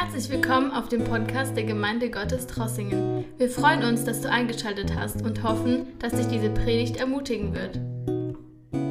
Herzlich 0.00 0.30
willkommen 0.30 0.70
auf 0.70 0.88
dem 0.88 1.02
Podcast 1.02 1.56
der 1.56 1.64
Gemeinde 1.64 2.08
Gottes 2.08 2.46
Trossingen. 2.46 3.24
Wir 3.36 3.50
freuen 3.50 3.82
uns, 3.82 4.04
dass 4.04 4.20
du 4.20 4.30
eingeschaltet 4.30 4.94
hast 4.94 5.22
und 5.22 5.42
hoffen, 5.42 5.88
dass 5.98 6.12
dich 6.12 6.28
diese 6.28 6.50
Predigt 6.50 6.98
ermutigen 6.98 7.52
wird. 7.52 7.80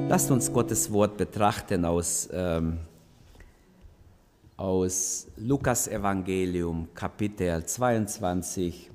Lasst 0.09 0.29
uns 0.31 0.51
Gottes 0.51 0.91
Wort 0.91 1.15
betrachten 1.15 1.85
aus, 1.85 2.27
ähm, 2.33 2.79
aus 4.57 5.27
Lukas 5.37 5.87
Evangelium, 5.87 6.89
Kapitel 6.93 7.65
22. 7.65 8.91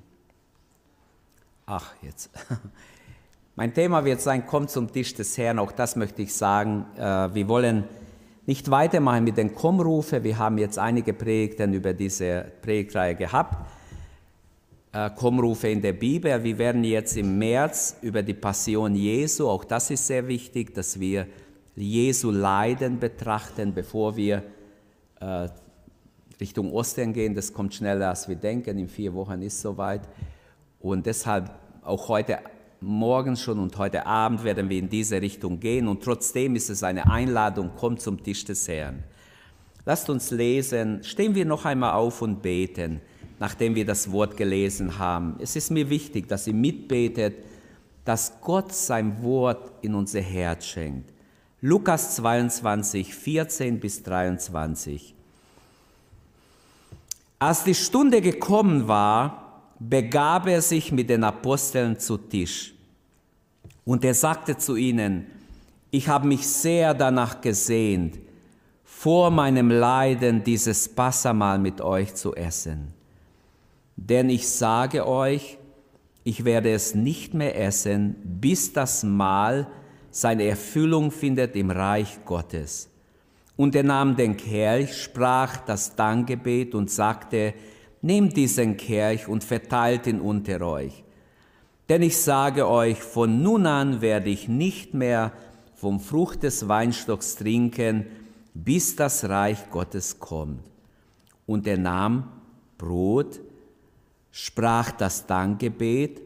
Ach, 1.64 1.94
jetzt. 2.02 2.28
Mein 3.56 3.72
Thema 3.72 4.04
wird 4.04 4.20
sein, 4.20 4.46
komm 4.46 4.68
zum 4.68 4.92
Tisch 4.92 5.14
des 5.14 5.38
Herrn. 5.38 5.58
Auch 5.58 5.72
das 5.72 5.96
möchte 5.96 6.20
ich 6.20 6.34
sagen. 6.34 6.84
Äh, 6.98 7.34
wir 7.34 7.48
wollen 7.48 7.84
nicht 8.46 8.70
weitermachen 8.70 9.24
mit 9.24 9.36
den 9.36 9.54
Kommrufe. 9.54 10.22
Wir 10.22 10.38
haben 10.38 10.58
jetzt 10.58 10.78
einige 10.78 11.12
Predigten 11.12 11.72
über 11.74 11.92
diese 11.92 12.44
Predigtreihe 12.60 13.14
gehabt. 13.14 13.56
Äh, 14.92 15.10
Kommrufe 15.10 15.68
in 15.68 15.80
der 15.80 15.92
Bibel. 15.92 16.42
Wir 16.42 16.58
werden 16.58 16.84
jetzt 16.84 17.16
im 17.16 17.38
März 17.38 17.96
über 18.02 18.22
die 18.22 18.34
Passion 18.34 18.94
Jesu, 18.94 19.48
auch 19.48 19.64
das 19.64 19.90
ist 19.90 20.06
sehr 20.06 20.26
wichtig, 20.26 20.74
dass 20.74 20.98
wir 20.98 21.26
Jesu 21.74 22.30
Leiden 22.30 22.98
betrachten, 22.98 23.72
bevor 23.72 24.16
wir 24.16 24.42
äh, 25.20 25.48
Richtung 26.40 26.72
Osten 26.72 27.12
gehen. 27.12 27.34
Das 27.34 27.52
kommt 27.52 27.74
schneller, 27.74 28.10
als 28.10 28.28
wir 28.28 28.36
denken. 28.36 28.76
In 28.78 28.88
vier 28.88 29.14
Wochen 29.14 29.40
ist 29.40 29.54
es 29.54 29.62
soweit. 29.62 30.02
Und 30.80 31.06
deshalb 31.06 31.50
auch 31.82 32.08
heute 32.08 32.40
morgen 32.82 33.36
schon 33.36 33.58
und 33.58 33.78
heute 33.78 34.06
Abend 34.06 34.44
werden 34.44 34.68
wir 34.68 34.78
in 34.78 34.88
diese 34.88 35.20
Richtung 35.22 35.60
gehen 35.60 35.88
und 35.88 36.02
trotzdem 36.02 36.56
ist 36.56 36.70
es 36.70 36.82
eine 36.82 37.10
Einladung, 37.10 37.70
kommt 37.76 38.00
zum 38.00 38.22
Tisch 38.22 38.44
des 38.44 38.66
Herrn. 38.68 39.04
Lasst 39.84 40.10
uns 40.10 40.30
lesen, 40.30 41.02
stehen 41.02 41.34
wir 41.34 41.44
noch 41.44 41.64
einmal 41.64 41.94
auf 41.94 42.22
und 42.22 42.42
beten, 42.42 43.00
nachdem 43.40 43.74
wir 43.74 43.84
das 43.84 44.10
Wort 44.12 44.36
gelesen 44.36 44.98
haben. 44.98 45.36
Es 45.40 45.56
ist 45.56 45.70
mir 45.70 45.88
wichtig, 45.90 46.28
dass 46.28 46.46
ihr 46.46 46.54
mitbetet, 46.54 47.34
dass 48.04 48.40
Gott 48.40 48.72
sein 48.72 49.22
Wort 49.22 49.72
in 49.82 49.94
unser 49.94 50.20
Herz 50.20 50.66
schenkt. 50.66 51.12
Lukas 51.60 52.16
22, 52.16 53.14
14 53.14 53.80
bis 53.80 54.02
23. 54.02 55.14
Als 57.38 57.64
die 57.64 57.74
Stunde 57.74 58.20
gekommen 58.20 58.86
war, 58.86 59.42
begab 59.78 60.46
er 60.46 60.62
sich 60.62 60.92
mit 60.92 61.10
den 61.10 61.24
Aposteln 61.24 61.98
zu 61.98 62.16
Tisch. 62.16 62.71
Und 63.84 64.04
er 64.04 64.14
sagte 64.14 64.56
zu 64.56 64.76
ihnen, 64.76 65.26
ich 65.90 66.08
habe 66.08 66.26
mich 66.26 66.46
sehr 66.46 66.94
danach 66.94 67.40
gesehnt, 67.40 68.18
vor 68.84 69.30
meinem 69.30 69.70
Leiden 69.70 70.44
dieses 70.44 70.88
Passamal 70.88 71.58
mit 71.58 71.80
euch 71.80 72.14
zu 72.14 72.34
essen. 72.34 72.94
Denn 73.96 74.30
ich 74.30 74.48
sage 74.48 75.06
euch, 75.06 75.58
ich 76.24 76.44
werde 76.44 76.72
es 76.72 76.94
nicht 76.94 77.34
mehr 77.34 77.60
essen, 77.60 78.16
bis 78.24 78.72
das 78.72 79.02
Mahl 79.02 79.66
seine 80.10 80.44
Erfüllung 80.44 81.10
findet 81.10 81.56
im 81.56 81.70
Reich 81.70 82.20
Gottes. 82.24 82.88
Und 83.56 83.74
er 83.74 83.82
nahm 83.82 84.16
den 84.16 84.36
Kelch, 84.36 85.02
sprach 85.02 85.56
das 85.58 85.96
Dankgebet 85.96 86.74
und 86.74 86.90
sagte, 86.90 87.54
Nehmt 88.04 88.36
diesen 88.36 88.76
Kelch 88.76 89.28
und 89.28 89.44
verteilt 89.44 90.08
ihn 90.08 90.20
unter 90.20 90.60
euch. 90.62 91.04
Denn 91.88 92.02
ich 92.02 92.16
sage 92.16 92.68
euch, 92.68 93.02
von 93.02 93.42
nun 93.42 93.66
an 93.66 94.00
werde 94.00 94.30
ich 94.30 94.48
nicht 94.48 94.94
mehr 94.94 95.32
vom 95.74 95.98
Frucht 96.00 96.44
des 96.44 96.68
Weinstocks 96.68 97.36
trinken, 97.36 98.06
bis 98.54 98.96
das 98.96 99.28
Reich 99.28 99.70
Gottes 99.70 100.18
kommt. 100.18 100.60
Und 101.46 101.66
er 101.66 101.78
nahm 101.78 102.28
Brot, 102.78 103.40
sprach 104.30 104.92
das 104.92 105.26
Dankgebet, 105.26 106.22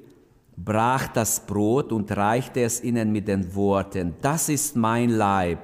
brach 0.57 1.09
das 1.09 1.47
Brot 1.47 1.93
und 1.93 2.15
reichte 2.17 2.63
es 2.63 2.83
ihnen 2.83 3.13
mit 3.13 3.29
den 3.29 3.55
Worten, 3.55 4.15
das 4.21 4.49
ist 4.49 4.77
mein 4.77 5.11
Leib, 5.11 5.59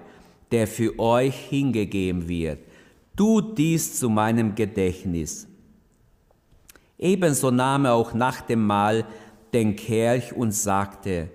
der 0.51 0.67
für 0.67 0.99
euch 0.99 1.37
hingegeben 1.49 2.29
wird. 2.29 2.59
Tut 3.17 3.57
dies 3.59 3.99
zu 3.99 4.09
meinem 4.09 4.55
Gedächtnis. 4.55 5.47
Ebenso 6.99 7.51
nahm 7.51 7.87
er 7.87 7.95
auch 7.95 8.15
nach 8.15 8.43
dem 8.43 8.67
Mahl 8.67 9.05
den 9.53 9.77
Kelch 9.77 10.33
und 10.33 10.53
sagte, 10.53 11.29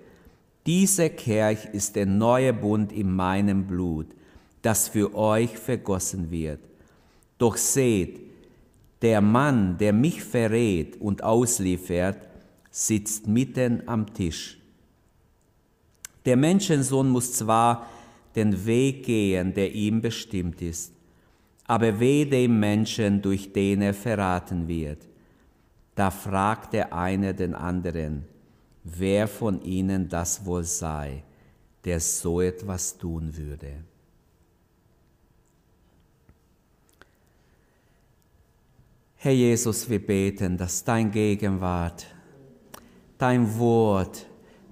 dieser 0.66 1.08
Kelch 1.08 1.66
ist 1.72 1.96
der 1.96 2.06
neue 2.06 2.52
Bund 2.52 2.92
in 2.92 3.10
meinem 3.14 3.66
Blut, 3.66 4.06
das 4.62 4.88
für 4.88 5.14
euch 5.14 5.56
vergossen 5.56 6.30
wird. 6.30 6.60
Doch 7.38 7.56
seht, 7.56 8.20
der 9.00 9.20
Mann, 9.20 9.78
der 9.78 9.92
mich 9.92 10.22
verrät 10.22 11.00
und 11.00 11.22
ausliefert, 11.22 12.18
sitzt 12.70 13.26
mitten 13.26 13.82
am 13.86 14.12
Tisch. 14.12 14.58
Der 16.26 16.36
Menschensohn 16.36 17.08
muss 17.08 17.32
zwar 17.32 17.88
den 18.34 18.66
Weg 18.66 19.04
gehen, 19.04 19.54
der 19.54 19.72
ihm 19.72 20.02
bestimmt 20.02 20.60
ist, 20.60 20.92
aber 21.64 21.98
weh 21.98 22.24
dem 22.24 22.60
Menschen, 22.60 23.22
durch 23.22 23.52
den 23.52 23.82
er 23.82 23.94
verraten 23.94 24.68
wird. 24.68 25.07
Da 25.98 26.12
fragte 26.12 26.92
einer 26.92 27.32
den 27.32 27.56
anderen, 27.56 28.24
wer 28.84 29.26
von 29.26 29.60
ihnen 29.62 30.08
das 30.08 30.46
wohl 30.46 30.62
sei, 30.62 31.24
der 31.84 31.98
so 31.98 32.40
etwas 32.40 32.96
tun 32.96 33.36
würde. 33.36 33.82
Herr 39.16 39.32
Jesus, 39.32 39.90
wir 39.90 39.98
beten, 40.06 40.56
dass 40.56 40.84
dein 40.84 41.10
Gegenwart, 41.10 42.06
dein 43.18 43.58
Wort, 43.58 44.24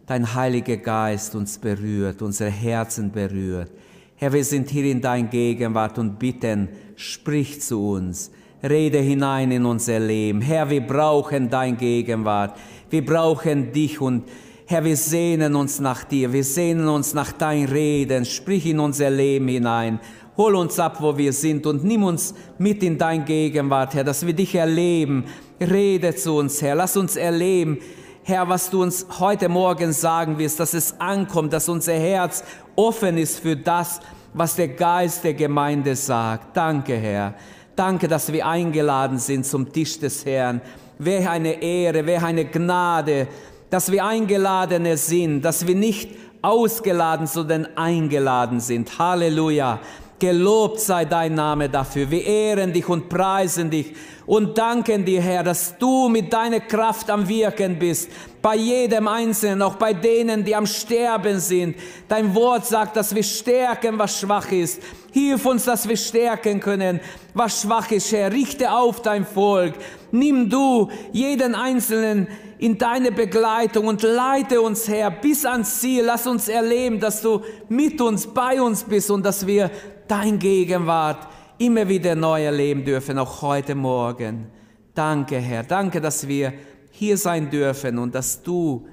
dein 0.06 0.32
Heiliger 0.32 0.76
Geist 0.76 1.34
uns 1.34 1.58
berührt, 1.58 2.22
unsere 2.22 2.50
Herzen 2.50 3.10
berührt. 3.10 3.72
Herr, 4.14 4.32
wir 4.32 4.44
sind 4.44 4.70
hier 4.70 4.84
in 4.84 5.00
dein 5.00 5.28
Gegenwart 5.28 5.98
und 5.98 6.20
bitten, 6.20 6.68
sprich 6.94 7.60
zu 7.62 7.84
uns, 7.84 8.30
Rede 8.62 8.98
hinein 8.98 9.50
in 9.50 9.66
unser 9.66 10.00
Leben. 10.00 10.40
Herr, 10.40 10.70
wir 10.70 10.80
brauchen 10.80 11.50
dein 11.50 11.76
Gegenwart. 11.76 12.56
Wir 12.90 13.04
brauchen 13.04 13.72
dich 13.72 14.00
und 14.00 14.24
Herr, 14.66 14.84
wir 14.84 14.96
sehnen 14.96 15.54
uns 15.54 15.78
nach 15.78 16.02
dir. 16.04 16.32
Wir 16.32 16.42
sehnen 16.42 16.88
uns 16.88 17.14
nach 17.14 17.32
dein 17.32 17.66
Reden. 17.66 18.24
Sprich 18.24 18.66
in 18.66 18.80
unser 18.80 19.10
Leben 19.10 19.46
hinein. 19.46 20.00
Hol 20.36 20.56
uns 20.56 20.78
ab, 20.78 20.98
wo 21.00 21.16
wir 21.16 21.32
sind 21.32 21.66
und 21.66 21.84
nimm 21.84 22.02
uns 22.02 22.34
mit 22.58 22.82
in 22.82 22.98
dein 22.98 23.24
Gegenwart, 23.24 23.94
Herr, 23.94 24.04
dass 24.04 24.26
wir 24.26 24.34
dich 24.34 24.54
erleben. 24.54 25.24
Rede 25.60 26.14
zu 26.14 26.36
uns, 26.36 26.60
Herr. 26.60 26.74
Lass 26.74 26.96
uns 26.96 27.16
erleben, 27.16 27.78
Herr, 28.22 28.48
was 28.48 28.68
du 28.68 28.82
uns 28.82 29.06
heute 29.20 29.48
Morgen 29.48 29.92
sagen 29.92 30.36
wirst, 30.36 30.58
dass 30.58 30.74
es 30.74 31.00
ankommt, 31.00 31.52
dass 31.52 31.68
unser 31.68 31.94
Herz 31.94 32.42
offen 32.74 33.18
ist 33.18 33.38
für 33.38 33.56
das, 33.56 34.00
was 34.34 34.56
der 34.56 34.68
Geist 34.68 35.22
der 35.24 35.34
Gemeinde 35.34 35.94
sagt. 35.94 36.56
Danke, 36.56 36.96
Herr. 36.96 37.34
Danke, 37.76 38.08
dass 38.08 38.32
wir 38.32 38.46
eingeladen 38.46 39.18
sind 39.18 39.44
zum 39.44 39.70
Tisch 39.70 39.98
des 39.98 40.24
Herrn. 40.24 40.62
Wer 40.98 41.30
eine 41.30 41.60
Ehre, 41.60 42.06
wer 42.06 42.24
eine 42.24 42.46
Gnade, 42.46 43.28
dass 43.68 43.92
wir 43.92 44.02
Eingeladene 44.02 44.96
sind, 44.96 45.42
dass 45.42 45.66
wir 45.66 45.74
nicht 45.74 46.10
ausgeladen, 46.40 47.26
sondern 47.26 47.68
eingeladen 47.76 48.60
sind. 48.60 48.98
Halleluja. 48.98 49.78
Gelobt 50.18 50.80
sei 50.80 51.04
dein 51.04 51.34
Name 51.34 51.68
dafür. 51.68 52.10
Wir 52.10 52.24
ehren 52.24 52.72
dich 52.72 52.88
und 52.88 53.10
preisen 53.10 53.68
dich 53.68 53.92
und 54.24 54.56
danken 54.56 55.04
dir, 55.04 55.20
Herr, 55.20 55.42
dass 55.42 55.76
du 55.76 56.08
mit 56.08 56.32
deiner 56.32 56.60
Kraft 56.60 57.10
am 57.10 57.28
Wirken 57.28 57.78
bist. 57.78 58.10
Bei 58.46 58.54
jedem 58.54 59.08
Einzelnen, 59.08 59.60
auch 59.60 59.74
bei 59.74 59.92
denen, 59.92 60.44
die 60.44 60.54
am 60.54 60.66
Sterben 60.66 61.40
sind. 61.40 61.74
Dein 62.06 62.32
Wort 62.32 62.64
sagt, 62.64 62.94
dass 62.94 63.12
wir 63.12 63.24
stärken, 63.24 63.98
was 63.98 64.20
schwach 64.20 64.52
ist. 64.52 64.80
Hilf 65.10 65.44
uns, 65.46 65.64
dass 65.64 65.88
wir 65.88 65.96
stärken 65.96 66.60
können, 66.60 67.00
was 67.34 67.62
schwach 67.62 67.90
ist, 67.90 68.12
Herr. 68.12 68.30
Richte 68.30 68.70
auf 68.70 69.02
dein 69.02 69.26
Volk. 69.26 69.74
Nimm 70.12 70.48
du 70.48 70.88
jeden 71.10 71.56
Einzelnen 71.56 72.28
in 72.58 72.78
deine 72.78 73.10
Begleitung 73.10 73.88
und 73.88 74.02
leite 74.02 74.60
uns, 74.60 74.86
Herr, 74.86 75.10
bis 75.10 75.44
ans 75.44 75.80
Ziel. 75.80 76.04
Lass 76.04 76.28
uns 76.28 76.46
erleben, 76.46 77.00
dass 77.00 77.22
du 77.22 77.40
mit 77.68 78.00
uns, 78.00 78.28
bei 78.28 78.62
uns 78.62 78.84
bist 78.84 79.10
und 79.10 79.26
dass 79.26 79.44
wir 79.44 79.72
dein 80.06 80.38
Gegenwart 80.38 81.26
immer 81.58 81.88
wieder 81.88 82.14
neu 82.14 82.44
erleben 82.44 82.84
dürfen, 82.84 83.18
auch 83.18 83.42
heute 83.42 83.74
Morgen. 83.74 84.46
Danke, 84.94 85.36
Herr. 85.38 85.64
Danke, 85.64 86.00
dass 86.00 86.28
wir 86.28 86.52
hier 86.96 87.18
sein 87.18 87.50
dürfen 87.50 87.98
und 87.98 88.14
dass 88.14 88.42
du 88.42 88.88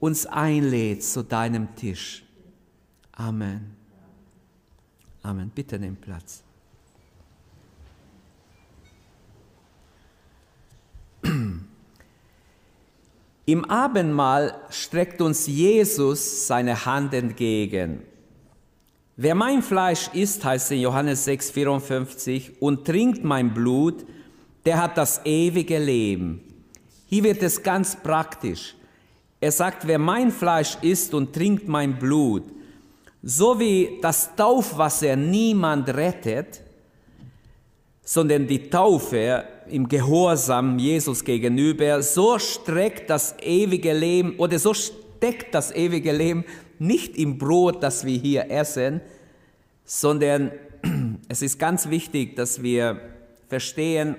uns 0.00 0.26
einlädst 0.26 1.12
zu 1.12 1.22
deinem 1.22 1.74
Tisch. 1.76 2.24
Amen. 3.12 3.76
Amen. 5.22 5.50
Bitte 5.54 5.78
nimm 5.78 5.94
Platz. 5.96 6.42
Im 13.46 13.64
Abendmahl 13.64 14.60
streckt 14.70 15.22
uns 15.22 15.46
Jesus 15.46 16.48
seine 16.48 16.84
Hand 16.84 17.14
entgegen. 17.14 18.02
Wer 19.16 19.36
mein 19.36 19.62
Fleisch 19.62 20.08
isst, 20.12 20.44
heißt 20.44 20.72
in 20.72 20.80
Johannes 20.80 21.24
6, 21.24 21.52
54, 21.52 22.60
und 22.60 22.84
trinkt 22.84 23.22
mein 23.24 23.54
Blut, 23.54 24.04
der 24.64 24.82
hat 24.82 24.98
das 24.98 25.24
ewige 25.24 25.78
Leben. 25.78 26.45
Hier 27.06 27.24
wird 27.24 27.42
es 27.42 27.62
ganz 27.62 27.96
praktisch. 27.96 28.74
Er 29.40 29.52
sagt, 29.52 29.86
wer 29.86 29.98
mein 29.98 30.30
Fleisch 30.30 30.76
isst 30.82 31.14
und 31.14 31.32
trinkt 31.32 31.68
mein 31.68 31.98
Blut, 31.98 32.44
so 33.22 33.58
wie 33.58 33.98
das 34.02 34.34
Taufwasser 34.34 35.14
niemand 35.16 35.88
rettet, 35.88 36.62
sondern 38.02 38.46
die 38.46 38.70
Taufe 38.70 39.44
im 39.68 39.88
Gehorsam 39.88 40.78
Jesus 40.78 41.24
gegenüber, 41.24 42.02
so 42.02 42.38
streckt 42.38 43.10
das 43.10 43.34
ewige 43.40 43.92
Leben 43.92 44.36
oder 44.38 44.58
so 44.58 44.72
steckt 44.72 45.54
das 45.54 45.72
ewige 45.72 46.12
Leben 46.12 46.44
nicht 46.78 47.16
im 47.16 47.38
Brot, 47.38 47.82
das 47.82 48.04
wir 48.04 48.18
hier 48.18 48.50
essen, 48.50 49.00
sondern 49.84 50.52
es 51.28 51.42
ist 51.42 51.58
ganz 51.58 51.90
wichtig, 51.90 52.36
dass 52.36 52.62
wir 52.62 53.00
verstehen, 53.48 54.16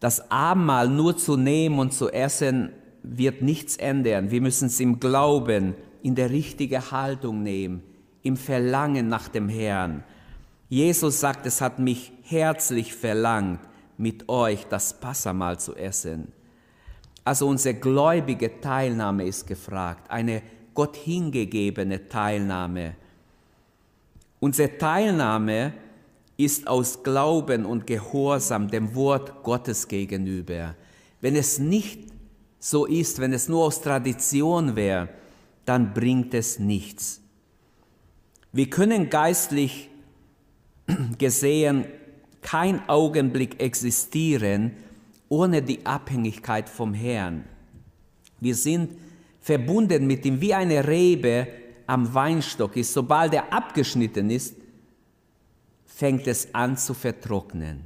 das 0.00 0.30
Abendmahl 0.30 0.88
nur 0.88 1.16
zu 1.16 1.36
nehmen 1.36 1.78
und 1.78 1.92
zu 1.92 2.08
essen 2.10 2.72
wird 3.02 3.42
nichts 3.42 3.76
ändern. 3.76 4.30
Wir 4.30 4.40
müssen 4.40 4.66
es 4.66 4.80
im 4.80 4.98
Glauben, 4.98 5.74
in 6.02 6.14
der 6.14 6.30
richtigen 6.30 6.90
Haltung 6.90 7.42
nehmen, 7.42 7.82
im 8.22 8.36
Verlangen 8.36 9.08
nach 9.08 9.28
dem 9.28 9.48
Herrn. 9.48 10.02
Jesus 10.68 11.20
sagt, 11.20 11.46
es 11.46 11.60
hat 11.60 11.78
mich 11.78 12.12
herzlich 12.22 12.94
verlangt, 12.94 13.60
mit 13.98 14.28
euch 14.28 14.66
das 14.66 14.98
Passamal 14.98 15.60
zu 15.60 15.76
essen. 15.76 16.32
Also 17.24 17.46
unsere 17.46 17.74
gläubige 17.74 18.60
Teilnahme 18.60 19.24
ist 19.24 19.46
gefragt, 19.46 20.10
eine 20.10 20.42
Gott 20.72 20.96
hingegebene 20.96 22.08
Teilnahme. 22.08 22.94
Unsere 24.38 24.78
Teilnahme 24.78 25.74
ist 26.44 26.66
aus 26.66 27.02
Glauben 27.02 27.64
und 27.64 27.86
Gehorsam 27.86 28.70
dem 28.70 28.94
Wort 28.94 29.42
Gottes 29.42 29.88
gegenüber. 29.88 30.74
Wenn 31.20 31.36
es 31.36 31.58
nicht 31.58 32.08
so 32.58 32.86
ist, 32.86 33.20
wenn 33.20 33.32
es 33.32 33.48
nur 33.48 33.64
aus 33.64 33.80
Tradition 33.80 34.76
wäre, 34.76 35.08
dann 35.64 35.94
bringt 35.94 36.34
es 36.34 36.58
nichts. 36.58 37.20
Wir 38.52 38.68
können 38.68 39.10
geistlich 39.10 39.88
gesehen 41.18 41.86
kein 42.42 42.88
Augenblick 42.88 43.60
existieren 43.60 44.72
ohne 45.28 45.62
die 45.62 45.86
Abhängigkeit 45.86 46.68
vom 46.68 46.92
Herrn. 46.92 47.44
Wir 48.40 48.54
sind 48.54 48.90
verbunden 49.40 50.06
mit 50.06 50.24
ihm 50.24 50.40
wie 50.40 50.54
eine 50.54 50.86
Rebe 50.86 51.46
am 51.86 52.12
Weinstock 52.12 52.76
ist. 52.76 52.92
Sobald 52.92 53.32
er 53.34 53.52
abgeschnitten 53.52 54.30
ist, 54.30 54.54
fängt 56.00 56.26
es 56.26 56.54
an 56.54 56.78
zu 56.78 56.94
vertrocknen. 56.94 57.82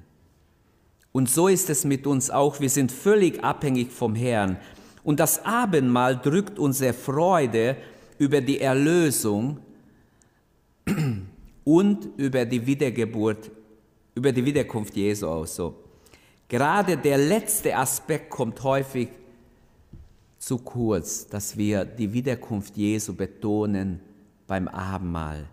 Und 1.11 1.28
so 1.28 1.49
ist 1.49 1.69
es 1.69 1.84
mit 1.84 2.06
uns 2.06 2.31
auch. 2.31 2.61
Wir 2.61 2.70
sind 2.70 2.93
völlig 2.93 3.43
abhängig 3.43 3.90
vom 3.90 4.14
Herrn. 4.14 4.56
Und 5.02 5.19
das 5.19 5.44
Abendmahl 5.44 6.16
drückt 6.20 6.61
unsere 6.61 6.93
Freude 6.93 7.76
über 8.16 8.40
die 8.40 8.61
Erlösung 8.61 9.58
und 11.64 12.08
über 12.16 12.44
die 12.44 12.64
Wiedergeburt, 12.64 13.50
über 14.14 14.31
die 14.31 14.44
Wiederkunft 14.44 14.94
Jesu 14.94 15.26
aus. 15.26 15.56
So. 15.56 15.75
Gerade 16.46 16.96
der 16.96 17.19
letzte 17.19 17.76
Aspekt 17.76 18.31
kommt 18.31 18.62
häufig 18.62 19.08
zu 20.38 20.58
kurz, 20.58 21.26
dass 21.26 21.56
wir 21.56 21.84
die 21.84 22.12
Wiederkunft 22.12 22.76
Jesu 22.76 23.12
betonen 23.12 23.99
beim 24.46 24.69
Abendmahl. 24.69 25.49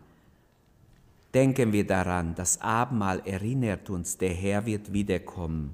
Denken 1.34 1.72
wir 1.72 1.88
daran, 1.88 2.36
das 2.36 2.60
Abendmahl 2.62 3.22
erinnert 3.26 3.90
uns, 3.90 4.18
der 4.18 4.34
Herr 4.34 4.66
wird 4.66 4.92
wiederkommen. 4.92 5.74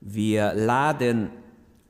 Wir 0.00 0.54
laden 0.54 1.30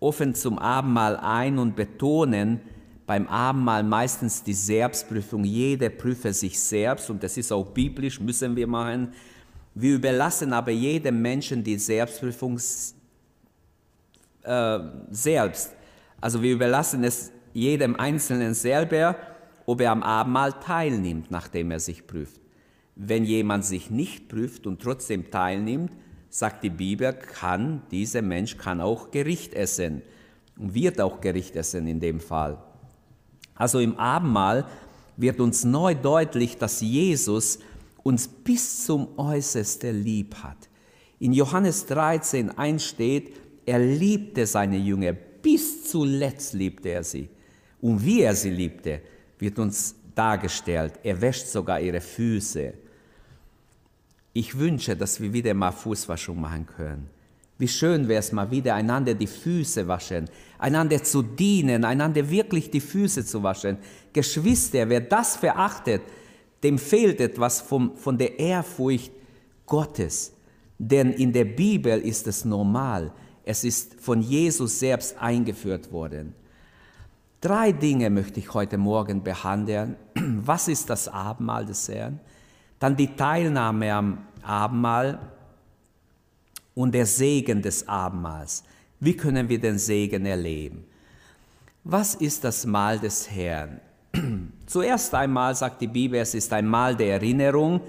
offen 0.01 0.35
zum 0.35 0.59
Abendmahl 0.59 1.17
ein 1.17 1.59
und 1.59 1.77
betonen 1.77 2.61
beim 3.07 3.29
Abendmahl 3.29 3.83
meistens 3.83 4.43
die 4.43 4.55
Selbstprüfung. 4.55 5.45
Jeder 5.45 5.91
prüfe 5.91 6.33
sich 6.33 6.59
selbst 6.59 7.11
und 7.11 7.23
das 7.23 7.37
ist 7.37 7.53
auch 7.53 7.67
biblisch, 7.67 8.21
müssen 8.21 8.57
wir 8.57 8.67
machen. 8.67 9.13
Wir 9.75 9.95
überlassen 9.95 10.53
aber 10.53 10.71
jedem 10.71 11.21
Menschen 11.21 11.63
die 11.63 11.79
Selbstprüfung 11.79 12.59
äh, 14.43 14.79
selbst. 15.11 15.73
Also 16.21 16.43
wir 16.43 16.55
überlassen 16.55 17.05
es 17.05 17.31
jedem 17.53 17.97
Einzelnen 17.97 18.55
selber, 18.55 19.17
ob 19.67 19.81
er 19.81 19.93
am 19.93 20.03
Abendmahl 20.03 20.55
teilnimmt, 20.55 21.31
nachdem 21.31 21.71
er 21.71 21.81
sich 21.81 22.07
prüft. 22.07 22.46
Wenn 22.97 23.25
jemand 23.25 23.65
sich 23.65 23.91
nicht 23.91 24.29
prüft 24.29 24.67
und 24.67 24.83
trotzdem 24.83 25.31
teilnimmt, 25.31 25.93
sagt 26.29 26.65
die 26.65 26.71
Bibel, 26.71 27.13
kann 27.13 27.83
dieser 27.91 28.23
Mensch 28.23 28.57
kann 28.57 28.81
auch 28.81 29.11
Gericht 29.11 29.55
essen 29.55 30.03
und 30.59 30.75
wird 30.75 31.01
auch 31.01 31.21
Gericht 31.21 31.55
essen 31.57 31.87
in 31.87 32.01
dem 32.01 32.21
Fall. 32.21 32.59
Also 33.55 33.79
im 33.79 33.97
Abendmahl 33.99 34.67
wird 35.17 35.41
uns 35.41 35.65
neu 35.65 35.95
deutlich, 35.95 36.57
dass 36.57 36.81
Jesus 36.81 37.59
uns 38.03 38.27
bis 38.29 38.85
zum 38.85 39.19
Äußersten 39.19 40.03
lieb 40.03 40.35
hat. 40.43 40.69
In 41.19 41.33
Johannes 41.33 41.87
13 41.87 42.51
einsteht, 42.59 43.35
er 43.65 43.79
liebte 43.79 44.47
seine 44.47 44.77
Jünger 44.77 45.15
bis 45.47 45.85
zuletzt 45.85 46.55
liebte 46.55 46.89
er 46.89 47.05
sie. 47.05 47.29
Und 47.81 48.05
wie 48.05 48.23
er 48.23 48.35
sie 48.35 48.51
liebte, 48.51 49.01
wird 49.39 49.61
uns 49.61 49.95
dargestellt. 50.13 50.95
Er 51.05 51.21
wäscht 51.21 51.47
sogar 51.47 51.81
ihre 51.81 52.01
Füße. 52.01 52.75
Ich 54.37 54.59
wünsche, 54.59 54.95
dass 54.95 55.19
wir 55.19 55.33
wieder 55.33 55.55
mal 55.55 55.73
Fußwaschung 55.73 56.39
machen 56.39 56.67
können. 56.67 57.09
Wie 57.57 57.69
schön 57.69 58.07
wäre 58.07 58.21
es 58.21 58.33
mal 58.33 58.51
wieder, 58.51 58.75
einander 58.75 59.15
die 59.15 59.27
Füße 59.27 59.89
waschen, 59.89 60.29
einander 60.59 61.03
zu 61.03 61.23
dienen, 61.23 61.87
einander 61.87 62.29
wirklich 62.29 62.71
die 62.71 62.83
Füße 62.83 63.25
zu 63.25 63.43
waschen. 63.43 63.79
Geschwister, 64.13 64.91
wer 64.91 65.01
das 65.01 65.37
verachtet, 65.37 66.03
dem 66.63 66.77
fehlt 66.77 67.19
etwas 67.23 67.63
vom, 67.63 67.97
von 67.97 68.19
der 68.19 68.39
Ehrfurcht 68.39 69.11
Gottes. 69.65 70.35
Denn 70.79 71.15
in 71.15 71.33
der 71.33 71.47
Bibel 71.47 71.99
ist 71.99 72.27
es 72.27 72.45
normal. 72.45 73.13
Es 73.43 73.65
ist 73.65 73.99
von 73.99 74.21
Jesus 74.21 74.79
selbst 74.79 75.17
eingeführt 75.19 75.91
worden. 75.91 76.35
Drei 77.41 77.73
Dinge 77.73 78.11
möchte 78.11 78.41
ich 78.41 78.53
heute 78.53 78.77
Morgen 78.77 79.23
behandeln. 79.23 79.97
Was 80.15 80.69
ist 80.69 80.91
das 80.91 81.09
Abendmahl 81.09 81.65
des 81.65 81.89
Herrn? 81.89 82.21
Dann 82.79 82.97
die 82.97 83.15
Teilnahme 83.17 83.93
am 83.93 84.19
Abendmahl 84.43 85.19
und 86.75 86.93
der 86.93 87.07
Segen 87.07 87.63
des 87.63 87.89
Abendmahls. 87.89 88.63
Wie 89.01 89.17
können 89.17 89.49
wir 89.49 89.59
den 89.59 89.79
Segen 89.79 90.27
erleben? 90.27 90.85
Was 91.85 92.15
ist 92.15 92.45
das 92.45 92.67
Mahl 92.67 92.99
des 92.99 93.31
Herrn? 93.31 93.81
Zuerst 94.67 95.15
einmal 95.15 95.55
sagt 95.55 95.81
die 95.81 95.87
Bibel, 95.87 96.21
es 96.21 96.35
ist 96.35 96.53
ein 96.53 96.67
Mahl 96.67 96.97
der 96.97 97.15
Erinnerung 97.15 97.81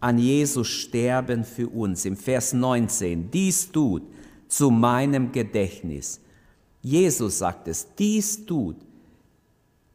an 0.00 0.18
Jesus 0.18 0.68
Sterben 0.68 1.44
für 1.44 1.68
uns. 1.68 2.04
Im 2.04 2.16
Vers 2.16 2.52
19, 2.52 3.30
dies 3.30 3.70
tut, 3.70 4.02
zu 4.48 4.70
meinem 4.70 5.32
Gedächtnis. 5.32 6.20
Jesus 6.82 7.38
sagt 7.38 7.68
es, 7.68 7.86
dies 7.98 8.44
tut. 8.44 8.76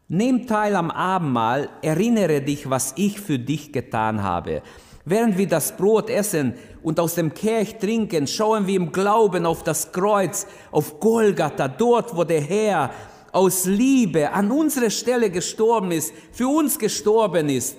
Nimm 0.09 0.47
teil 0.47 0.75
am 0.75 0.91
Abendmahl, 0.91 1.69
erinnere 1.81 2.41
dich, 2.41 2.69
was 2.69 2.93
ich 2.97 3.21
für 3.21 3.39
dich 3.39 3.71
getan 3.71 4.21
habe. 4.21 4.61
Während 5.05 5.37
wir 5.37 5.47
das 5.47 5.77
Brot 5.77 6.09
essen 6.09 6.53
und 6.83 6.99
aus 6.99 7.15
dem 7.15 7.33
Kelch 7.33 7.77
trinken, 7.77 8.27
schauen 8.27 8.67
wir 8.67 8.75
im 8.75 8.91
Glauben 8.91 9.45
auf 9.45 9.63
das 9.63 9.91
Kreuz, 9.91 10.45
auf 10.71 10.99
Golgatha, 10.99 11.67
dort, 11.67 12.15
wo 12.15 12.23
der 12.23 12.41
Herr 12.41 12.91
aus 13.31 13.65
Liebe 13.65 14.31
an 14.31 14.51
unsere 14.51 14.91
Stelle 14.91 15.29
gestorben 15.29 15.91
ist, 15.91 16.11
für 16.31 16.47
uns 16.47 16.77
gestorben 16.77 17.47
ist. 17.47 17.77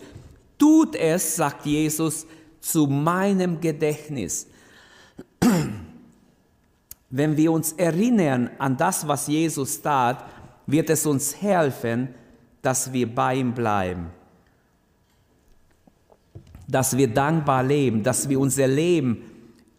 Tut 0.59 0.97
es, 0.97 1.37
sagt 1.37 1.67
Jesus, 1.67 2.27
zu 2.61 2.87
meinem 2.87 3.61
Gedächtnis 3.61 4.47
wenn 7.11 7.37
wir 7.37 7.51
uns 7.51 7.73
erinnern 7.73 8.51
an 8.59 8.77
das, 8.77 9.07
was 9.07 9.27
Jesus 9.27 9.83
tat, 9.83 10.25
wird 10.67 10.89
es 10.89 11.05
uns 11.05 11.43
helfen, 11.43 12.15
dass 12.63 12.93
wir 12.93 13.13
bei 13.15 13.37
ihm 13.37 13.53
bleiben, 13.53 14.07
dass 16.69 16.97
wir 16.97 17.09
dankbar 17.09 17.63
leben, 17.63 18.03
dass 18.03 18.29
wir 18.29 18.39
unser 18.39 18.69
Leben 18.69 19.23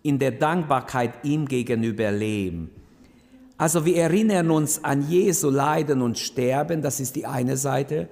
in 0.03 0.17
der 0.19 0.31
Dankbarkeit 0.31 1.23
ihm 1.23 1.47
gegenüber 1.47 2.11
leben. 2.11 2.69
Also 3.57 3.85
wir 3.85 3.97
erinnern 3.97 4.49
uns 4.49 4.83
an 4.83 5.07
Jesu 5.07 5.51
Leiden 5.51 6.01
und 6.01 6.17
Sterben, 6.17 6.81
das 6.81 6.99
ist 6.99 7.15
die 7.15 7.27
eine 7.27 7.57
Seite. 7.57 8.09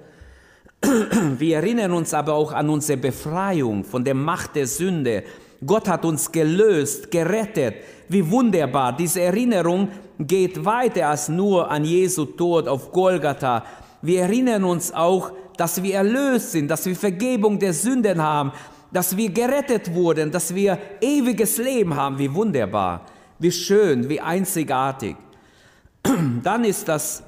Wir 1.38 1.56
erinnern 1.56 1.92
uns 1.92 2.14
aber 2.14 2.34
auch 2.34 2.52
an 2.52 2.70
unsere 2.70 2.96
Befreiung 2.96 3.84
von 3.84 4.04
der 4.04 4.14
Macht 4.14 4.54
der 4.54 4.66
Sünde. 4.66 5.24
Gott 5.66 5.88
hat 5.88 6.04
uns 6.04 6.30
gelöst, 6.30 7.10
gerettet. 7.10 7.74
Wie 8.08 8.30
wunderbar. 8.30 8.96
Diese 8.96 9.20
Erinnerung 9.20 9.88
geht 10.18 10.64
weiter 10.64 11.08
als 11.08 11.28
nur 11.28 11.70
an 11.70 11.84
Jesu 11.84 12.24
Tod 12.24 12.66
auf 12.66 12.92
Golgatha. 12.92 13.64
Wir 14.02 14.22
erinnern 14.22 14.64
uns 14.64 14.92
auch, 14.92 15.32
dass 15.56 15.82
wir 15.82 15.94
erlöst 15.94 16.52
sind, 16.52 16.68
dass 16.68 16.86
wir 16.86 16.96
Vergebung 16.96 17.58
der 17.58 17.74
Sünden 17.74 18.22
haben, 18.22 18.52
dass 18.92 19.16
wir 19.16 19.30
gerettet 19.30 19.92
wurden, 19.94 20.30
dass 20.30 20.54
wir 20.54 20.78
ewiges 21.00 21.58
Leben 21.58 21.94
haben. 21.94 22.18
Wie 22.18 22.32
wunderbar, 22.32 23.06
wie 23.38 23.52
schön, 23.52 24.08
wie 24.08 24.20
einzigartig. 24.20 25.16
Dann 26.42 26.64
ist 26.64 26.88
das 26.88 27.22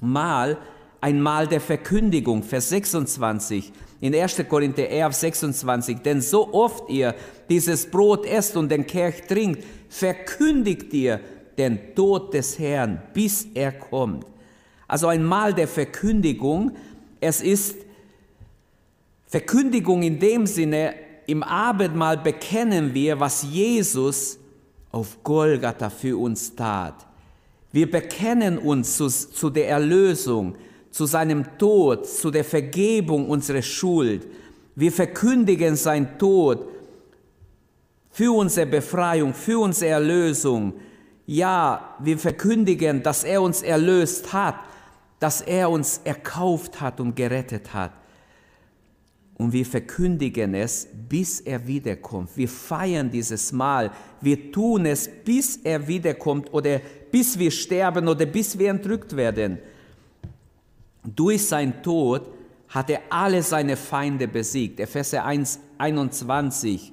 Mal 0.00 0.56
ein 1.00 1.20
Mal 1.20 1.46
der 1.46 1.60
Verkündigung, 1.60 2.42
Vers 2.42 2.70
26 2.70 3.72
in 4.00 4.14
1. 4.14 4.44
Korinther 4.48 4.88
11, 4.88 5.12
26. 5.12 5.98
Denn 5.98 6.20
so 6.20 6.52
oft 6.52 6.88
ihr 6.88 7.14
dieses 7.48 7.90
Brot 7.90 8.26
esst 8.26 8.56
und 8.56 8.70
den 8.70 8.86
Kelch 8.86 9.26
trinkt, 9.26 9.64
verkündigt 9.88 10.92
ihr 10.92 11.20
den 11.56 11.94
Tod 11.94 12.32
des 12.34 12.58
Herrn, 12.58 13.02
bis 13.12 13.46
er 13.54 13.72
kommt. 13.72 14.24
Also 14.88 15.06
ein 15.06 15.22
Mal 15.22 15.54
der 15.54 15.68
Verkündigung. 15.68 16.72
Es 17.20 17.40
ist 17.40 17.76
Verkündigung 19.26 20.02
in 20.02 20.18
dem 20.18 20.46
Sinne, 20.46 20.94
im 21.26 21.42
Abendmahl 21.42 22.16
bekennen 22.16 22.94
wir, 22.94 23.20
was 23.20 23.42
Jesus 23.42 24.38
auf 24.90 25.22
Golgatha 25.22 25.90
für 25.90 26.18
uns 26.18 26.56
tat. 26.56 27.06
Wir 27.70 27.90
bekennen 27.90 28.56
uns 28.56 28.96
zu, 28.96 29.08
zu 29.08 29.50
der 29.50 29.68
Erlösung, 29.68 30.56
zu 30.90 31.04
seinem 31.04 31.44
Tod, 31.58 32.06
zu 32.06 32.30
der 32.30 32.44
Vergebung 32.44 33.28
unserer 33.28 33.60
Schuld. 33.60 34.26
Wir 34.74 34.90
verkündigen 34.90 35.76
sein 35.76 36.18
Tod 36.18 36.66
für 38.10 38.32
unsere 38.34 38.66
Befreiung, 38.66 39.34
für 39.34 39.58
unsere 39.58 39.90
Erlösung. 39.90 40.72
Ja, 41.26 41.94
wir 41.98 42.16
verkündigen, 42.16 43.02
dass 43.02 43.22
er 43.22 43.42
uns 43.42 43.60
erlöst 43.60 44.32
hat, 44.32 44.56
dass 45.18 45.40
er 45.40 45.70
uns 45.70 46.00
erkauft 46.04 46.80
hat 46.80 47.00
und 47.00 47.14
gerettet 47.14 47.72
hat. 47.74 47.92
Und 49.38 49.52
wir 49.52 49.64
verkündigen 49.64 50.54
es, 50.54 50.88
bis 51.08 51.40
er 51.40 51.64
wiederkommt. 51.64 52.36
Wir 52.36 52.48
feiern 52.48 53.08
dieses 53.08 53.52
Mal. 53.52 53.92
Wir 54.20 54.50
tun 54.50 54.84
es, 54.86 55.08
bis 55.24 55.58
er 55.58 55.86
wiederkommt 55.86 56.52
oder 56.52 56.80
bis 57.10 57.38
wir 57.38 57.52
sterben 57.52 58.08
oder 58.08 58.26
bis 58.26 58.58
wir 58.58 58.70
entrückt 58.70 59.16
werden. 59.16 59.58
Durch 61.04 61.46
sein 61.46 61.82
Tod 61.82 62.28
hat 62.68 62.90
er 62.90 63.00
alle 63.08 63.42
seine 63.42 63.76
Feinde 63.76 64.26
besiegt. 64.26 64.80
Epheser 64.80 65.24
1, 65.24 65.60
21. 65.78 66.92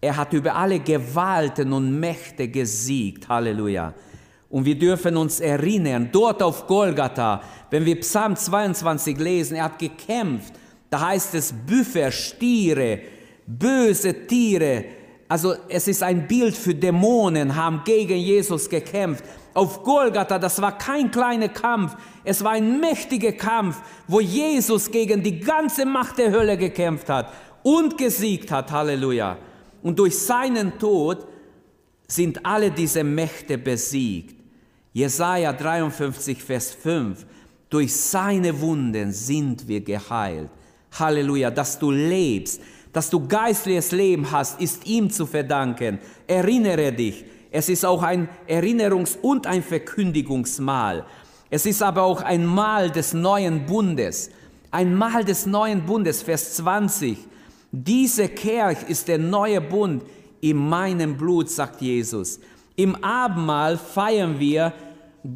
Er 0.00 0.16
hat 0.16 0.32
über 0.32 0.54
alle 0.54 0.80
Gewalten 0.80 1.72
und 1.72 2.00
Mächte 2.00 2.48
gesiegt. 2.48 3.28
Halleluja. 3.28 3.94
Und 4.50 4.64
wir 4.64 4.78
dürfen 4.78 5.16
uns 5.16 5.40
erinnern, 5.40 6.08
dort 6.10 6.42
auf 6.42 6.66
Golgatha, 6.66 7.42
wenn 7.70 7.84
wir 7.84 8.00
Psalm 8.00 8.34
22 8.34 9.18
lesen, 9.18 9.56
er 9.56 9.64
hat 9.64 9.78
gekämpft 9.78 10.54
da 10.90 11.00
heißt 11.00 11.34
es 11.34 11.52
Büffer, 11.52 12.10
Stiere, 12.10 13.00
böse 13.46 14.26
Tiere. 14.26 14.84
Also 15.28 15.54
es 15.68 15.86
ist 15.88 16.02
ein 16.02 16.26
Bild 16.26 16.56
für 16.56 16.74
Dämonen, 16.74 17.54
haben 17.54 17.82
gegen 17.84 18.16
Jesus 18.16 18.68
gekämpft. 18.68 19.24
Auf 19.52 19.82
Golgatha, 19.82 20.38
das 20.38 20.62
war 20.62 20.78
kein 20.78 21.10
kleiner 21.10 21.48
Kampf, 21.48 21.96
es 22.24 22.42
war 22.44 22.52
ein 22.52 22.80
mächtiger 22.80 23.32
Kampf, 23.32 23.82
wo 24.06 24.20
Jesus 24.20 24.90
gegen 24.90 25.22
die 25.22 25.40
ganze 25.40 25.84
Macht 25.84 26.18
der 26.18 26.30
Hölle 26.30 26.56
gekämpft 26.56 27.08
hat 27.10 27.32
und 27.62 27.98
gesiegt 27.98 28.50
hat. 28.50 28.70
Halleluja. 28.70 29.36
Und 29.82 29.98
durch 29.98 30.18
seinen 30.18 30.78
Tod 30.78 31.26
sind 32.06 32.46
alle 32.46 32.70
diese 32.70 33.04
Mächte 33.04 33.58
besiegt. 33.58 34.37
Jesaja 34.98 35.52
53, 35.52 36.42
Vers 36.42 36.72
5. 36.72 37.24
Durch 37.70 37.94
seine 37.94 38.60
Wunden 38.60 39.12
sind 39.12 39.68
wir 39.68 39.80
geheilt. 39.80 40.50
Halleluja, 40.98 41.52
dass 41.52 41.78
du 41.78 41.92
lebst, 41.92 42.60
dass 42.92 43.08
du 43.08 43.24
geistliches 43.28 43.92
Leben 43.92 44.28
hast, 44.32 44.60
ist 44.60 44.88
ihm 44.88 45.08
zu 45.08 45.24
verdanken. 45.24 46.00
Erinnere 46.26 46.92
dich. 46.92 47.24
Es 47.52 47.68
ist 47.68 47.84
auch 47.84 48.02
ein 48.02 48.28
Erinnerungs- 48.48 49.16
und 49.22 49.46
ein 49.46 49.62
Verkündigungsmahl. 49.62 51.06
Es 51.48 51.64
ist 51.64 51.80
aber 51.80 52.02
auch 52.02 52.22
ein 52.22 52.44
Mahl 52.44 52.90
des 52.90 53.14
neuen 53.14 53.66
Bundes. 53.66 54.30
Ein 54.72 54.96
Mahl 54.96 55.24
des 55.24 55.46
neuen 55.46 55.86
Bundes, 55.86 56.22
Vers 56.22 56.54
20. 56.56 57.18
Diese 57.70 58.28
Kerch 58.28 58.82
ist 58.88 59.06
der 59.06 59.18
neue 59.18 59.60
Bund 59.60 60.02
in 60.40 60.56
meinem 60.56 61.16
Blut, 61.16 61.48
sagt 61.50 61.82
Jesus. 61.82 62.40
Im 62.74 62.94
Abendmahl 63.02 63.76
feiern 63.76 64.38
wir 64.38 64.72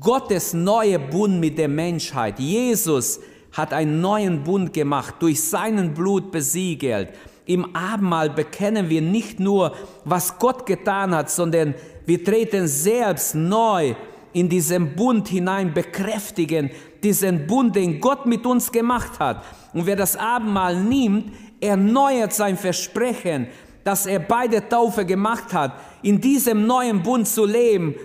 Gottes 0.01 0.55
neue 0.55 0.99
Bund 0.99 1.41
mit 1.41 1.59
der 1.59 1.69
Menschheit. 1.69 2.39
Jesus 2.39 3.21
hat 3.53 3.73
einen 3.73 4.01
neuen 4.01 4.45
Bund 4.45 4.73
gemacht, 4.73 5.17
durch 5.21 5.43
seinen 5.43 5.93
Blut 5.93 6.31
besiegelt. 6.31 7.11
Im 7.45 7.75
Abendmahl 7.75 8.31
bekennen 8.31 8.89
wir 8.89 9.03
nicht 9.03 9.41
nur, 9.41 9.75
was 10.05 10.39
Gott 10.39 10.65
getan 10.65 11.15
hat, 11.15 11.31
sondern 11.31 11.75
wir 12.07 12.23
treten 12.23 12.67
selbst 12.67 13.35
neu 13.35 13.95
in 14.33 14.49
diesen 14.49 14.95
Bund 14.95 15.29
hinein, 15.29 15.75
bekräftigen 15.75 16.71
diesen 17.03 17.47
Bund, 17.47 17.75
den 17.77 18.01
Gott 18.01 18.27
mit 18.27 18.47
uns 18.47 18.71
gemacht 18.71 19.19
hat. 19.19 19.45
Und 19.75 19.87
wer 19.87 19.97
das 19.97 20.17
Abendmahl 20.17 20.81
nimmt, 20.81 21.33
erneuert 21.61 22.33
sein 22.33 22.57
Versprechen, 22.57 23.49
dass 23.85 24.07
er 24.07 24.21
bei 24.21 24.47
der 24.47 24.69
Taufe 24.69 25.05
gemacht 25.05 25.53
hat, 25.53 25.73
in 26.03 26.21
diesem 26.21 26.67
neuen 26.67 27.03
Bund 27.03 27.27
zu 27.27 27.45
leben, 27.45 27.97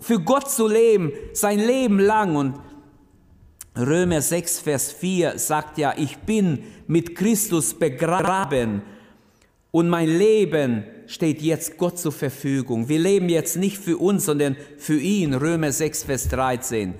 für 0.00 0.20
Gott 0.20 0.50
zu 0.50 0.68
leben, 0.68 1.12
sein 1.32 1.58
Leben 1.58 1.98
lang. 1.98 2.36
Und 2.36 2.54
Römer 3.76 4.20
6, 4.20 4.60
Vers 4.60 4.92
4 4.92 5.38
sagt 5.38 5.78
ja, 5.78 5.94
ich 5.96 6.18
bin 6.18 6.60
mit 6.86 7.14
Christus 7.16 7.74
begraben 7.74 8.82
und 9.70 9.88
mein 9.88 10.08
Leben 10.08 10.84
steht 11.06 11.42
jetzt 11.42 11.76
Gott 11.78 11.98
zur 11.98 12.12
Verfügung. 12.12 12.88
Wir 12.88 12.98
leben 13.00 13.28
jetzt 13.28 13.56
nicht 13.56 13.78
für 13.78 13.98
uns, 13.98 14.26
sondern 14.26 14.56
für 14.78 15.00
ihn. 15.00 15.34
Römer 15.34 15.72
6, 15.72 16.04
Vers 16.04 16.28
13. 16.28 16.94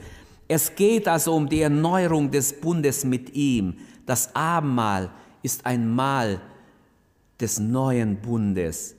Es 0.49 0.75
geht 0.75 1.07
also 1.09 1.35
um 1.35 1.49
die 1.49 1.61
Erneuerung 1.61 2.31
des 2.31 2.61
Bundes 2.61 3.05
mit 3.05 3.35
ihm. 3.35 3.77
Das 4.07 4.35
Abendmahl 4.35 5.11
ist 5.43 5.65
ein 5.65 5.89
Mahl 5.89 6.41
des 7.41 7.59
neuen 7.59 8.17
Bundes. 8.17 8.97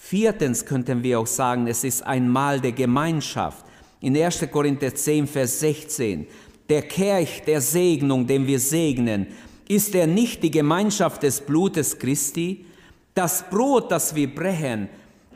Viertens 0.00 0.64
könnten 0.64 1.02
wir 1.02 1.20
auch 1.20 1.26
sagen, 1.26 1.66
es 1.66 1.84
ist 1.84 2.02
ein 2.02 2.28
Mahl 2.28 2.60
der 2.60 2.72
Gemeinschaft. 2.72 3.66
In 4.00 4.16
1. 4.16 4.46
Korinther 4.50 4.94
10, 4.94 5.26
Vers 5.26 5.60
16 5.60 6.26
der 6.68 6.82
Kelch 6.82 7.42
der 7.46 7.60
Segnung, 7.60 8.26
den 8.26 8.46
wir 8.46 8.60
segnen, 8.60 9.26
ist 9.68 9.94
er 9.94 10.06
nicht 10.06 10.42
die 10.42 10.50
Gemeinschaft 10.50 11.22
des 11.22 11.40
Blutes 11.40 11.98
Christi? 11.98 12.66
Das 13.14 13.48
Brot, 13.48 13.90
das 13.90 14.14
wir 14.14 14.32
brechen, 14.32 14.88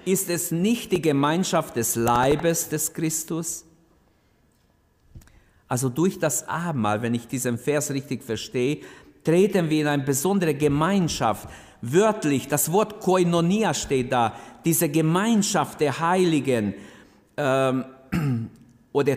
ist 0.05 0.29
es 0.29 0.51
nicht 0.51 0.93
die 0.93 1.03
Gemeinschaft 1.03 1.77
des 1.77 1.97
Leibes 1.97 2.69
des 2.69 2.93
Christus? 2.93 3.65
Also 5.69 5.89
durch 5.89 6.19
das 6.19 6.47
Abendmahl, 6.47 7.01
wenn 7.01 7.15
ich 7.15 7.27
diesen 7.27 7.57
Vers 7.57 7.91
richtig 7.91 8.23
verstehe, 8.23 8.81
treten 9.25 9.71
wir 9.71 9.83
in 9.83 9.87
eine 9.87 10.03
besondere 10.03 10.55
Gemeinschaft. 10.55 11.49
Wörtlich, 11.81 12.47
das 12.47 12.71
Wort 12.73 13.01
Koinonia 13.01 13.73
steht 13.73 14.13
da, 14.13 14.37
diese 14.65 14.89
Gemeinschaft 14.89 15.81
der 15.81 15.99
Heiligen 15.99 16.75
ähm, 17.37 17.85
oder 18.93 19.17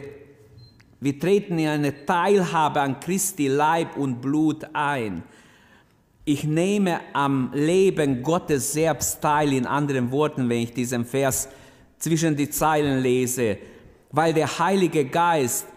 wir 1.00 1.20
treten 1.20 1.60
in 1.60 1.68
eine 1.68 2.06
Teilhabe 2.06 2.82
an 2.82 3.00
Christi 3.00 3.48
Leib 3.48 3.98
und 3.98 4.22
Blut 4.22 4.66
ein. 4.74 5.24
Ich 6.24 6.44
nehme 6.44 7.02
am 7.14 7.52
Leben 7.54 8.24
Gottes 8.24 8.74
selbst 8.74 9.22
teil, 9.22 9.54
in 9.54 9.68
anderen 9.68 10.12
Worten, 10.12 10.50
wenn 10.50 10.64
ich 10.64 10.74
diesen 10.74 11.06
Vers 11.06 11.50
zwischen 12.00 12.36
die 12.36 12.50
Zeilen 12.50 13.02
lese, 13.04 13.58
weil 14.12 14.34
der 14.34 14.58
Heilige 14.58 15.06
Geist 15.06 15.68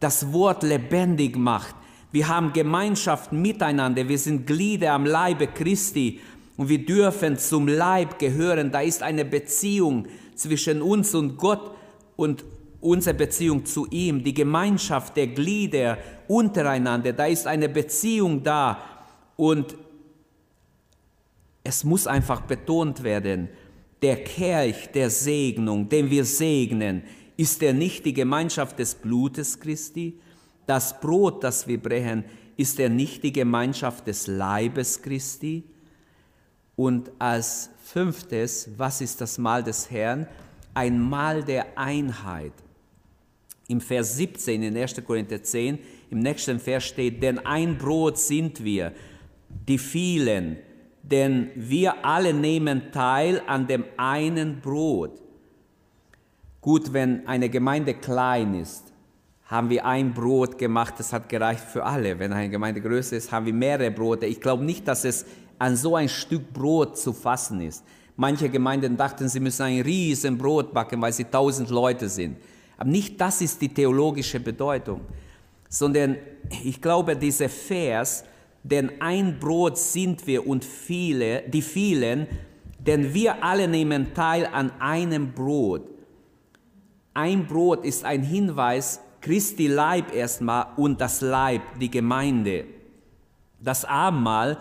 das 0.00 0.32
Wort 0.32 0.64
lebendig 0.64 1.36
macht. 1.36 1.76
Wir 2.10 2.28
haben 2.28 2.52
Gemeinschaft 2.52 3.32
miteinander, 3.32 4.08
wir 4.08 4.18
sind 4.18 4.46
Glieder 4.46 4.92
am 4.92 5.06
Leibe 5.06 5.46
Christi 5.46 6.20
und 6.56 6.68
wir 6.68 6.84
dürfen 6.84 7.38
zum 7.38 7.68
Leib 7.68 8.18
gehören. 8.18 8.70
Da 8.70 8.80
ist 8.80 9.02
eine 9.02 9.24
Beziehung 9.24 10.06
zwischen 10.34 10.82
uns 10.82 11.14
und 11.14 11.36
Gott 11.36 11.74
und 12.16 12.44
unsere 12.80 13.14
Beziehung 13.14 13.64
zu 13.64 13.86
ihm, 13.90 14.22
die 14.24 14.34
Gemeinschaft 14.34 15.16
der 15.16 15.28
Glieder 15.28 15.98
untereinander, 16.28 17.12
da 17.12 17.26
ist 17.26 17.46
eine 17.46 17.68
Beziehung 17.68 18.42
da 18.42 18.78
und 19.36 19.76
es 21.64 21.84
muss 21.84 22.06
einfach 22.06 22.40
betont 22.42 23.02
werden, 23.04 23.48
der 24.02 24.24
Kelch 24.24 24.88
der 24.92 25.10
Segnung, 25.10 25.88
den 25.88 26.10
wir 26.10 26.24
segnen, 26.24 27.04
ist 27.36 27.62
er 27.62 27.72
nicht 27.72 28.04
die 28.04 28.12
Gemeinschaft 28.12 28.78
des 28.78 28.96
Blutes 28.96 29.60
Christi? 29.60 30.18
Das 30.66 31.00
Brot, 31.00 31.44
das 31.44 31.68
wir 31.68 31.80
brechen, 31.80 32.24
ist 32.56 32.80
er 32.80 32.88
nicht 32.88 33.22
die 33.22 33.32
Gemeinschaft 33.32 34.06
des 34.06 34.26
Leibes 34.26 35.00
Christi? 35.02 35.62
Und 36.76 37.10
als 37.18 37.70
fünftes, 37.82 38.70
was 38.76 39.00
ist 39.00 39.20
das 39.20 39.38
Mahl 39.38 39.62
des 39.62 39.90
Herrn? 39.90 40.26
Ein 40.74 41.00
Mahl 41.00 41.42
der 41.44 41.78
Einheit. 41.78 42.52
im 43.68 43.80
Vers 43.80 44.16
17 44.16 44.62
in 44.62 44.76
1. 44.76 45.02
Korinther 45.04 45.42
10, 45.42 45.78
im 46.10 46.18
nächsten 46.18 46.60
Vers 46.60 46.84
steht, 46.84 47.22
denn 47.22 47.38
ein 47.38 47.78
Brot 47.78 48.18
sind 48.18 48.62
wir, 48.62 48.92
die 49.48 49.78
vielen, 49.78 50.58
denn 51.02 51.50
wir 51.54 52.04
alle 52.04 52.34
nehmen 52.34 52.92
teil 52.92 53.40
an 53.46 53.66
dem 53.66 53.84
einen 53.96 54.60
Brot. 54.60 55.22
Gut, 56.60 56.92
wenn 56.92 57.26
eine 57.26 57.48
Gemeinde 57.48 57.94
klein 57.94 58.54
ist, 58.54 58.92
haben 59.46 59.68
wir 59.70 59.84
ein 59.84 60.14
Brot 60.14 60.58
gemacht, 60.58 60.94
das 60.98 61.12
hat 61.12 61.28
gereicht 61.28 61.64
für 61.64 61.84
alle. 61.84 62.18
Wenn 62.18 62.32
eine 62.32 62.50
Gemeinde 62.50 62.80
größer 62.80 63.16
ist, 63.16 63.32
haben 63.32 63.46
wir 63.46 63.52
mehrere 63.52 63.90
Brote. 63.90 64.26
Ich 64.26 64.40
glaube 64.40 64.64
nicht, 64.64 64.86
dass 64.86 65.04
es 65.04 65.26
an 65.62 65.76
so 65.76 65.94
ein 65.94 66.08
Stück 66.08 66.52
Brot 66.52 66.98
zu 66.98 67.12
fassen 67.12 67.60
ist. 67.60 67.84
Manche 68.16 68.48
Gemeinden 68.48 68.96
dachten, 68.96 69.28
sie 69.28 69.38
müssen 69.38 69.62
ein 69.62 69.80
riesen 69.80 70.36
Brot 70.36 70.74
backen, 70.74 71.00
weil 71.00 71.12
sie 71.12 71.24
tausend 71.24 71.70
Leute 71.70 72.08
sind. 72.08 72.36
Aber 72.76 72.90
nicht 72.90 73.20
das 73.20 73.40
ist 73.40 73.62
die 73.62 73.68
theologische 73.68 74.40
Bedeutung, 74.40 75.02
sondern 75.68 76.16
ich 76.64 76.82
glaube, 76.82 77.14
dieser 77.14 77.48
Vers, 77.48 78.24
denn 78.64 79.00
ein 79.00 79.38
Brot 79.38 79.78
sind 79.78 80.26
wir 80.26 80.44
und 80.44 80.64
viele, 80.64 81.42
die 81.42 81.62
vielen, 81.62 82.26
denn 82.80 83.14
wir 83.14 83.44
alle 83.44 83.68
nehmen 83.68 84.14
teil 84.14 84.48
an 84.52 84.72
einem 84.80 85.32
Brot. 85.32 85.82
Ein 87.14 87.46
Brot 87.46 87.84
ist 87.84 88.04
ein 88.04 88.24
Hinweis, 88.24 89.00
Christi 89.20 89.68
Leib 89.68 90.12
erstmal 90.12 90.66
und 90.76 91.00
das 91.00 91.20
Leib, 91.20 91.62
die 91.80 91.90
Gemeinde. 91.90 92.64
Das 93.60 93.84
Abendmahl 93.84 94.58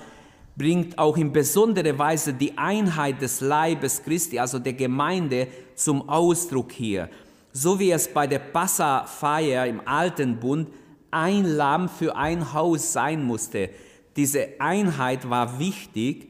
bringt 0.56 0.98
auch 0.98 1.18
in 1.18 1.32
besonderer 1.32 1.98
Weise 1.98 2.34
die 2.34 2.58
Einheit 2.58 3.22
des 3.22 3.42
Leibes 3.42 4.04
Christi, 4.04 4.40
also 4.40 4.60
der 4.60 4.74
Gemeinde, 4.74 5.48
zum 5.76 6.08
Ausdruck 6.10 6.72
hier. 6.72 7.10
So 7.54 7.80
wie 7.80 7.92
es 7.92 8.08
bei 8.08 8.28
der 8.28 8.40
Passafeier 8.40 9.66
im 9.66 9.82
Alten 9.86 10.40
Bund 10.40 10.70
ein 11.10 11.46
Lamm 11.46 11.90
für 11.90 12.16
ein 12.16 12.54
Haus 12.54 12.94
sein 12.94 13.24
musste. 13.24 13.70
Diese 14.16 14.50
Einheit 14.60 15.30
war 15.30 15.60
wichtig, 15.60 16.30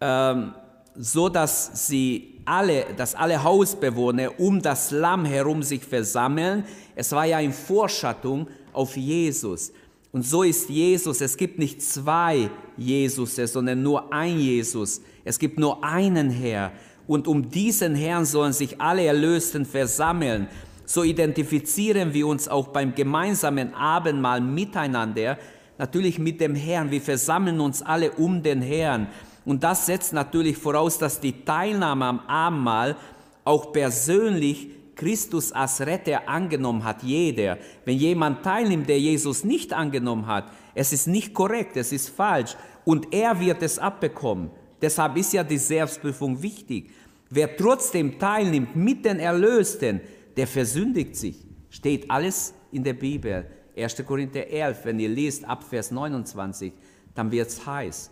ähm, 0.00 0.54
so 0.94 1.28
dass 1.28 1.88
sie 1.88 2.40
alle, 2.44 2.86
dass 2.96 3.14
alle 3.14 3.42
Hausbewohner 3.42 4.38
um 4.38 4.60
das 4.60 4.90
Lamm 4.90 5.24
herum 5.24 5.62
sich 5.62 5.84
versammeln. 5.84 6.64
Es 6.94 7.12
war 7.12 7.24
ja 7.24 7.40
in 7.40 7.52
Vorschattung 7.52 8.48
auf 8.72 8.96
Jesus. 8.96 9.72
Und 10.12 10.26
so 10.26 10.42
ist 10.42 10.68
Jesus. 10.68 11.22
Es 11.22 11.36
gibt 11.36 11.58
nicht 11.58 11.80
zwei 11.80 12.50
Jesusse, 12.76 13.46
sondern 13.46 13.82
nur 13.82 14.12
ein 14.12 14.38
Jesus. 14.38 15.00
Es 15.24 15.38
gibt 15.38 15.58
nur 15.58 15.82
einen 15.82 16.30
Herr. 16.30 16.72
Und 17.06 17.26
um 17.26 17.48
diesen 17.48 17.94
Herrn 17.94 18.26
sollen 18.26 18.52
sich 18.52 18.80
alle 18.80 19.04
Erlösten 19.04 19.64
versammeln. 19.64 20.48
So 20.84 21.02
identifizieren 21.02 22.12
wir 22.12 22.26
uns 22.26 22.46
auch 22.46 22.68
beim 22.68 22.94
gemeinsamen 22.94 23.72
Abendmahl 23.74 24.42
miteinander, 24.42 25.38
natürlich 25.78 26.18
mit 26.18 26.40
dem 26.40 26.54
Herrn. 26.54 26.90
Wir 26.90 27.00
versammeln 27.00 27.60
uns 27.60 27.80
alle 27.80 28.12
um 28.12 28.42
den 28.42 28.60
Herrn. 28.60 29.08
Und 29.46 29.64
das 29.64 29.86
setzt 29.86 30.12
natürlich 30.12 30.58
voraus, 30.58 30.98
dass 30.98 31.20
die 31.20 31.44
Teilnahme 31.44 32.04
am 32.04 32.20
Abendmahl 32.20 32.96
auch 33.44 33.72
persönlich 33.72 34.68
Christus 34.94 35.52
als 35.52 35.80
Retter 35.80 36.28
angenommen 36.28 36.84
hat, 36.84 37.02
jeder. 37.02 37.58
Wenn 37.84 37.96
jemand 37.96 38.42
teilnimmt, 38.42 38.88
der 38.88 39.00
Jesus 39.00 39.44
nicht 39.44 39.72
angenommen 39.72 40.26
hat, 40.26 40.52
es 40.74 40.92
ist 40.92 41.06
nicht 41.06 41.34
korrekt, 41.34 41.76
es 41.76 41.92
ist 41.92 42.10
falsch 42.10 42.56
und 42.84 43.12
er 43.12 43.38
wird 43.40 43.62
es 43.62 43.78
abbekommen. 43.78 44.50
Deshalb 44.80 45.16
ist 45.16 45.32
ja 45.32 45.44
die 45.44 45.58
Selbstprüfung 45.58 46.42
wichtig. 46.42 46.90
Wer 47.30 47.56
trotzdem 47.56 48.18
teilnimmt 48.18 48.76
mit 48.76 49.04
den 49.04 49.18
Erlösten, 49.18 50.00
der 50.36 50.46
versündigt 50.46 51.16
sich. 51.16 51.46
Steht 51.70 52.10
alles 52.10 52.52
in 52.72 52.84
der 52.84 52.94
Bibel. 52.94 53.46
1. 53.76 54.04
Korinther 54.04 54.46
11, 54.48 54.84
wenn 54.84 54.98
ihr 54.98 55.08
liest 55.08 55.44
ab 55.44 55.64
Vers 55.64 55.90
29, 55.90 56.72
dann 57.14 57.30
wird 57.30 57.48
es 57.48 57.64
heiß. 57.64 58.10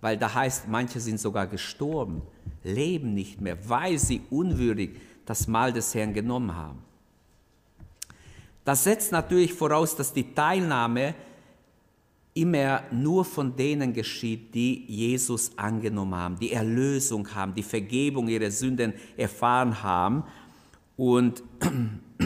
Weil 0.00 0.16
da 0.16 0.32
heißt, 0.32 0.68
manche 0.68 1.00
sind 1.00 1.18
sogar 1.18 1.46
gestorben, 1.46 2.22
leben 2.62 3.12
nicht 3.14 3.40
mehr, 3.40 3.56
weil 3.68 3.98
sie 3.98 4.22
unwürdig 4.30 4.90
das 5.30 5.46
Mahl 5.46 5.72
des 5.72 5.94
Herrn 5.94 6.12
genommen 6.12 6.56
haben. 6.56 6.80
Das 8.64 8.82
setzt 8.82 9.12
natürlich 9.12 9.54
voraus, 9.54 9.94
dass 9.94 10.12
die 10.12 10.34
Teilnahme 10.34 11.14
immer 12.34 12.82
nur 12.90 13.24
von 13.24 13.54
denen 13.54 13.92
geschieht, 13.92 14.52
die 14.52 14.84
Jesus 14.88 15.52
angenommen 15.56 16.16
haben, 16.16 16.36
die 16.40 16.50
Erlösung 16.50 17.32
haben, 17.32 17.54
die 17.54 17.62
Vergebung 17.62 18.26
ihrer 18.26 18.50
Sünden 18.50 18.92
erfahren 19.16 19.80
haben. 19.84 20.24
Und 20.96 21.44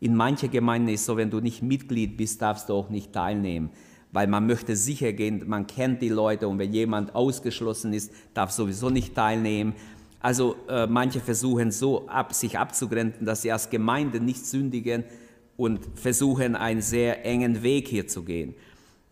in 0.00 0.16
manchen 0.16 0.50
Gemeinden 0.50 0.88
ist 0.88 1.00
es 1.00 1.06
so, 1.06 1.18
wenn 1.18 1.30
du 1.30 1.40
nicht 1.40 1.62
Mitglied 1.62 2.16
bist, 2.16 2.40
darfst 2.40 2.70
du 2.70 2.72
auch 2.72 2.88
nicht 2.88 3.12
teilnehmen, 3.12 3.68
weil 4.10 4.26
man 4.26 4.46
möchte 4.46 4.74
sicher 4.74 5.12
gehen, 5.12 5.46
man 5.46 5.66
kennt 5.66 6.00
die 6.00 6.08
Leute 6.08 6.48
und 6.48 6.58
wenn 6.58 6.72
jemand 6.72 7.14
ausgeschlossen 7.14 7.92
ist, 7.92 8.10
darf 8.32 8.52
sowieso 8.52 8.88
nicht 8.88 9.14
teilnehmen. 9.14 9.74
Also 10.22 10.56
äh, 10.68 10.86
manche 10.86 11.20
versuchen 11.20 11.72
so 11.72 12.06
ab, 12.06 12.32
sich 12.32 12.58
abzugrenzen, 12.58 13.26
dass 13.26 13.42
sie 13.42 13.50
als 13.50 13.68
Gemeinde 13.68 14.20
nicht 14.20 14.46
sündigen 14.46 15.04
und 15.56 15.80
versuchen 15.96 16.54
einen 16.54 16.80
sehr 16.80 17.26
engen 17.26 17.62
Weg 17.62 17.88
hier 17.88 18.06
zu 18.06 18.22
gehen. 18.22 18.54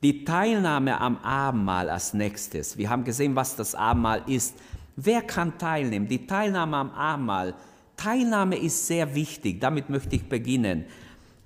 Die 0.03 0.25
Teilnahme 0.25 0.99
am 1.01 1.19
Abendmahl 1.19 1.91
als 1.91 2.15
nächstes. 2.15 2.79
Wir 2.79 2.89
haben 2.89 3.05
gesehen, 3.05 3.37
was 3.37 3.57
das 3.57 3.75
Abendmahl 3.75 4.23
ist. 4.27 4.55
Wer 4.97 5.21
kann 5.23 5.59
teilnehmen? 5.59 6.09
Die 6.09 6.27
Teilnahme 6.27 6.77
am 6.77 6.91
Abendmahl. 6.93 7.55
Teilnahme 7.97 8.57
ist 8.57 8.87
sehr 8.87 9.15
wichtig. 9.15 9.61
Damit 9.61 9.91
möchte 9.91 10.17
ich 10.17 10.29
beginnen. 10.29 10.87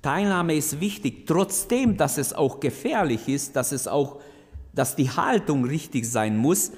Teilnahme 0.03 0.55
ist 0.55 0.81
wichtig, 0.81 1.27
trotzdem, 1.27 1.97
dass 1.97 2.19
es 2.19 2.35
auch 2.35 2.61
gefährlich 2.61 3.27
ist, 3.27 3.57
dass 3.57 3.73
es 3.73 3.89
auch, 3.89 4.21
dass 4.75 4.95
die 4.95 5.11
Haltung 5.11 5.65
richtig 5.65 6.05
sein 6.05 6.37
muss. 6.37 6.73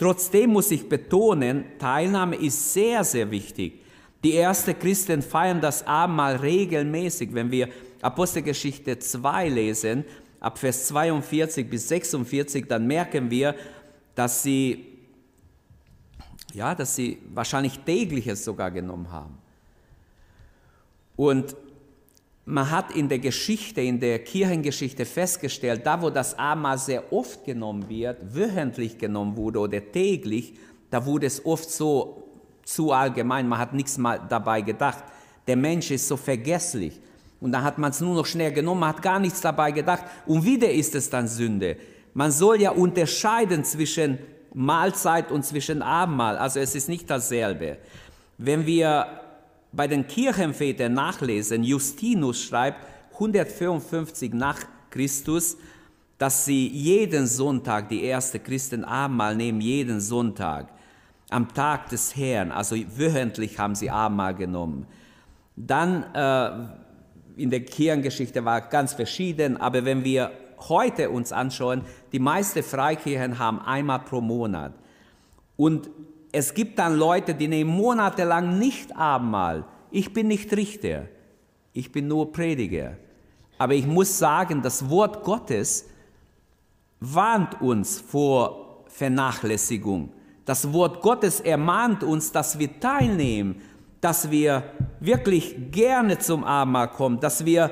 Trotzdem 0.00 0.52
muss 0.52 0.70
ich 0.70 0.88
betonen, 0.88 1.78
Teilnahme 1.78 2.36
ist 2.36 2.72
sehr, 2.72 3.04
sehr 3.04 3.30
wichtig. 3.30 3.82
Die 4.24 4.34
ersten 4.34 4.78
Christen 4.78 5.20
feiern 5.20 5.60
das 5.60 5.86
Abendmahl 5.86 6.36
regelmäßig. 6.36 7.34
Wenn 7.34 7.50
wir 7.50 7.68
Apostelgeschichte 8.00 8.98
2 8.98 9.50
lesen, 9.50 10.06
ab 10.40 10.56
Vers 10.56 10.86
42 10.86 11.68
bis 11.68 11.88
46, 11.88 12.66
dann 12.66 12.86
merken 12.86 13.30
wir, 13.30 13.54
dass 14.14 14.42
sie, 14.42 14.86
ja, 16.54 16.74
dass 16.74 16.96
sie 16.96 17.18
wahrscheinlich 17.34 17.80
tägliches 17.80 18.42
sogar 18.42 18.70
genommen 18.70 19.12
haben. 19.12 19.36
Und 21.14 21.54
man 22.44 22.70
hat 22.70 22.94
in 22.94 23.08
der 23.08 23.18
Geschichte, 23.18 23.80
in 23.80 24.00
der 24.00 24.18
Kirchengeschichte 24.20 25.04
festgestellt, 25.04 25.82
da 25.84 26.00
wo 26.02 26.10
das 26.10 26.38
Abendmahl 26.38 26.78
sehr 26.78 27.12
oft 27.12 27.44
genommen 27.44 27.88
wird, 27.88 28.18
wöchentlich 28.34 28.98
genommen 28.98 29.36
wurde 29.36 29.60
oder 29.60 29.92
täglich, 29.92 30.54
da 30.90 31.04
wurde 31.04 31.26
es 31.26 31.44
oft 31.44 31.70
so 31.70 32.24
zu 32.64 32.92
allgemein, 32.92 33.48
man 33.48 33.58
hat 33.58 33.72
nichts 33.72 33.98
mal 33.98 34.20
dabei 34.28 34.60
gedacht. 34.60 35.04
Der 35.46 35.56
Mensch 35.56 35.90
ist 35.90 36.06
so 36.06 36.16
vergesslich. 36.16 37.00
Und 37.40 37.52
dann 37.52 37.64
hat 37.64 37.78
man 37.78 37.90
es 37.90 38.00
nur 38.00 38.14
noch 38.14 38.26
schnell 38.26 38.52
genommen, 38.52 38.80
man 38.80 38.90
hat 38.90 39.02
gar 39.02 39.18
nichts 39.18 39.40
dabei 39.40 39.70
gedacht. 39.70 40.04
Und 40.26 40.44
wieder 40.44 40.70
ist 40.70 40.94
es 40.94 41.08
dann 41.08 41.26
Sünde. 41.26 41.76
Man 42.12 42.30
soll 42.30 42.60
ja 42.60 42.70
unterscheiden 42.70 43.64
zwischen 43.64 44.18
Mahlzeit 44.52 45.30
und 45.30 45.44
zwischen 45.44 45.80
Abendmahl. 45.80 46.36
Also 46.36 46.60
es 46.60 46.74
ist 46.74 46.88
nicht 46.88 47.08
dasselbe. 47.08 47.78
Wenn 48.36 48.66
wir 48.66 49.19
bei 49.72 49.86
den 49.86 50.06
Kirchenvätern 50.06 50.92
nachlesen, 50.92 51.62
Justinus 51.62 52.42
schreibt 52.42 52.84
155 53.14 54.32
nach 54.32 54.58
Christus, 54.90 55.56
dass 56.18 56.44
sie 56.44 56.68
jeden 56.68 57.26
Sonntag, 57.26 57.88
die 57.88 58.02
erste 58.04 58.40
Christen 58.40 58.84
Abendmahl 58.84 59.36
nehmen, 59.36 59.60
jeden 59.60 60.00
Sonntag, 60.00 60.68
am 61.30 61.52
Tag 61.54 61.88
des 61.88 62.16
Herrn, 62.16 62.50
also 62.50 62.76
wöchentlich 62.76 63.58
haben 63.58 63.74
sie 63.74 63.90
Abendmahl 63.90 64.34
genommen. 64.34 64.86
Dann 65.56 66.02
äh, 66.14 67.40
in 67.40 67.50
der 67.50 67.64
Kirchengeschichte 67.64 68.44
war 68.44 68.62
ganz 68.62 68.94
verschieden, 68.94 69.56
aber 69.56 69.84
wenn 69.84 70.04
wir 70.04 70.32
heute 70.68 71.10
uns 71.10 71.32
anschauen, 71.32 71.82
die 72.12 72.18
meisten 72.18 72.62
Freikirchen 72.62 73.38
haben 73.38 73.60
einmal 73.60 74.00
pro 74.00 74.20
Monat. 74.20 74.72
Und 75.56 75.88
es 76.32 76.54
gibt 76.54 76.78
dann 76.78 76.96
Leute, 76.96 77.34
die 77.34 77.48
nehmen 77.48 77.70
monatelang 77.70 78.58
nicht 78.58 78.96
Abendmahl. 78.96 79.64
Ich 79.90 80.12
bin 80.12 80.28
nicht 80.28 80.54
Richter, 80.56 81.08
ich 81.72 81.90
bin 81.90 82.08
nur 82.08 82.32
Prediger. 82.32 82.96
Aber 83.58 83.74
ich 83.74 83.86
muss 83.86 84.18
sagen, 84.18 84.62
das 84.62 84.88
Wort 84.88 85.22
Gottes 85.24 85.86
warnt 87.00 87.60
uns 87.60 88.00
vor 88.00 88.84
Vernachlässigung. 88.86 90.12
Das 90.44 90.72
Wort 90.72 91.02
Gottes 91.02 91.40
ermahnt 91.40 92.02
uns, 92.02 92.32
dass 92.32 92.58
wir 92.58 92.80
teilnehmen, 92.80 93.60
dass 94.00 94.30
wir 94.30 94.64
wirklich 95.00 95.70
gerne 95.70 96.18
zum 96.18 96.44
Abendmahl 96.44 96.88
kommen, 96.88 97.20
dass 97.20 97.44
wir 97.44 97.70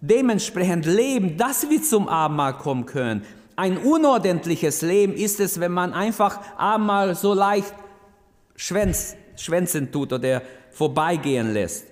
dementsprechend 0.00 0.86
leben, 0.86 1.36
dass 1.36 1.68
wir 1.68 1.82
zum 1.82 2.08
Abendmahl 2.08 2.54
kommen 2.54 2.86
können. 2.86 3.24
Ein 3.56 3.78
unordentliches 3.78 4.82
Leben 4.82 5.14
ist 5.14 5.40
es, 5.40 5.58
wenn 5.58 5.72
man 5.72 5.92
einfach 5.92 6.40
Abendmahl 6.56 7.14
so 7.14 7.34
leicht 7.34 7.74
schwänz, 8.56 9.16
schwänzen 9.36 9.92
tut 9.92 10.12
oder 10.12 10.42
vorbeigehen 10.70 11.52
lässt. 11.52 11.86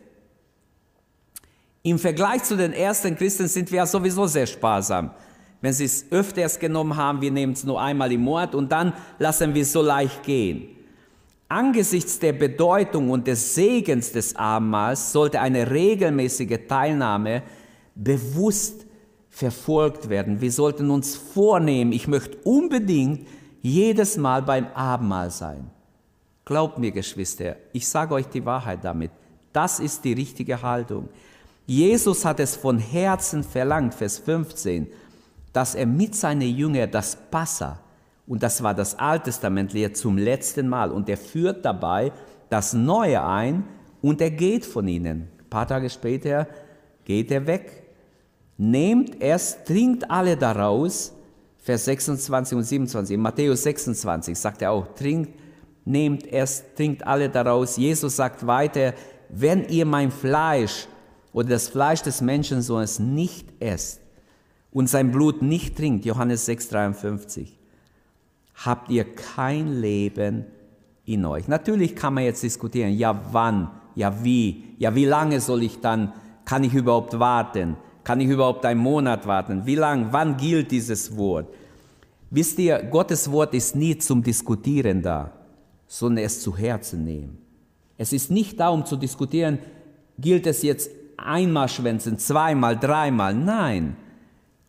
Im 1.82 1.98
Vergleich 1.98 2.42
zu 2.44 2.56
den 2.56 2.72
ersten 2.72 3.14
Christen 3.14 3.46
sind 3.46 3.70
wir 3.70 3.78
ja 3.78 3.86
sowieso 3.86 4.26
sehr 4.26 4.46
sparsam. 4.46 5.10
Wenn 5.60 5.72
sie 5.72 5.84
es 5.84 6.06
öfters 6.10 6.58
genommen 6.58 6.96
haben, 6.96 7.20
wir 7.20 7.30
nehmen 7.30 7.52
es 7.52 7.64
nur 7.64 7.80
einmal 7.80 8.10
im 8.12 8.22
Monat 8.22 8.54
und 8.54 8.72
dann 8.72 8.94
lassen 9.18 9.54
wir 9.54 9.62
es 9.62 9.72
so 9.72 9.82
leicht 9.82 10.22
gehen. 10.22 10.68
Angesichts 11.48 12.18
der 12.18 12.32
Bedeutung 12.32 13.10
und 13.10 13.26
des 13.26 13.54
Segens 13.54 14.12
des 14.12 14.34
Abendmahls 14.34 15.12
sollte 15.12 15.40
eine 15.40 15.70
regelmäßige 15.70 16.58
Teilnahme 16.68 17.42
bewusst 17.94 18.86
verfolgt 19.28 20.08
werden. 20.08 20.40
Wir 20.40 20.52
sollten 20.52 20.90
uns 20.90 21.16
vornehmen, 21.16 21.92
ich 21.92 22.08
möchte 22.08 22.38
unbedingt 22.44 23.26
jedes 23.60 24.16
Mal 24.16 24.42
beim 24.42 24.66
Abendmahl 24.74 25.30
sein. 25.30 25.70
Glaubt 26.44 26.78
mir, 26.78 26.92
Geschwister, 26.92 27.56
ich 27.72 27.88
sage 27.88 28.14
euch 28.14 28.26
die 28.26 28.44
Wahrheit 28.44 28.80
damit. 28.82 29.10
Das 29.52 29.80
ist 29.80 30.04
die 30.04 30.12
richtige 30.12 30.60
Haltung. 30.60 31.08
Jesus 31.66 32.24
hat 32.24 32.40
es 32.40 32.56
von 32.56 32.78
Herzen 32.78 33.42
verlangt, 33.42 33.94
Vers 33.94 34.18
15, 34.18 34.86
dass 35.52 35.74
er 35.74 35.86
mit 35.86 36.14
seinen 36.14 36.54
Jüngern 36.54 36.90
das 36.90 37.16
Passa, 37.30 37.80
und 38.26 38.42
das 38.42 38.62
war 38.62 38.74
das 38.74 38.98
Alttestament, 38.98 39.72
lehrt 39.72 39.96
zum 39.96 40.16
letzten 40.16 40.68
Mal. 40.68 40.90
Und 40.90 41.08
er 41.08 41.16
führt 41.16 41.64
dabei 41.64 42.12
das 42.48 42.72
Neue 42.72 43.22
ein 43.24 43.64
und 44.00 44.20
er 44.20 44.30
geht 44.30 44.64
von 44.64 44.88
ihnen. 44.88 45.28
Ein 45.38 45.50
paar 45.50 45.66
Tage 45.66 45.90
später 45.90 46.46
geht 47.04 47.30
er 47.30 47.46
weg. 47.46 47.82
Nehmt 48.56 49.20
es, 49.20 49.62
trinkt 49.64 50.10
alle 50.10 50.36
daraus. 50.36 51.12
Vers 51.58 51.86
26 51.86 52.56
und 52.56 52.64
27. 52.64 53.14
In 53.14 53.20
Matthäus 53.20 53.62
26 53.62 54.38
sagt 54.38 54.62
er 54.62 54.70
auch, 54.70 54.94
trinkt, 54.94 55.38
nehmt 55.84 56.26
es, 56.26 56.64
trinkt 56.76 57.06
alle 57.06 57.28
daraus. 57.28 57.76
Jesus 57.76 58.16
sagt 58.16 58.46
weiter, 58.46 58.94
wenn 59.28 59.68
ihr 59.68 59.86
mein 59.86 60.10
Fleisch 60.10 60.86
oder 61.32 61.50
das 61.50 61.68
Fleisch 61.68 62.02
des 62.02 62.20
Menschensohnes 62.20 62.98
nicht 62.98 63.48
esst 63.60 64.00
und 64.72 64.88
sein 64.88 65.10
Blut 65.10 65.42
nicht 65.42 65.76
trinkt, 65.76 66.04
Johannes 66.04 66.46
6, 66.46 66.68
53, 66.68 67.58
habt 68.64 68.90
ihr 68.90 69.04
kein 69.04 69.80
Leben 69.80 70.44
in 71.04 71.24
euch. 71.24 71.48
Natürlich 71.48 71.96
kann 71.96 72.14
man 72.14 72.24
jetzt 72.24 72.42
diskutieren, 72.42 72.92
ja 72.92 73.20
wann, 73.32 73.70
ja 73.94 74.24
wie, 74.24 74.64
ja 74.78 74.94
wie 74.94 75.04
lange 75.04 75.40
soll 75.40 75.62
ich 75.62 75.80
dann, 75.80 76.12
kann 76.44 76.64
ich 76.64 76.74
überhaupt 76.74 77.18
warten? 77.18 77.76
Kann 78.04 78.20
ich 78.20 78.28
überhaupt 78.28 78.64
einen 78.66 78.80
Monat 78.80 79.26
warten? 79.26 79.64
Wie 79.64 79.76
lang, 79.76 80.08
wann 80.10 80.36
gilt 80.36 80.70
dieses 80.70 81.16
Wort? 81.16 81.48
Wisst 82.30 82.58
ihr, 82.58 82.82
Gottes 82.82 83.30
Wort 83.30 83.54
ist 83.54 83.76
nie 83.76 83.96
zum 83.96 84.22
Diskutieren 84.22 85.00
da, 85.00 85.32
sondern 85.86 86.24
es 86.24 86.40
zu 86.40 86.56
Herzen 86.56 87.04
nehmen. 87.04 87.38
Es 87.96 88.12
ist 88.12 88.30
nicht 88.30 88.58
da, 88.58 88.70
um 88.70 88.84
zu 88.84 88.96
diskutieren, 88.96 89.58
gilt 90.18 90.46
es 90.46 90.62
jetzt 90.62 90.90
einmal 91.16 91.68
schwänzen, 91.68 92.18
zweimal, 92.18 92.78
dreimal. 92.78 93.34
Nein, 93.34 93.96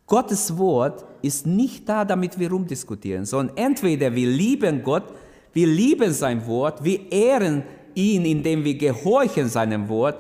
Gottes 0.08 0.58
Wort 0.58 1.06
ist 1.22 1.48
nicht 1.48 1.90
da, 1.90 2.06
damit 2.06 2.38
wir 2.38 2.52
rumdiskutieren, 2.52 3.26
sondern 3.26 3.58
entweder 3.58 4.14
wir 4.14 4.28
lieben 4.28 4.84
Gott, 4.84 5.06
wir 5.54 5.68
lieben 5.68 6.14
sein 6.14 6.46
Wort, 6.46 6.84
wir 6.84 7.12
ehren 7.12 7.64
ihn, 7.96 8.26
indem 8.26 8.64
wir 8.64 8.78
gehorchen 8.78 9.48
seinem 9.48 9.90
Wort, 9.90 10.20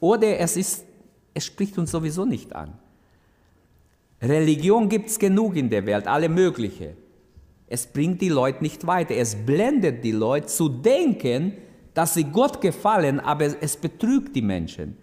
oder 0.00 0.38
es, 0.38 0.56
ist, 0.56 0.84
es 1.34 1.44
spricht 1.44 1.78
uns 1.78 1.90
sowieso 1.90 2.24
nicht 2.24 2.54
an. 2.54 2.72
Religion 4.22 4.88
gibt 4.88 5.10
es 5.10 5.18
genug 5.18 5.56
in 5.56 5.70
der 5.70 5.86
Welt, 5.86 6.06
alle 6.06 6.28
mögliche. 6.28 6.94
Es 7.70 7.86
bringt 7.86 8.20
die 8.20 8.28
Leute 8.28 8.62
nicht 8.62 8.84
weiter. 8.86 9.14
Es 9.14 9.34
blendet 9.34 10.04
die 10.04 10.10
Leute 10.10 10.48
zu 10.48 10.68
denken, 10.68 11.52
dass 11.94 12.14
sie 12.14 12.24
Gott 12.24 12.60
gefallen, 12.60 13.20
aber 13.20 13.62
es 13.62 13.76
betrügt 13.76 14.34
die 14.34 14.42
Menschen. 14.42 14.96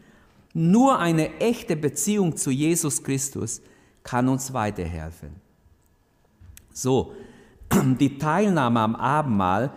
Nur 0.54 1.00
eine 1.00 1.40
echte 1.40 1.78
Beziehung 1.78 2.36
zu 2.36 2.52
Jesus 2.52 3.02
Christus 3.02 3.62
kann 4.04 4.28
uns 4.28 4.54
weiterhelfen. 4.54 5.30
So, 6.74 7.14
die 8.00 8.18
Teilnahme 8.18 8.82
am 8.82 8.96
Abendmahl 8.98 9.72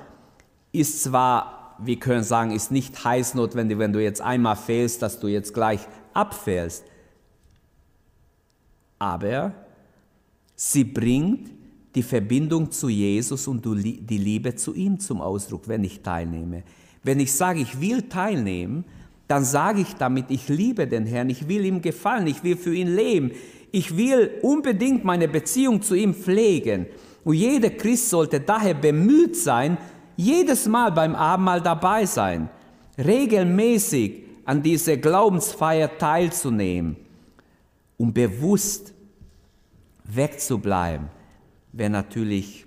ist 0.73 1.05
zwar, 1.05 1.77
wir 1.79 1.99
können 1.99 2.25
sagen, 2.25 2.51
ist 2.51 2.73
nicht 2.73 3.05
heiß 3.05 3.35
notwendig, 3.35 3.79
wenn 3.79 3.93
du 3.93 4.03
jetzt 4.03 4.21
einmal 4.21 4.57
fehlst, 4.57 5.01
dass 5.01 5.21
du 5.21 5.29
jetzt 5.29 5.55
gleich 5.55 5.81
abfällst, 6.13 6.85
aber 8.99 9.53
sie 10.57 10.85
bringt 10.85 11.60
die 11.95 12.03
Verbindung 12.03 12.71
zu 12.71 12.89
Jesus 12.89 13.49
und 13.49 13.65
die 13.65 14.19
Liebe 14.19 14.55
zu 14.55 14.75
ihm 14.75 15.01
zum 15.01 15.21
Ausdruck, 15.21 15.67
wenn 15.67 15.85
ich 15.85 16.01
teilnehme. 16.01 16.63
Wenn 17.03 17.19
ich 17.19 17.33
sage, 17.33 17.61
ich 17.61 17.81
will 17.81 18.03
teilnehmen, 18.03 18.85
dann 19.27 19.45
sage 19.45 19.81
ich 19.81 19.95
damit, 19.95 20.27
ich 20.31 20.49
liebe 20.49 20.87
den 20.87 21.07
Herrn, 21.07 21.31
ich 21.31 21.49
will 21.49 21.65
ihm 21.65 21.81
gefallen, 21.83 22.27
ich 22.27 22.43
will 22.43 22.57
für 22.57 22.75
ihn 22.75 22.95
leben, 22.95 23.31
ich 23.73 23.97
will 23.97 24.31
unbedingt 24.43 25.05
meine 25.05 25.29
Beziehung 25.29 25.83
zu 25.83 25.95
ihm 25.95 26.15
pflegen. 26.15 26.87
Und 27.25 27.35
jeder 27.35 27.71
Christ 27.71 28.11
sollte 28.11 28.41
daher 28.41 28.75
bemüht 28.75 29.37
sein, 29.37 29.79
jedes 30.17 30.67
Mal 30.67 30.91
beim 30.93 31.15
Abendmahl 31.15 31.61
dabei 31.61 32.07
sein, 32.07 32.51
regelmäßig 32.99 34.25
an 34.45 34.63
dieser 34.63 34.97
Glaubensfeier 34.97 35.97
teilzunehmen, 35.97 36.97
um 37.97 38.13
bewusst 38.13 38.93
wegzubleiben, 40.05 41.09
wäre 41.73 41.91
natürlich 41.91 42.67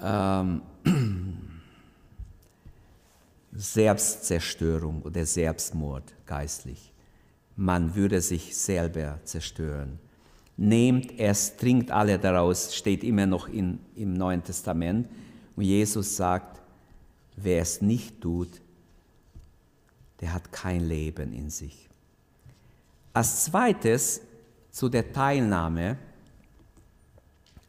ähm, 0.00 0.62
Selbstzerstörung 3.52 5.02
oder 5.02 5.24
Selbstmord 5.24 6.14
geistlich 6.26 6.94
man 7.56 7.94
würde 7.94 8.20
sich 8.20 8.56
selber 8.56 9.20
zerstören. 9.24 9.98
Nehmt 10.56 11.18
es, 11.18 11.56
trinkt 11.56 11.90
alle 11.90 12.18
daraus, 12.18 12.74
steht 12.74 13.02
immer 13.04 13.26
noch 13.26 13.48
in, 13.48 13.80
im 13.96 14.14
Neuen 14.14 14.42
Testament. 14.42 15.08
Und 15.56 15.64
Jesus 15.64 16.16
sagt, 16.16 16.60
wer 17.36 17.62
es 17.62 17.82
nicht 17.82 18.20
tut, 18.20 18.60
der 20.20 20.32
hat 20.32 20.52
kein 20.52 20.80
Leben 20.80 21.32
in 21.32 21.50
sich. 21.50 21.88
Als 23.12 23.44
zweites 23.44 24.20
zu 24.70 24.88
der 24.88 25.12
Teilnahme. 25.12 25.98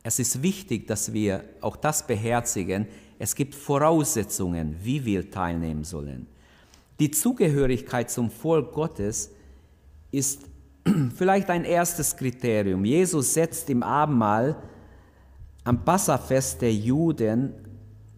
Es 0.07 0.19
ist 0.19 0.43
wichtig, 0.43 0.85
dass 0.85 1.13
wir 1.13 1.43
auch 1.61 1.75
das 1.75 2.05
beherzigen. 2.05 2.85
Es 3.17 3.33
gibt 3.33 3.55
Voraussetzungen, 3.55 4.75
wie 4.83 5.03
wir 5.03 5.31
teilnehmen 5.31 5.83
sollen. 5.83 6.27
Die 6.99 7.09
Zugehörigkeit 7.09 8.11
zum 8.11 8.29
Volk 8.29 8.71
Gottes 8.71 9.31
ist 10.11 10.43
vielleicht 11.15 11.49
ein 11.49 11.63
erstes 11.63 12.15
Kriterium. 12.15 12.85
Jesus 12.85 13.33
setzt 13.33 13.67
im 13.71 13.81
Abendmahl 13.81 14.55
am 15.63 15.83
Passafest 15.83 16.61
der 16.61 16.71
Juden 16.71 17.55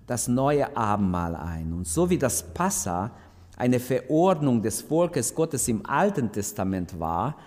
das 0.07 0.27
neue 0.27 0.75
Abendmahl 0.75 1.37
ein. 1.37 1.71
Und 1.71 1.87
so 1.87 2.09
wie 2.09 2.17
das 2.17 2.43
Passa 2.53 3.11
eine 3.55 3.79
Verordnung 3.79 4.61
des 4.61 4.81
Volkes 4.81 5.33
Gottes 5.33 5.69
im 5.69 5.85
Alten 5.85 6.33
Testament 6.33 6.99
war, 6.99 7.37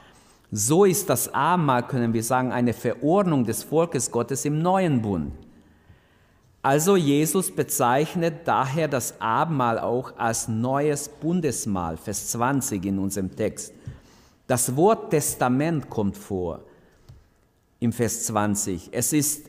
so 0.50 0.84
ist 0.84 1.08
das 1.08 1.32
Abendmahl, 1.32 1.86
können 1.86 2.12
wir 2.12 2.24
sagen, 2.24 2.50
eine 2.50 2.72
Verordnung 2.72 3.44
des 3.44 3.62
Volkes 3.62 4.10
Gottes 4.10 4.44
im 4.44 4.60
neuen 4.60 5.00
Bund. 5.00 5.32
Also 6.62 6.96
Jesus 6.96 7.50
bezeichnet 7.50 8.46
daher 8.46 8.88
das 8.88 9.20
Abendmahl 9.20 9.78
auch 9.78 10.16
als 10.18 10.48
neues 10.48 11.08
Bundesmahl, 11.08 11.96
Vers 11.96 12.28
20 12.28 12.84
in 12.84 12.98
unserem 12.98 13.34
Text. 13.34 13.72
Das 14.46 14.76
Wort 14.76 15.10
Testament 15.10 15.88
kommt 15.88 16.16
vor 16.16 16.60
im 17.78 17.92
Vers 17.92 18.26
20. 18.26 18.90
Es 18.92 19.12
ist 19.12 19.48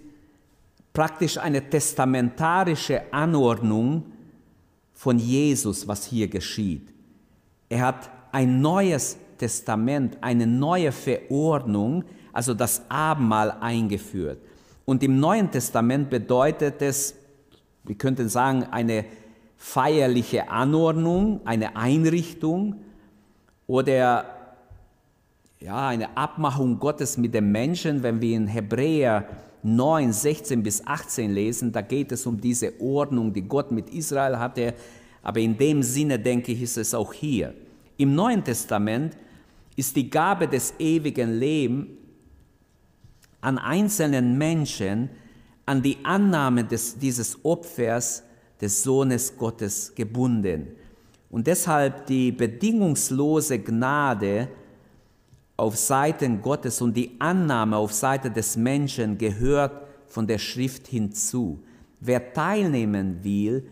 praktisch 0.93 1.37
eine 1.37 1.69
testamentarische 1.69 3.11
Anordnung 3.11 4.05
von 4.93 5.17
Jesus, 5.17 5.87
was 5.87 6.05
hier 6.05 6.27
geschieht. 6.27 6.87
Er 7.67 7.87
hat 7.87 8.09
ein 8.31 8.61
neues 8.61 9.17
Testament, 9.41 10.19
eine 10.21 10.45
neue 10.45 10.91
Verordnung, 10.91 12.03
also 12.31 12.53
das 12.53 12.83
Abendmahl 12.89 13.57
eingeführt. 13.59 14.37
Und 14.85 15.01
im 15.01 15.19
Neuen 15.19 15.49
Testament 15.49 16.11
bedeutet 16.11 16.81
es, 16.83 17.15
wir 17.83 17.95
könnten 17.95 18.29
sagen, 18.29 18.65
eine 18.69 19.05
feierliche 19.57 20.49
Anordnung, 20.49 21.41
eine 21.43 21.75
Einrichtung 21.75 22.75
oder 23.65 24.25
ja, 25.59 25.87
eine 25.87 26.15
Abmachung 26.15 26.77
Gottes 26.77 27.17
mit 27.17 27.33
dem 27.33 27.51
Menschen, 27.51 28.03
wenn 28.03 28.21
wir 28.21 28.35
in 28.35 28.47
Hebräer 28.47 29.27
9, 29.63 30.13
16 30.13 30.61
bis 30.61 30.85
18 30.85 31.31
lesen, 31.31 31.71
da 31.71 31.81
geht 31.81 32.11
es 32.11 32.27
um 32.27 32.39
diese 32.39 32.79
Ordnung, 32.79 33.33
die 33.33 33.43
Gott 33.43 33.71
mit 33.71 33.89
Israel 33.89 34.37
hatte. 34.37 34.75
Aber 35.23 35.39
in 35.39 35.57
dem 35.57 35.81
Sinne, 35.83 36.19
denke 36.19 36.51
ich, 36.51 36.61
ist 36.61 36.77
es 36.77 36.93
auch 36.93 37.13
hier. 37.13 37.53
Im 37.97 38.15
Neuen 38.15 38.43
Testament 38.43 39.15
ist 39.75 39.95
die 39.95 40.09
Gabe 40.09 40.47
des 40.47 40.73
ewigen 40.79 41.39
Lebens 41.39 41.87
an 43.41 43.57
einzelnen 43.57 44.37
Menschen, 44.37 45.09
an 45.65 45.81
die 45.81 45.97
Annahme 46.03 46.63
des, 46.63 46.97
dieses 46.97 47.43
Opfers 47.43 48.23
des 48.59 48.83
Sohnes 48.83 49.35
Gottes 49.35 49.93
gebunden. 49.95 50.67
Und 51.29 51.47
deshalb 51.47 52.05
die 52.05 52.31
bedingungslose 52.31 53.59
Gnade 53.59 54.49
auf 55.57 55.77
Seiten 55.77 56.41
Gottes 56.41 56.81
und 56.81 56.95
die 56.95 57.15
Annahme 57.19 57.77
auf 57.77 57.93
Seite 57.93 58.29
des 58.29 58.57
Menschen 58.57 59.17
gehört 59.17 59.87
von 60.07 60.27
der 60.27 60.37
Schrift 60.37 60.87
hinzu. 60.87 61.63
Wer 61.99 62.33
teilnehmen 62.33 63.23
will, 63.23 63.65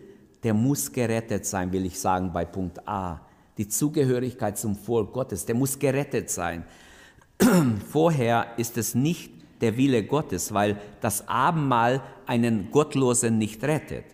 der 0.43 0.53
muss 0.53 0.91
gerettet 0.91 1.45
sein, 1.45 1.71
will 1.71 1.85
ich 1.85 1.99
sagen 1.99 2.31
bei 2.31 2.45
Punkt 2.45 2.87
A. 2.87 3.21
Die 3.59 3.67
Zugehörigkeit 3.67 4.57
zum 4.57 4.73
Volk 4.73 5.11
Gottes, 5.11 5.45
der 5.45 5.53
muss 5.53 5.77
gerettet 5.77 6.29
sein. 6.29 6.63
Vorher 7.91 8.47
ist 8.55 8.77
es 8.77 8.95
nicht 8.95 9.33
der 9.59 9.75
Wille 9.75 10.05
Gottes, 10.05 10.53
weil 10.53 10.79
das 11.01 11.27
Abendmahl 11.27 12.01
einen 12.25 12.71
Gottlosen 12.71 13.37
nicht 13.37 13.61
rettet. 13.65 14.05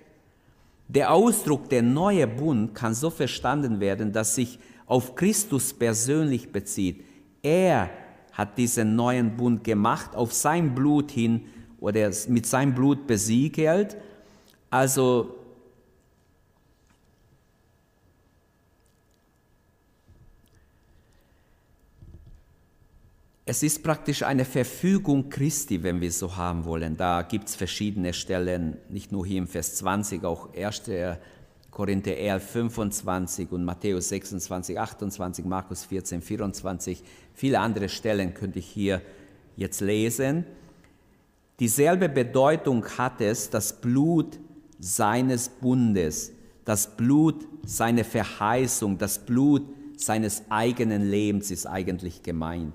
Der 0.87 1.11
Ausdruck 1.13 1.69
der 1.69 1.83
neue 1.83 2.25
Bund 2.25 2.73
kann 2.73 2.95
so 2.95 3.11
verstanden 3.11 3.79
werden, 3.79 4.11
dass 4.11 4.33
sich 4.33 4.57
auf 4.87 5.15
Christus 5.15 5.73
persönlich 5.73 6.51
bezieht. 6.51 7.03
Er 7.43 7.91
hat 8.31 8.57
diesen 8.57 8.95
neuen 8.95 9.37
Bund 9.37 9.63
gemacht, 9.63 10.15
auf 10.15 10.33
sein 10.33 10.73
Blut 10.73 11.11
hin 11.11 11.41
oder 11.79 12.11
mit 12.29 12.47
seinem 12.47 12.73
Blut 12.73 13.05
besiegelt. 13.05 13.95
Also 14.71 15.35
Es 23.47 23.61
ist 23.61 23.83
praktisch 23.83 24.23
eine 24.23 24.43
Verfügung 24.43 25.29
Christi, 25.29 25.83
wenn 25.83 26.01
wir 26.01 26.11
so 26.11 26.35
haben 26.35 26.65
wollen. 26.65 26.97
Da 26.97 27.21
gibt 27.21 27.47
es 27.47 27.55
verschiedene 27.55 28.11
Stellen, 28.11 28.77
nicht 28.89 29.11
nur 29.11 29.23
hier 29.23 29.37
im 29.37 29.47
Vers 29.47 29.75
20, 29.75 30.23
auch 30.23 30.49
1. 30.55 30.81
Korinther 31.69 32.17
11, 32.17 32.43
25 32.43 33.51
und 33.51 33.63
Matthäus 33.63 34.09
26, 34.09 34.79
28, 34.79 35.45
Markus 35.45 35.85
14, 35.85 36.23
24. 36.23 37.03
Viele 37.35 37.59
andere 37.59 37.87
Stellen 37.87 38.33
könnte 38.33 38.57
ich 38.57 38.65
hier 38.65 39.03
jetzt 39.55 39.81
lesen. 39.81 40.45
Dieselbe 41.59 42.09
Bedeutung 42.09 42.83
hat 42.97 43.21
es, 43.21 43.51
das 43.51 43.79
Blut 43.79 44.39
seines 44.79 45.49
Bundes, 45.49 46.31
das 46.63 46.97
Blut 46.97 47.45
seiner 47.63 48.05
Verheißung, 48.05 48.97
das 48.97 49.23
Blut 49.23 49.67
seines 49.97 50.41
eigenen 50.49 51.11
Lebens 51.11 51.51
ist 51.51 51.67
eigentlich 51.67 52.23
gemeint 52.23 52.73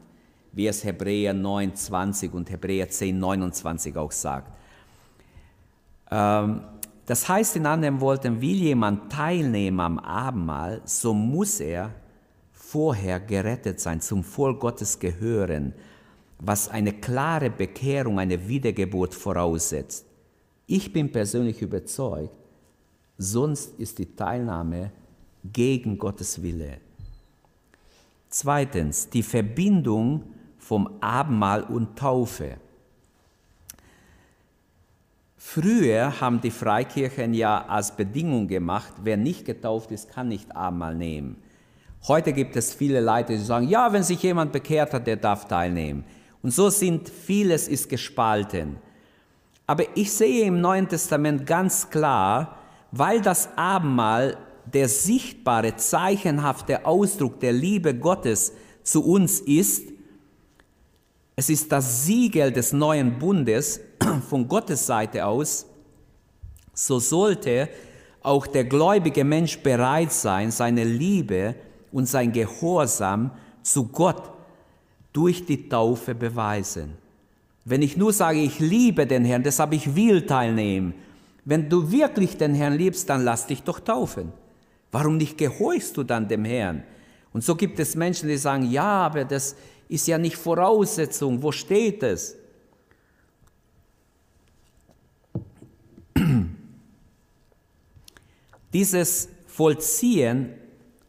wie 0.52 0.66
es 0.66 0.84
Hebräer 0.84 1.32
9, 1.34 1.74
20 1.74 2.34
und 2.34 2.50
Hebräer 2.50 2.88
10, 2.88 3.18
29 3.18 3.96
auch 3.96 4.12
sagt. 4.12 4.52
Ähm, 6.10 6.62
das 7.06 7.28
heißt 7.28 7.56
in 7.56 7.66
anderen 7.66 8.00
Worten, 8.00 8.40
will 8.40 8.56
jemand 8.56 9.10
teilnehmen 9.10 9.80
am 9.80 9.98
Abendmahl, 9.98 10.80
so 10.84 11.12
muss 11.12 11.60
er 11.60 11.92
vorher 12.52 13.18
gerettet 13.18 13.80
sein, 13.80 14.00
zum 14.00 14.22
Volk 14.22 14.60
Gottes 14.60 14.98
gehören, 14.98 15.72
was 16.38 16.68
eine 16.68 16.92
klare 16.92 17.50
Bekehrung, 17.50 18.18
eine 18.18 18.48
Wiedergeburt 18.48 19.14
voraussetzt. 19.14 20.06
Ich 20.66 20.92
bin 20.92 21.10
persönlich 21.10 21.60
überzeugt, 21.60 22.32
sonst 23.18 23.78
ist 23.78 23.98
die 23.98 24.14
Teilnahme 24.14 24.92
gegen 25.52 25.98
Gottes 25.98 26.40
Wille. 26.42 26.78
Zweitens, 28.28 29.10
die 29.10 29.24
Verbindung 29.24 30.22
vom 30.70 30.88
Abendmahl 31.00 31.64
und 31.64 31.98
Taufe. 31.98 32.56
Früher 35.36 36.20
haben 36.20 36.40
die 36.40 36.52
Freikirchen 36.52 37.34
ja 37.34 37.66
als 37.66 37.96
Bedingung 37.96 38.46
gemacht, 38.46 38.92
wer 39.02 39.16
nicht 39.16 39.44
getauft 39.44 39.90
ist, 39.90 40.12
kann 40.12 40.28
nicht 40.28 40.54
Abendmahl 40.54 40.94
nehmen. 40.94 41.42
Heute 42.06 42.32
gibt 42.32 42.54
es 42.54 42.72
viele 42.72 43.00
Leute, 43.00 43.32
die 43.32 43.42
sagen, 43.42 43.66
ja, 43.66 43.92
wenn 43.92 44.04
sich 44.04 44.22
jemand 44.22 44.52
bekehrt 44.52 44.94
hat, 44.94 45.08
der 45.08 45.16
darf 45.16 45.48
teilnehmen. 45.48 46.04
Und 46.40 46.52
so 46.52 46.70
sind 46.70 47.08
vieles 47.08 47.66
ist 47.66 47.88
gespalten. 47.88 48.76
Aber 49.66 49.82
ich 49.96 50.12
sehe 50.12 50.44
im 50.44 50.60
Neuen 50.60 50.86
Testament 50.86 51.46
ganz 51.46 51.90
klar, 51.90 52.58
weil 52.92 53.20
das 53.20 53.48
Abendmahl 53.56 54.36
der 54.72 54.88
sichtbare, 54.88 55.74
zeichenhafte 55.74 56.86
Ausdruck 56.86 57.40
der 57.40 57.54
Liebe 57.54 57.92
Gottes 57.92 58.52
zu 58.84 59.04
uns 59.04 59.40
ist, 59.40 59.98
es 61.40 61.48
ist 61.48 61.72
das 61.72 62.04
Siegel 62.04 62.52
des 62.52 62.74
neuen 62.74 63.18
Bundes 63.18 63.80
von 64.28 64.46
Gottes 64.46 64.84
Seite 64.84 65.24
aus. 65.24 65.64
So 66.74 66.98
sollte 66.98 67.70
auch 68.22 68.46
der 68.46 68.64
gläubige 68.64 69.24
Mensch 69.24 69.58
bereit 69.60 70.12
sein, 70.12 70.50
seine 70.50 70.84
Liebe 70.84 71.54
und 71.92 72.04
sein 72.04 72.30
Gehorsam 72.30 73.30
zu 73.62 73.86
Gott 73.88 74.22
durch 75.14 75.46
die 75.46 75.66
Taufe 75.66 76.14
beweisen. 76.14 76.98
Wenn 77.64 77.80
ich 77.80 77.96
nur 77.96 78.12
sage, 78.12 78.40
ich 78.40 78.60
liebe 78.60 79.06
den 79.06 79.24
Herrn, 79.24 79.42
deshalb 79.42 79.72
ich 79.72 79.96
will 79.96 80.26
teilnehmen. 80.26 80.92
Wenn 81.46 81.70
du 81.70 81.90
wirklich 81.90 82.36
den 82.36 82.54
Herrn 82.54 82.74
liebst, 82.74 83.08
dann 83.08 83.24
lass 83.24 83.46
dich 83.46 83.62
doch 83.62 83.80
taufen. 83.80 84.30
Warum 84.92 85.16
nicht 85.16 85.38
gehorchst 85.38 85.96
du 85.96 86.02
dann 86.02 86.28
dem 86.28 86.44
Herrn? 86.44 86.82
Und 87.32 87.44
so 87.44 87.54
gibt 87.54 87.80
es 87.80 87.96
Menschen, 87.96 88.28
die 88.28 88.36
sagen, 88.36 88.70
ja, 88.70 89.06
aber 89.06 89.24
das, 89.24 89.56
ist 89.90 90.06
ja 90.06 90.16
nicht 90.16 90.36
Voraussetzung. 90.36 91.42
Wo 91.42 91.50
steht 91.52 92.02
es? 92.02 92.36
Dieses 98.72 99.28
Vollziehen 99.48 100.54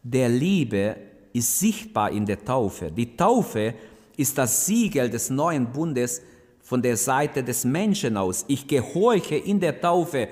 der 0.02 0.30
Liebe 0.30 0.96
ist 1.32 1.60
sichtbar 1.60 2.12
in 2.12 2.26
der 2.26 2.44
Taufe. 2.44 2.92
Die 2.92 3.16
Taufe 3.16 3.76
ist 4.18 4.36
das 4.38 4.66
Siegel 4.66 5.10
des 5.12 5.30
neuen 5.30 5.72
Bundes 5.72 6.22
von 6.62 6.82
der 6.82 6.98
Seite 6.98 7.44
des 7.44 7.64
Menschen 7.64 8.18
aus. 8.18 8.46
Ich 8.48 8.68
gehorche 8.68 9.36
in 9.36 9.60
der 9.60 9.80
Taufe, 9.80 10.28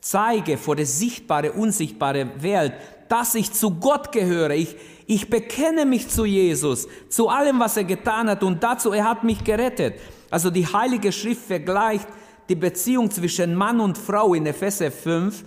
zeige 0.00 0.56
vor 0.56 0.76
der 0.76 0.86
sichtbare, 0.86 1.52
unsichtbare 1.52 2.42
Welt, 2.42 2.72
dass 3.08 3.34
ich 3.34 3.52
zu 3.52 3.70
Gott 3.70 4.10
gehöre. 4.12 4.54
Ich, 4.54 4.76
ich 5.06 5.28
bekenne 5.28 5.84
mich 5.84 6.08
zu 6.08 6.24
Jesus, 6.24 6.86
zu 7.08 7.28
allem, 7.28 7.58
was 7.60 7.76
er 7.76 7.84
getan 7.84 8.28
hat 8.28 8.42
und 8.42 8.62
dazu, 8.62 8.92
er 8.92 9.08
hat 9.08 9.24
mich 9.24 9.42
gerettet. 9.42 9.94
Also 10.30 10.50
die 10.50 10.66
Heilige 10.66 11.12
Schrift 11.12 11.42
vergleicht 11.46 12.08
die 12.48 12.54
Beziehung 12.54 13.10
zwischen 13.10 13.54
Mann 13.54 13.80
und 13.80 13.98
Frau 13.98 14.34
in 14.34 14.46
Epheser 14.46 14.90
5 14.90 15.44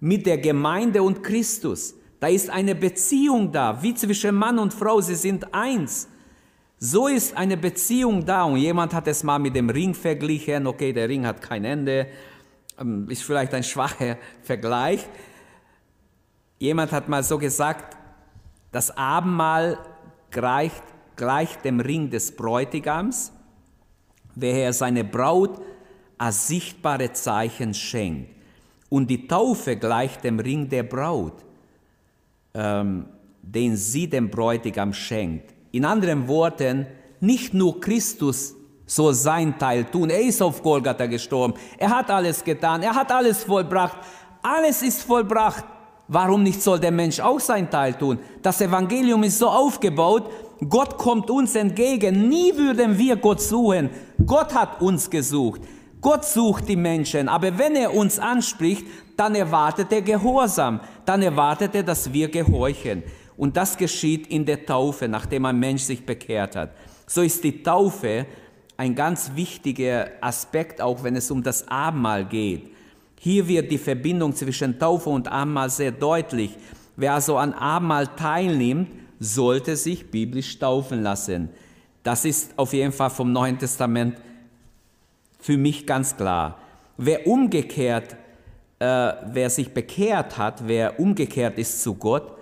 mit 0.00 0.26
der 0.26 0.38
Gemeinde 0.38 1.02
und 1.02 1.22
Christus. 1.22 1.94
Da 2.20 2.28
ist 2.28 2.50
eine 2.50 2.74
Beziehung 2.74 3.52
da, 3.52 3.82
wie 3.82 3.94
zwischen 3.94 4.34
Mann 4.34 4.58
und 4.58 4.72
Frau, 4.72 5.00
sie 5.00 5.14
sind 5.14 5.52
eins. 5.54 6.08
So 6.78 7.08
ist 7.08 7.36
eine 7.36 7.56
Beziehung 7.56 8.24
da 8.24 8.44
und 8.44 8.56
jemand 8.56 8.92
hat 8.92 9.06
es 9.08 9.22
mal 9.22 9.38
mit 9.38 9.56
dem 9.56 9.70
Ring 9.70 9.94
verglichen. 9.94 10.66
Okay, 10.66 10.92
der 10.92 11.08
Ring 11.08 11.26
hat 11.26 11.40
kein 11.40 11.64
Ende, 11.64 12.06
ähm, 12.78 13.08
ist 13.08 13.22
vielleicht 13.22 13.54
ein 13.54 13.62
schwacher 13.62 14.18
Vergleich. 14.42 15.06
Jemand 16.58 16.92
hat 16.92 17.08
mal 17.08 17.22
so 17.22 17.38
gesagt, 17.38 17.96
das 18.72 18.96
Abendmahl 18.96 19.78
gleicht, 20.30 20.82
gleicht 21.16 21.64
dem 21.64 21.80
Ring 21.80 22.10
des 22.10 22.34
Bräutigams, 22.34 23.32
wer 24.34 24.72
seine 24.72 25.04
Braut 25.04 25.60
als 26.18 26.48
sichtbare 26.48 27.12
Zeichen 27.12 27.74
schenkt. 27.74 28.30
Und 28.88 29.08
die 29.08 29.26
Taufe 29.26 29.76
gleicht 29.76 30.24
dem 30.24 30.38
Ring 30.38 30.68
der 30.68 30.84
Braut, 30.84 31.44
ähm, 32.54 33.06
den 33.42 33.76
sie 33.76 34.08
dem 34.08 34.30
Bräutigam 34.30 34.92
schenkt. 34.92 35.54
In 35.72 35.84
anderen 35.84 36.26
Worten, 36.28 36.86
nicht 37.20 37.54
nur 37.54 37.80
Christus 37.80 38.54
soll 38.86 39.14
sein 39.14 39.58
Teil 39.58 39.84
tun. 39.84 40.10
Er 40.10 40.20
ist 40.20 40.40
auf 40.40 40.62
Golgatha 40.62 41.06
gestorben. 41.06 41.54
Er 41.76 41.90
hat 41.90 42.10
alles 42.10 42.42
getan. 42.42 42.82
Er 42.82 42.94
hat 42.94 43.10
alles 43.10 43.42
vollbracht. 43.42 43.98
Alles 44.42 44.82
ist 44.82 45.02
vollbracht. 45.02 45.64
Warum 46.08 46.42
nicht 46.42 46.62
soll 46.62 46.78
der 46.78 46.92
Mensch 46.92 47.18
auch 47.18 47.40
sein 47.40 47.68
Teil 47.68 47.94
tun? 47.94 48.18
Das 48.40 48.60
Evangelium 48.60 49.24
ist 49.24 49.38
so 49.38 49.48
aufgebaut, 49.48 50.30
Gott 50.68 50.96
kommt 50.96 51.30
uns 51.30 51.54
entgegen. 51.54 52.28
Nie 52.28 52.56
würden 52.56 52.96
wir 52.96 53.16
Gott 53.16 53.40
suchen. 53.40 53.90
Gott 54.24 54.54
hat 54.54 54.80
uns 54.80 55.10
gesucht. 55.10 55.62
Gott 56.00 56.24
sucht 56.24 56.68
die 56.68 56.76
Menschen. 56.76 57.28
Aber 57.28 57.58
wenn 57.58 57.74
er 57.74 57.94
uns 57.94 58.18
anspricht, 58.18 58.86
dann 59.16 59.34
erwartet 59.34 59.92
er 59.92 60.02
Gehorsam. 60.02 60.80
Dann 61.04 61.22
erwartet 61.22 61.74
er, 61.74 61.82
dass 61.82 62.12
wir 62.12 62.28
gehorchen. 62.28 63.02
Und 63.36 63.56
das 63.56 63.76
geschieht 63.76 64.28
in 64.28 64.46
der 64.46 64.64
Taufe, 64.64 65.08
nachdem 65.08 65.44
ein 65.44 65.58
Mensch 65.58 65.82
sich 65.82 66.06
bekehrt 66.06 66.56
hat. 66.56 66.70
So 67.06 67.20
ist 67.20 67.44
die 67.44 67.62
Taufe 67.62 68.26
ein 68.78 68.94
ganz 68.94 69.32
wichtiger 69.34 70.08
Aspekt, 70.20 70.80
auch 70.80 71.02
wenn 71.02 71.16
es 71.16 71.30
um 71.30 71.42
das 71.42 71.68
Abendmahl 71.68 72.24
geht. 72.24 72.70
Hier 73.20 73.46
wird 73.48 73.70
die 73.70 73.78
Verbindung 73.78 74.34
zwischen 74.34 74.78
Taufe 74.78 75.10
und 75.10 75.28
Abendmahl 75.28 75.70
sehr 75.70 75.92
deutlich. 75.92 76.56
Wer 76.96 77.14
also 77.14 77.36
an 77.36 77.52
Abendmahl 77.52 78.06
teilnimmt, 78.08 78.88
sollte 79.18 79.76
sich 79.76 80.10
biblisch 80.10 80.58
taufen 80.58 81.02
lassen. 81.02 81.48
Das 82.02 82.24
ist 82.24 82.52
auf 82.56 82.72
jeden 82.72 82.92
Fall 82.92 83.10
vom 83.10 83.32
Neuen 83.32 83.58
Testament 83.58 84.16
für 85.40 85.56
mich 85.56 85.86
ganz 85.86 86.16
klar. 86.16 86.58
Wer 86.96 87.26
umgekehrt, 87.26 88.16
äh, 88.78 89.12
wer 89.26 89.50
sich 89.50 89.72
bekehrt 89.72 90.38
hat, 90.38 90.66
wer 90.66 90.98
umgekehrt 91.00 91.58
ist 91.58 91.82
zu 91.82 91.94
Gott, 91.94 92.36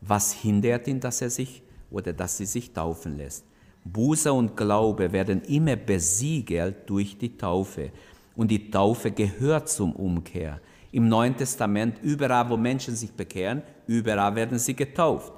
Was 0.00 0.32
hindert 0.32 0.88
ihn, 0.88 0.98
dass 0.98 1.20
er 1.20 1.30
sich 1.30 1.62
oder 1.90 2.12
dass 2.12 2.38
sie 2.38 2.46
sich 2.46 2.72
taufen 2.72 3.18
lässt? 3.18 3.44
Buße 3.84 4.32
und 4.32 4.56
Glaube 4.56 5.12
werden 5.12 5.42
immer 5.42 5.76
besiegelt 5.76 6.88
durch 6.88 7.18
die 7.18 7.36
Taufe. 7.36 7.90
Und 8.36 8.50
die 8.50 8.70
Taufe 8.70 9.10
gehört 9.10 9.68
zum 9.68 9.92
Umkehr. 9.92 10.60
Im 10.92 11.08
Neuen 11.08 11.36
Testament, 11.36 11.98
überall, 12.02 12.48
wo 12.48 12.56
Menschen 12.56 12.96
sich 12.96 13.12
bekehren, 13.12 13.62
überall 13.86 14.34
werden 14.34 14.58
sie 14.58 14.74
getauft. 14.74 15.32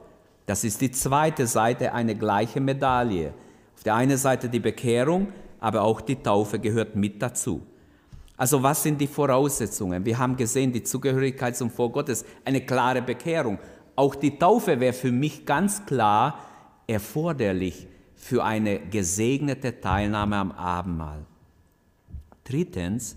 Das 0.46 0.64
ist 0.64 0.80
die 0.80 0.90
zweite 0.90 1.46
Seite 1.46 1.92
einer 1.92 2.14
gleichen 2.14 2.64
Medaille. 2.64 3.32
Auf 3.74 3.82
der 3.82 3.94
einen 3.94 4.16
Seite 4.16 4.48
die 4.48 4.60
Bekehrung, 4.60 5.28
aber 5.60 5.82
auch 5.82 6.00
die 6.00 6.16
Taufe 6.16 6.58
gehört 6.58 6.96
mit 6.96 7.20
dazu. 7.22 7.62
Also 8.36 8.62
was 8.62 8.82
sind 8.82 9.00
die 9.00 9.06
Voraussetzungen? 9.06 10.04
Wir 10.04 10.18
haben 10.18 10.36
gesehen, 10.36 10.72
die 10.72 10.82
Zugehörigkeit 10.82 11.56
zum 11.56 11.70
Volk 11.70 11.92
Gottes, 11.92 12.24
eine 12.44 12.60
klare 12.60 13.02
Bekehrung. 13.02 13.58
Auch 13.94 14.14
die 14.14 14.38
Taufe 14.38 14.80
wäre 14.80 14.92
für 14.92 15.12
mich 15.12 15.46
ganz 15.46 15.84
klar 15.86 16.38
erforderlich 16.86 17.86
für 18.16 18.42
eine 18.42 18.80
gesegnete 18.80 19.80
Teilnahme 19.80 20.36
am 20.36 20.52
Abendmahl. 20.52 21.26
Drittens, 22.44 23.16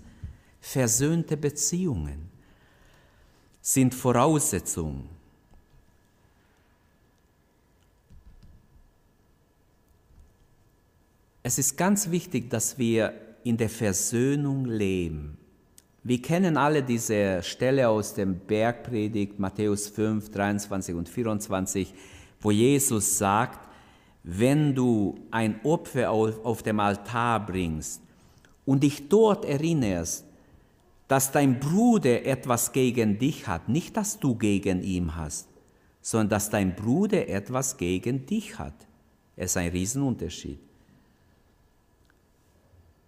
versöhnte 0.60 1.36
Beziehungen 1.36 2.28
sind 3.60 3.94
Voraussetzung. 3.94 5.08
Es 11.42 11.58
ist 11.58 11.76
ganz 11.76 12.10
wichtig, 12.10 12.50
dass 12.50 12.78
wir 12.78 13.14
in 13.44 13.56
der 13.56 13.68
Versöhnung 13.68 14.64
leben. 14.64 15.38
Wir 16.02 16.22
kennen 16.22 16.56
alle 16.56 16.82
diese 16.82 17.42
Stelle 17.42 17.88
aus 17.88 18.14
dem 18.14 18.38
Bergpredigt 18.38 19.38
Matthäus 19.38 19.88
5, 19.88 20.30
23 20.30 20.94
und 20.94 21.08
24, 21.08 21.94
wo 22.40 22.50
Jesus 22.50 23.18
sagt, 23.18 23.68
wenn 24.22 24.74
du 24.74 25.16
ein 25.30 25.60
Opfer 25.64 26.10
auf 26.10 26.62
dem 26.62 26.80
Altar 26.80 27.46
bringst 27.46 28.02
und 28.66 28.82
dich 28.82 29.08
dort 29.08 29.44
erinnerst, 29.44 30.26
dass 31.08 31.30
dein 31.30 31.60
Bruder 31.60 32.26
etwas 32.26 32.72
gegen 32.72 33.18
dich 33.18 33.46
hat, 33.46 33.68
nicht 33.68 33.96
dass 33.96 34.18
du 34.18 34.34
gegen 34.34 34.82
ihn 34.82 35.14
hast, 35.16 35.48
sondern 36.02 36.30
dass 36.30 36.50
dein 36.50 36.74
Bruder 36.74 37.28
etwas 37.28 37.76
gegen 37.76 38.26
dich 38.26 38.58
hat. 38.58 38.74
Es 39.36 39.52
ist 39.52 39.56
ein 39.56 39.70
Riesenunterschied. 39.70 40.58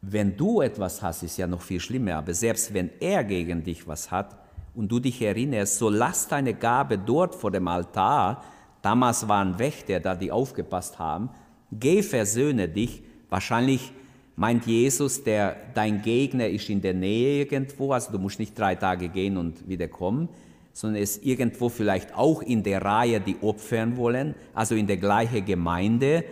Wenn 0.01 0.37
du 0.37 0.61
etwas 0.61 1.03
hast, 1.03 1.25
ist 1.25 1.37
ja 1.38 1.49
noch 1.49 1.61
viel 1.61 1.81
schlimmer, 1.81 2.16
aber 2.16 2.33
selbst 2.33 2.73
wenn 2.73 2.90
er 3.01 3.25
gegen 3.25 3.64
dich 3.64 3.87
was 3.88 4.12
hat 4.12 4.38
und 4.77 4.92
du 4.92 5.01
dich 5.01 5.21
erinnerst, 5.21 5.79
so 5.79 5.88
lass 5.90 6.29
deine 6.29 6.55
Gabe 6.55 6.99
dort 6.99 7.35
vor 7.35 7.51
dem 7.51 7.66
Altar, 7.66 8.44
damals 8.81 9.27
waren 9.27 9.59
Wächter 9.59 9.99
da, 9.99 10.14
die 10.14 10.31
aufgepasst 10.31 11.01
haben, 11.01 11.31
geh 11.73 12.03
versöhne 12.03 12.68
dich, 12.68 13.03
wahrscheinlich 13.29 13.92
meint 14.38 14.66
Jesus, 14.66 15.24
der, 15.24 15.57
dein 15.74 16.01
Gegner 16.01 16.48
ist 16.48 16.70
in 16.70 16.81
der 16.81 16.94
Nähe 16.94 17.42
irgendwo, 17.42 17.92
also 17.92 18.12
du 18.12 18.18
musst 18.20 18.38
nicht 18.38 18.57
drei 18.57 18.77
Tage 18.77 19.09
gehen 19.09 19.37
und 19.37 19.68
wieder 19.68 19.88
kommen, 19.88 20.29
sondern 20.72 21.03
ist 21.03 21.24
irgendwo 21.24 21.68
vielleicht 21.68 22.14
auch 22.14 22.40
in 22.40 22.62
der 22.62 22.83
Reihe, 22.83 23.20
die 23.20 23.37
opfern 23.42 23.96
wollen, 23.96 24.37
also 24.55 24.77
in 24.77 24.87
der 24.87 24.96
gleichen 24.96 25.44
Gemeinde, 25.44 26.24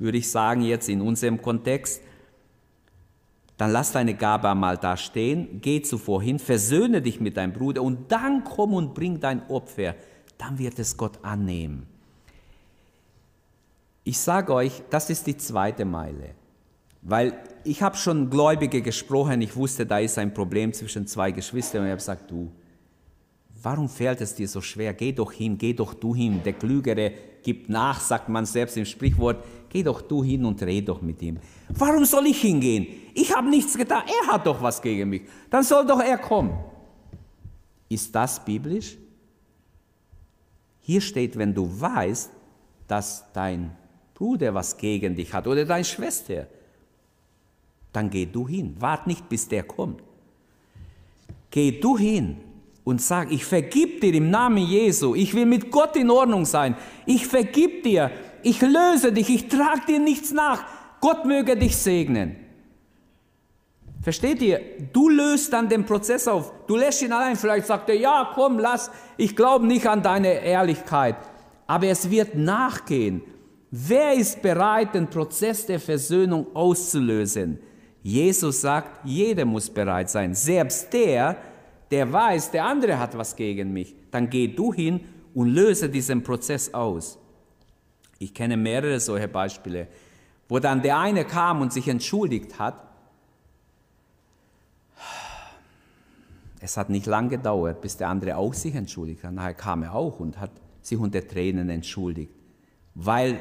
würde 0.00 0.18
ich 0.18 0.28
sagen, 0.28 0.62
jetzt 0.62 0.88
in 0.88 1.00
unserem 1.00 1.40
Kontext. 1.40 2.02
Dann 3.56 3.70
lass 3.70 3.92
deine 3.92 4.14
Gabe 4.14 4.48
einmal 4.48 4.76
da 4.76 4.96
stehen, 4.96 5.60
geh 5.60 5.82
zuvor 5.82 6.20
hin, 6.20 6.40
versöhne 6.40 7.00
dich 7.00 7.20
mit 7.20 7.36
deinem 7.36 7.52
Bruder 7.52 7.82
und 7.82 8.10
dann 8.10 8.42
komm 8.42 8.74
und 8.74 8.92
bring 8.92 9.20
dein 9.20 9.48
Opfer. 9.48 9.94
Dann 10.36 10.58
wird 10.58 10.80
es 10.80 10.96
Gott 10.96 11.20
annehmen. 11.22 11.86
Ich 14.02 14.18
sage 14.18 14.52
euch, 14.52 14.82
das 14.90 15.10
ist 15.10 15.28
die 15.28 15.36
zweite 15.36 15.84
Meile. 15.84 16.41
Weil 17.02 17.34
ich 17.64 17.82
habe 17.82 17.96
schon 17.96 18.30
Gläubige 18.30 18.80
gesprochen, 18.80 19.42
ich 19.42 19.56
wusste, 19.56 19.84
da 19.84 19.98
ist 19.98 20.18
ein 20.18 20.32
Problem 20.32 20.72
zwischen 20.72 21.06
zwei 21.06 21.32
Geschwistern 21.32 21.80
und 21.80 21.86
ich 21.86 21.90
habe 21.90 21.98
gesagt, 21.98 22.30
du, 22.30 22.50
warum 23.60 23.88
fällt 23.88 24.20
es 24.20 24.34
dir 24.34 24.46
so 24.46 24.60
schwer? 24.60 24.94
Geh 24.94 25.12
doch 25.12 25.32
hin, 25.32 25.58
geh 25.58 25.72
doch 25.72 25.94
du 25.94 26.14
hin. 26.14 26.40
Der 26.44 26.52
Klügere 26.52 27.12
gibt 27.42 27.68
nach, 27.68 28.00
sagt 28.00 28.28
man 28.28 28.46
selbst 28.46 28.76
im 28.76 28.84
Sprichwort, 28.84 29.44
geh 29.68 29.82
doch 29.82 30.00
du 30.00 30.22
hin 30.22 30.44
und 30.44 30.62
red 30.62 30.88
doch 30.88 31.02
mit 31.02 31.20
ihm. 31.22 31.38
Warum 31.70 32.04
soll 32.04 32.26
ich 32.26 32.40
hingehen? 32.40 32.86
Ich 33.14 33.34
habe 33.34 33.50
nichts 33.50 33.76
getan, 33.76 34.04
er 34.06 34.32
hat 34.32 34.46
doch 34.46 34.62
was 34.62 34.80
gegen 34.80 35.08
mich. 35.08 35.22
Dann 35.50 35.64
soll 35.64 35.84
doch 35.84 36.00
er 36.00 36.18
kommen. 36.18 36.56
Ist 37.88 38.14
das 38.14 38.44
biblisch? 38.44 38.96
Hier 40.80 41.00
steht, 41.00 41.36
wenn 41.36 41.52
du 41.52 41.68
weißt, 41.80 42.30
dass 42.86 43.24
dein 43.32 43.76
Bruder 44.14 44.54
was 44.54 44.76
gegen 44.76 45.16
dich 45.16 45.32
hat 45.32 45.46
oder 45.46 45.64
deine 45.64 45.84
Schwester, 45.84 46.46
dann 47.92 48.10
geh 48.10 48.26
du 48.26 48.48
hin. 48.48 48.76
Wart 48.78 49.06
nicht, 49.06 49.28
bis 49.28 49.48
der 49.48 49.62
kommt. 49.62 50.02
Geh 51.50 51.72
du 51.80 51.98
hin 51.98 52.38
und 52.84 53.00
sag, 53.00 53.30
ich 53.30 53.44
vergib 53.44 54.00
dir 54.00 54.14
im 54.14 54.30
Namen 54.30 54.66
Jesu. 54.66 55.14
Ich 55.14 55.34
will 55.34 55.46
mit 55.46 55.70
Gott 55.70 55.96
in 55.96 56.10
Ordnung 56.10 56.44
sein. 56.44 56.76
Ich 57.06 57.26
vergib 57.26 57.82
dir. 57.84 58.10
Ich 58.42 58.60
löse 58.60 59.12
dich. 59.12 59.28
Ich 59.28 59.48
trage 59.48 59.82
dir 59.86 59.98
nichts 59.98 60.32
nach. 60.32 60.64
Gott 61.00 61.24
möge 61.26 61.56
dich 61.56 61.76
segnen. 61.76 62.36
Versteht 64.02 64.42
ihr? 64.42 64.60
Du 64.92 65.08
löst 65.08 65.52
dann 65.52 65.68
den 65.68 65.84
Prozess 65.84 66.26
auf. 66.26 66.52
Du 66.66 66.76
lässt 66.76 67.02
ihn 67.02 67.12
allein. 67.12 67.36
Vielleicht 67.36 67.66
sagt 67.66 67.88
er, 67.88 67.96
ja, 67.96 68.32
komm, 68.34 68.58
lass. 68.58 68.90
Ich 69.16 69.36
glaube 69.36 69.66
nicht 69.66 69.86
an 69.86 70.02
deine 70.02 70.42
Ehrlichkeit. 70.42 71.16
Aber 71.68 71.86
es 71.86 72.10
wird 72.10 72.34
nachgehen. 72.34 73.22
Wer 73.70 74.14
ist 74.14 74.42
bereit, 74.42 74.94
den 74.94 75.08
Prozess 75.08 75.66
der 75.66 75.78
Versöhnung 75.78 76.46
auszulösen? 76.52 77.58
Jesus 78.02 78.60
sagt, 78.60 79.04
jeder 79.04 79.44
muss 79.44 79.70
bereit 79.70 80.10
sein. 80.10 80.34
Selbst 80.34 80.92
der, 80.92 81.36
der 81.90 82.12
weiß, 82.12 82.50
der 82.50 82.64
andere 82.64 82.98
hat 82.98 83.16
was 83.16 83.36
gegen 83.36 83.72
mich. 83.72 83.94
Dann 84.10 84.28
geh 84.28 84.48
du 84.48 84.72
hin 84.72 85.00
und 85.34 85.48
löse 85.48 85.88
diesen 85.88 86.22
Prozess 86.22 86.74
aus. 86.74 87.18
Ich 88.18 88.34
kenne 88.34 88.56
mehrere 88.56 88.98
solche 88.98 89.28
Beispiele, 89.28 89.88
wo 90.48 90.58
dann 90.58 90.82
der 90.82 90.98
eine 90.98 91.24
kam 91.24 91.60
und 91.60 91.72
sich 91.72 91.88
entschuldigt 91.88 92.58
hat. 92.58 92.88
Es 96.60 96.76
hat 96.76 96.90
nicht 96.90 97.06
lange 97.06 97.30
gedauert, 97.30 97.80
bis 97.80 97.96
der 97.96 98.08
andere 98.08 98.36
auch 98.36 98.54
sich 98.54 98.74
entschuldigt 98.74 99.24
hat. 99.24 99.32
Nachher 99.32 99.54
kam 99.54 99.82
er 99.82 99.94
auch 99.94 100.20
und 100.20 100.38
hat 100.38 100.50
sich 100.80 100.98
unter 100.98 101.26
Tränen 101.26 101.68
entschuldigt, 101.70 102.32
weil 102.94 103.40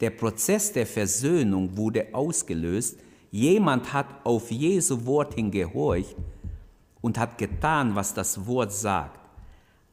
der 0.00 0.10
Prozess 0.10 0.72
der 0.72 0.86
Versöhnung 0.86 1.76
wurde 1.76 2.08
ausgelöst, 2.12 2.98
Jemand 3.32 3.94
hat 3.94 4.06
auf 4.24 4.50
Jesu 4.50 5.06
Wort 5.06 5.34
hingehorcht 5.34 6.14
und 7.00 7.18
hat 7.18 7.38
getan, 7.38 7.94
was 7.94 8.12
das 8.12 8.46
Wort 8.46 8.72
sagt. 8.72 9.18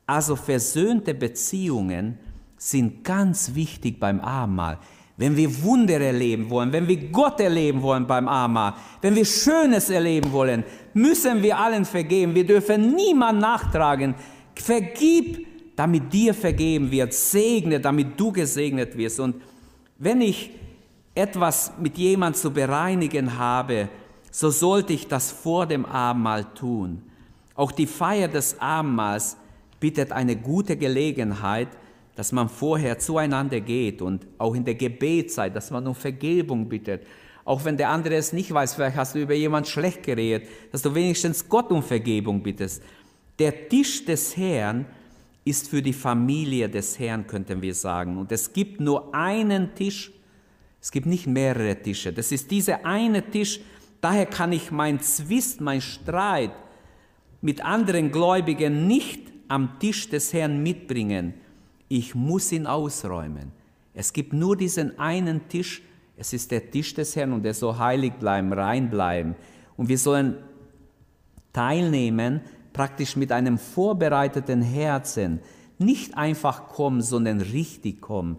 Also 0.06 0.36
versöhnte 0.36 1.14
Beziehungen 1.14 2.20
sind 2.58 3.06
ganz 3.06 3.56
wichtig 3.56 3.98
beim 3.98 4.20
Abendmahl. 4.20 4.78
Wenn 5.16 5.38
wir 5.38 5.64
Wunder 5.64 6.02
erleben 6.02 6.50
wollen, 6.50 6.74
wenn 6.74 6.88
wir 6.88 6.98
Gott 7.12 7.40
erleben 7.40 7.82
wollen 7.82 8.06
beim 8.06 8.28
Abendmahl, 8.28 8.74
wenn 9.02 9.16
wir 9.16 9.26
Schönes 9.26 9.90
erleben 9.90 10.34
wollen, 10.34 10.66
müssen 10.94 11.42
wir 11.42 11.58
allen 11.58 11.86
vergeben. 11.86 12.36
Wir 12.36 12.46
dürfen 12.46 12.94
niemand 12.94 13.40
nachtragen. 13.40 14.16
Vergib, 14.54 15.48
damit 15.78 16.12
dir 16.12 16.34
vergeben 16.34 16.92
wird. 16.92 17.14
Segne, 17.14 17.80
damit 17.80 18.20
du 18.20 18.34
gesegnet 18.34 18.98
wirst. 18.98 19.22
Und 19.22 19.36
wenn 19.98 20.20
ich 20.20 20.52
etwas 21.16 21.74
mit 21.80 21.98
jemand 21.98 22.38
zu 22.38 22.52
bereinigen 22.52 23.38
habe, 23.38 23.90
so 24.32 24.50
sollte 24.50 24.94
ich 24.94 25.08
das 25.08 25.32
vor 25.32 25.66
dem 25.66 25.86
Abendmahl 25.86 26.46
tun. 26.54 27.02
Auch 27.56 27.72
die 27.72 27.88
Feier 27.88 28.28
des 28.28 28.60
Abendmahls 28.60 29.38
bietet 29.80 30.12
eine 30.12 30.36
gute 30.36 30.78
Gelegenheit, 30.78 31.70
dass 32.16 32.32
man 32.32 32.50
vorher 32.50 33.00
zueinander 33.00 33.62
geht 33.62 34.02
und 34.02 34.28
auch 34.38 34.54
in 34.54 34.66
der 34.66 34.76
Gebetszeit, 34.76 35.56
dass 35.56 35.72
man 35.72 35.88
um 35.88 35.96
Vergebung 35.96 36.68
bittet. 36.68 37.04
Auch 37.46 37.66
wenn 37.66 37.78
der 37.78 37.90
andere 37.90 38.16
es 38.16 38.34
nicht 38.34 38.54
weiß, 38.54 38.76
vielleicht 38.76 38.98
hast 38.98 39.16
du 39.16 39.20
über 39.20 39.34
jemand 39.34 39.68
schlecht 39.68 40.04
geredet, 40.04 40.48
dass 40.72 40.82
du 40.82 40.94
wenigstens 40.94 41.48
Gott 41.48 41.72
um 41.72 41.82
Vergebung 41.82 42.44
bittest. 42.44 42.84
Der 43.40 43.70
Tisch 43.70 44.06
des 44.06 44.36
Herrn 44.38 44.86
ist 45.46 45.70
für 45.70 45.82
die 45.82 45.94
Familie 45.94 46.70
des 46.70 47.00
Herrn, 47.00 47.26
könnten 47.26 47.62
wir 47.62 47.74
sagen. 47.74 48.18
Und 48.18 48.32
es 48.32 48.54
gibt 48.54 48.82
nur 48.82 49.16
einen 49.16 49.74
Tisch 49.74 50.12
es 50.82 50.92
gibt 50.92 51.06
nicht 51.06 51.28
mehrere 51.28 51.82
Tische. 51.82 52.14
Das 52.14 52.32
ist 52.32 52.52
dieser 52.52 52.86
eine 52.86 53.30
Tisch. 53.30 53.60
Daher 54.02 54.26
kann 54.26 54.54
ich 54.54 54.72
mein 54.72 55.00
Zwist, 55.02 55.62
mein 55.62 55.82
Streit 55.82 56.52
mit 57.42 57.64
anderen 57.64 58.12
Gläubigen 58.12 58.88
nicht 58.88 59.32
am 59.48 59.80
Tisch 59.80 60.10
des 60.10 60.34
Herrn 60.34 60.62
mitbringen. 60.64 61.34
Ich 61.88 62.16
muss 62.16 62.52
ihn 62.52 62.68
ausräumen. 62.68 63.52
Es 63.94 64.14
gibt 64.14 64.34
nur 64.34 64.56
diesen 64.56 65.00
einen 65.00 65.48
Tisch. 65.50 65.82
Es 66.16 66.34
ist 66.34 66.52
der 66.52 66.70
Tisch 66.70 66.94
des 66.94 67.16
Herrn 67.16 67.34
und 67.34 67.46
er 67.46 67.54
soll 67.54 67.78
heilig 67.78 68.14
bleiben, 68.14 68.54
rein 68.54 68.90
bleiben. 68.90 69.36
Und 69.76 69.90
wir 69.90 69.98
sollen 69.98 70.38
teilnehmen, 71.54 72.42
praktisch 72.74 73.16
mit 73.16 73.32
einem 73.32 73.58
vorbereiteten 73.58 74.62
Herzen, 74.62 75.40
Nicht 75.82 76.18
einfach 76.18 76.68
kommen, 76.68 77.02
sondern 77.02 77.40
richtig 77.40 78.02
kommen. 78.02 78.38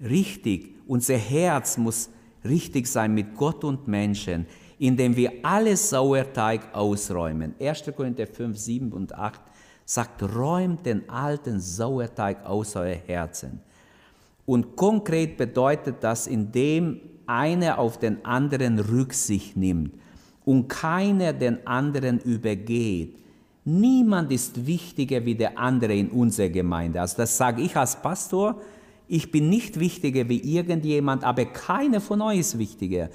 Richtig. 0.00 0.74
Unser 0.86 1.16
Herz 1.16 1.78
muss 1.78 2.10
richtig 2.44 2.86
sein 2.86 3.14
mit 3.14 3.34
Gott 3.34 3.64
und 3.64 3.88
Menschen, 3.88 4.46
indem 4.78 5.16
wir 5.16 5.32
alle 5.42 5.76
Sauerteig 5.76 6.74
ausräumen. 6.74 7.54
1. 7.60 7.84
Korinther 7.96 8.26
5, 8.26 8.56
7 8.56 8.92
und 8.92 9.14
8 9.14 9.40
sagt, 9.84 10.22
räumt 10.22 10.84
den 10.84 11.08
alten 11.08 11.60
Sauerteig 11.60 12.44
aus 12.44 12.76
euer 12.76 12.96
Herzen. 13.06 13.60
Und 14.44 14.76
konkret 14.76 15.36
bedeutet 15.36 15.96
das, 16.00 16.26
indem 16.26 17.00
einer 17.26 17.78
auf 17.78 17.98
den 17.98 18.24
anderen 18.24 18.78
Rücksicht 18.78 19.56
nimmt 19.56 19.94
und 20.44 20.68
keiner 20.68 21.32
den 21.32 21.66
anderen 21.66 22.20
übergeht. 22.20 23.16
Niemand 23.64 24.30
ist 24.30 24.64
wichtiger 24.64 25.24
wie 25.24 25.34
der 25.34 25.58
andere 25.58 25.94
in 25.94 26.10
unserer 26.10 26.48
Gemeinde. 26.48 27.00
Also 27.00 27.16
das 27.16 27.36
sage 27.36 27.62
ich 27.62 27.76
als 27.76 28.00
Pastor. 28.00 28.60
Ich 29.08 29.30
bin 29.30 29.48
nicht 29.48 29.78
wichtiger 29.78 30.28
wie 30.28 30.38
irgendjemand, 30.38 31.24
aber 31.24 31.44
keiner 31.44 32.00
von 32.00 32.20
euch 32.22 32.40
ist 32.40 32.58
wichtiger. 32.58 33.08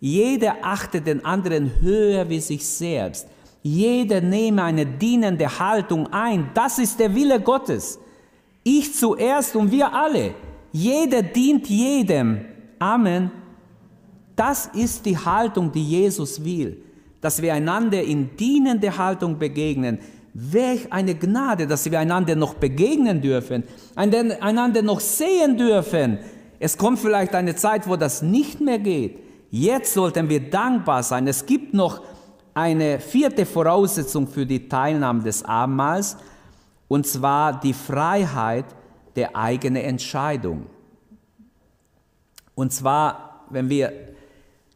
Jeder 0.00 0.56
achtet 0.62 1.06
den 1.06 1.24
anderen 1.24 1.80
höher 1.80 2.28
wie 2.28 2.40
sich 2.40 2.66
selbst. 2.66 3.26
Jeder 3.62 4.20
nehme 4.20 4.62
eine 4.64 4.84
dienende 4.84 5.58
Haltung 5.58 6.12
ein. 6.12 6.50
Das 6.54 6.78
ist 6.78 6.98
der 6.98 7.14
Wille 7.14 7.40
Gottes. 7.40 7.98
Ich 8.64 8.94
zuerst 8.94 9.54
und 9.56 9.70
wir 9.70 9.92
alle. 9.92 10.34
Jeder 10.72 11.22
dient 11.22 11.68
jedem. 11.68 12.40
Amen. 12.78 13.30
Das 14.34 14.66
ist 14.66 15.06
die 15.06 15.16
Haltung, 15.16 15.70
die 15.70 15.84
Jesus 15.84 16.44
will, 16.44 16.82
dass 17.20 17.40
wir 17.40 17.54
einander 17.54 18.02
in 18.02 18.36
dienende 18.36 18.96
Haltung 18.96 19.38
begegnen. 19.38 19.98
Welch 20.34 20.92
eine 20.92 21.14
Gnade, 21.14 21.66
dass 21.66 21.90
wir 21.90 22.00
einander 22.00 22.34
noch 22.36 22.54
begegnen 22.54 23.20
dürfen, 23.20 23.64
einander 23.94 24.82
noch 24.82 25.00
sehen 25.00 25.58
dürfen. 25.58 26.18
Es 26.58 26.78
kommt 26.78 26.98
vielleicht 26.98 27.34
eine 27.34 27.54
Zeit, 27.54 27.88
wo 27.88 27.96
das 27.96 28.22
nicht 28.22 28.60
mehr 28.60 28.78
geht. 28.78 29.18
Jetzt 29.50 29.92
sollten 29.92 30.28
wir 30.30 30.48
dankbar 30.48 31.02
sein. 31.02 31.26
Es 31.26 31.44
gibt 31.44 31.74
noch 31.74 32.02
eine 32.54 33.00
vierte 33.00 33.44
Voraussetzung 33.44 34.26
für 34.26 34.46
die 34.46 34.68
Teilnahme 34.68 35.22
des 35.22 35.44
Abendmahls, 35.44 36.16
und 36.88 37.06
zwar 37.06 37.60
die 37.60 37.72
Freiheit 37.72 38.66
der 39.16 39.36
eigenen 39.36 39.82
Entscheidung. 39.82 40.66
Und 42.54 42.72
zwar, 42.72 43.46
wenn 43.50 43.68
wir 43.68 43.92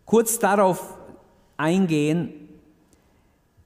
kurz 0.05 0.39
darauf 0.39 0.97
eingehen, 1.57 2.46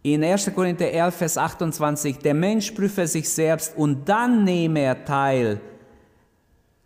in 0.03 0.25
1. 0.25 0.53
Korinther 0.55 0.91
11, 0.91 1.15
Vers 1.15 1.37
28, 1.39 2.19
der 2.19 2.35
Mensch 2.35 2.71
prüfe 2.71 3.07
sich 3.07 3.29
selbst 3.29 3.77
und 3.77 4.09
dann 4.09 4.45
nehme 4.45 4.81
er 4.81 5.05
teil 5.05 5.61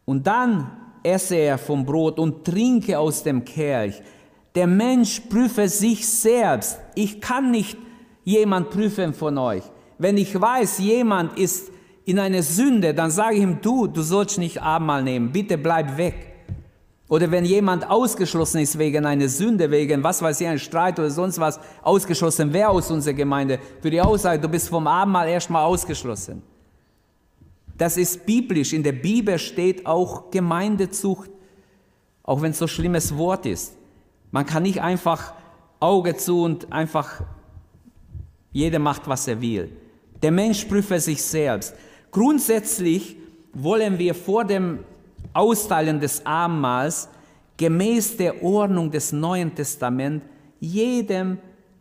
und 0.04 0.26
dann 0.26 0.70
esse 1.02 1.36
er 1.36 1.58
vom 1.58 1.84
Brot 1.84 2.18
und 2.18 2.44
trinke 2.44 2.98
aus 2.98 3.22
dem 3.22 3.44
Kelch. 3.44 4.02
Der 4.54 4.66
Mensch 4.66 5.20
prüfe 5.20 5.68
sich 5.68 6.06
selbst. 6.06 6.78
Ich 6.94 7.20
kann 7.20 7.50
nicht 7.50 7.76
jemand 8.24 8.70
prüfen 8.70 9.12
von 9.12 9.36
euch. 9.38 9.62
Wenn 9.98 10.16
ich 10.16 10.40
weiß, 10.40 10.78
jemand 10.78 11.38
ist 11.38 11.70
in 12.04 12.18
einer 12.18 12.42
Sünde, 12.42 12.94
dann 12.94 13.10
sage 13.10 13.36
ich 13.36 13.42
ihm, 13.42 13.60
du, 13.60 13.86
du 13.86 14.02
sollst 14.02 14.38
nicht 14.38 14.60
Abendmahl 14.60 15.02
nehmen, 15.02 15.32
bitte 15.32 15.56
bleib 15.58 15.96
weg. 15.96 16.33
Oder 17.08 17.30
wenn 17.30 17.44
jemand 17.44 17.88
ausgeschlossen 17.88 18.60
ist 18.60 18.78
wegen 18.78 19.04
einer 19.04 19.28
Sünde, 19.28 19.70
wegen 19.70 20.02
was 20.02 20.22
weiß 20.22 20.40
ich, 20.40 20.46
einem 20.46 20.58
Streit 20.58 20.98
oder 20.98 21.10
sonst 21.10 21.38
was, 21.38 21.60
ausgeschlossen 21.82 22.52
wer 22.52 22.70
aus 22.70 22.90
unserer 22.90 23.14
Gemeinde, 23.14 23.58
für 23.82 23.90
die 23.90 24.00
Aussage, 24.00 24.40
du 24.40 24.48
bist 24.48 24.70
vom 24.70 24.86
Abendmahl 24.86 25.28
erstmal 25.28 25.64
ausgeschlossen. 25.64 26.42
Das 27.76 27.96
ist 27.96 28.24
biblisch. 28.24 28.72
In 28.72 28.82
der 28.82 28.92
Bibel 28.92 29.38
steht 29.38 29.84
auch 29.84 30.30
Gemeindezucht, 30.30 31.30
auch 32.22 32.40
wenn 32.40 32.52
es 32.52 32.58
so 32.58 32.64
ein 32.64 32.68
schlimmes 32.68 33.16
Wort 33.16 33.44
ist. 33.44 33.74
Man 34.30 34.46
kann 34.46 34.62
nicht 34.62 34.80
einfach 34.80 35.34
Auge 35.80 36.16
zu 36.16 36.42
und 36.42 36.72
einfach 36.72 37.22
jeder 38.52 38.78
macht, 38.78 39.06
was 39.08 39.28
er 39.28 39.40
will. 39.42 39.70
Der 40.22 40.30
Mensch 40.30 40.64
prüfe 40.64 40.98
sich 41.00 41.22
selbst. 41.22 41.74
Grundsätzlich 42.10 43.16
wollen 43.52 43.98
wir 43.98 44.14
vor 44.14 44.44
dem 44.44 44.78
Austeilen 45.34 46.00
des 46.00 46.24
Abendmahls 46.24 47.08
gemäß 47.56 48.16
der 48.16 48.42
Ordnung 48.42 48.90
des 48.90 49.12
Neuen 49.12 49.54
Testaments 49.54 50.24
jedem 50.60 51.38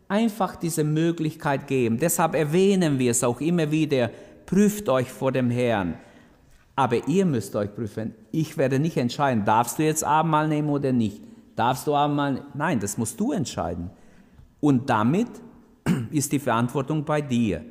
einfach 0.08 0.56
diese 0.56 0.84
Möglichkeit 0.84 1.66
geben. 1.66 1.98
Deshalb 1.98 2.34
erwähnen 2.34 2.98
wir 2.98 3.10
es 3.10 3.24
auch 3.24 3.40
immer 3.40 3.70
wieder, 3.70 4.10
prüft 4.46 4.88
euch 4.88 5.10
vor 5.10 5.32
dem 5.32 5.50
Herrn. 5.50 5.94
Aber 6.76 7.06
ihr 7.08 7.24
müsst 7.24 7.54
euch 7.56 7.74
prüfen. 7.74 8.14
Ich 8.32 8.58
werde 8.58 8.78
nicht 8.78 8.96
entscheiden, 8.96 9.44
darfst 9.44 9.78
du 9.78 9.84
jetzt 9.84 10.04
Abendmahl 10.04 10.48
nehmen 10.48 10.68
oder 10.68 10.92
nicht. 10.92 11.22
Darfst 11.56 11.86
du 11.86 11.94
Abendmahl? 11.94 12.42
Nein, 12.54 12.80
das 12.80 12.98
musst 12.98 13.18
du 13.18 13.32
entscheiden. 13.32 13.90
Und 14.60 14.90
damit 14.90 15.28
ist 16.10 16.32
die 16.32 16.38
Verantwortung 16.38 17.04
bei 17.04 17.20
dir. 17.20 17.64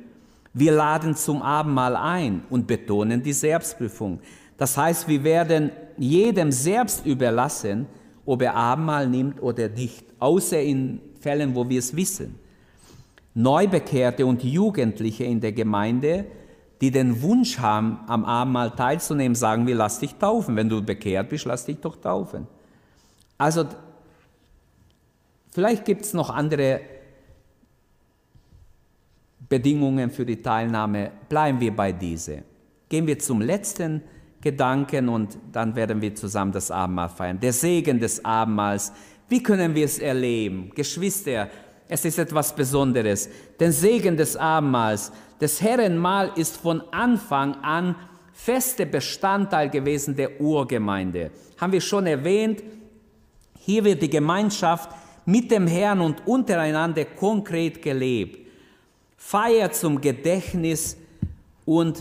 Wir 0.54 0.72
laden 0.72 1.16
zum 1.16 1.42
Abendmahl 1.42 1.96
ein 1.96 2.44
und 2.48 2.66
betonen 2.66 3.22
die 3.22 3.32
Selbstprüfung. 3.32 4.20
Das 4.56 4.76
heißt, 4.76 5.08
wir 5.08 5.24
werden 5.24 5.70
jedem 5.96 6.52
selbst 6.52 7.04
überlassen, 7.06 7.86
ob 8.24 8.42
er 8.42 8.54
Abendmahl 8.54 9.08
nimmt 9.08 9.42
oder 9.42 9.68
nicht, 9.68 10.04
außer 10.18 10.60
in 10.60 11.00
Fällen, 11.20 11.54
wo 11.54 11.68
wir 11.68 11.78
es 11.78 11.94
wissen. 11.94 12.38
Neubekehrte 13.34 14.24
und 14.24 14.44
Jugendliche 14.44 15.24
in 15.24 15.40
der 15.40 15.52
Gemeinde, 15.52 16.26
die 16.80 16.90
den 16.90 17.20
Wunsch 17.22 17.58
haben, 17.58 17.98
am 18.06 18.24
Abendmahl 18.24 18.70
teilzunehmen, 18.70 19.34
sagen 19.34 19.66
wir, 19.66 19.74
lass 19.74 19.98
dich 19.98 20.14
taufen. 20.14 20.54
Wenn 20.56 20.68
du 20.68 20.82
bekehrt 20.82 21.28
bist, 21.30 21.44
lass 21.44 21.64
dich 21.64 21.78
doch 21.80 21.96
taufen. 21.96 22.46
Also, 23.38 23.66
vielleicht 25.50 25.84
gibt 25.84 26.02
es 26.02 26.14
noch 26.14 26.30
andere 26.30 26.80
Bedingungen 29.48 30.10
für 30.10 30.24
die 30.24 30.40
Teilnahme. 30.40 31.10
Bleiben 31.28 31.60
wir 31.60 31.74
bei 31.74 31.92
diese. 31.92 32.42
Gehen 32.88 33.06
wir 33.06 33.18
zum 33.18 33.40
letzten 33.40 34.02
Gedanken 34.44 35.08
und 35.08 35.38
dann 35.50 35.74
werden 35.74 36.00
wir 36.00 36.14
zusammen 36.14 36.52
das 36.52 36.70
Abendmahl 36.70 37.08
feiern. 37.08 37.40
Der 37.40 37.52
Segen 37.52 37.98
des 37.98 38.24
Abendmahls. 38.24 38.92
Wie 39.28 39.42
können 39.42 39.74
wir 39.74 39.86
es 39.86 39.98
erleben? 39.98 40.70
Geschwister, 40.74 41.48
es 41.88 42.04
ist 42.04 42.18
etwas 42.18 42.54
Besonderes. 42.54 43.28
Den 43.58 43.72
Segen 43.72 44.16
des 44.16 44.36
Abendmahls. 44.36 45.10
Das 45.38 45.60
Herrenmahl 45.62 46.30
ist 46.36 46.58
von 46.58 46.82
Anfang 46.92 47.54
an 47.62 47.96
fester 48.34 48.84
Bestandteil 48.84 49.70
gewesen 49.70 50.14
der 50.14 50.38
Urgemeinde. 50.40 51.30
Haben 51.58 51.72
wir 51.72 51.80
schon 51.80 52.06
erwähnt, 52.06 52.62
hier 53.58 53.82
wird 53.82 54.02
die 54.02 54.10
Gemeinschaft 54.10 54.90
mit 55.24 55.50
dem 55.50 55.66
Herrn 55.66 56.02
und 56.02 56.26
untereinander 56.26 57.06
konkret 57.06 57.80
gelebt. 57.80 58.46
Feier 59.16 59.72
zum 59.72 60.02
Gedächtnis 60.02 60.98
und 61.64 61.98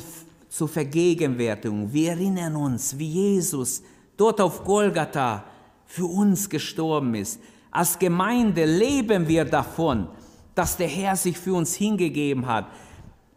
zur 0.54 0.68
Vergegenwärtigung. 0.68 1.92
Wir 1.92 2.12
erinnern 2.12 2.56
uns, 2.56 2.96
wie 3.00 3.08
Jesus 3.08 3.82
dort 4.16 4.40
auf 4.40 4.64
Golgatha 4.64 5.44
für 5.88 6.06
uns 6.06 6.48
gestorben 6.48 7.16
ist. 7.16 7.40
Als 7.72 7.98
Gemeinde 7.98 8.64
leben 8.64 9.28
wir 9.28 9.46
davon, 9.46 10.08
dass 10.54 10.78
der 10.78 10.88
Herr 10.88 11.16
sich 11.16 11.40
für 11.40 11.56
uns 11.56 11.74
hingegeben 11.74 12.46
hat. 12.46 12.68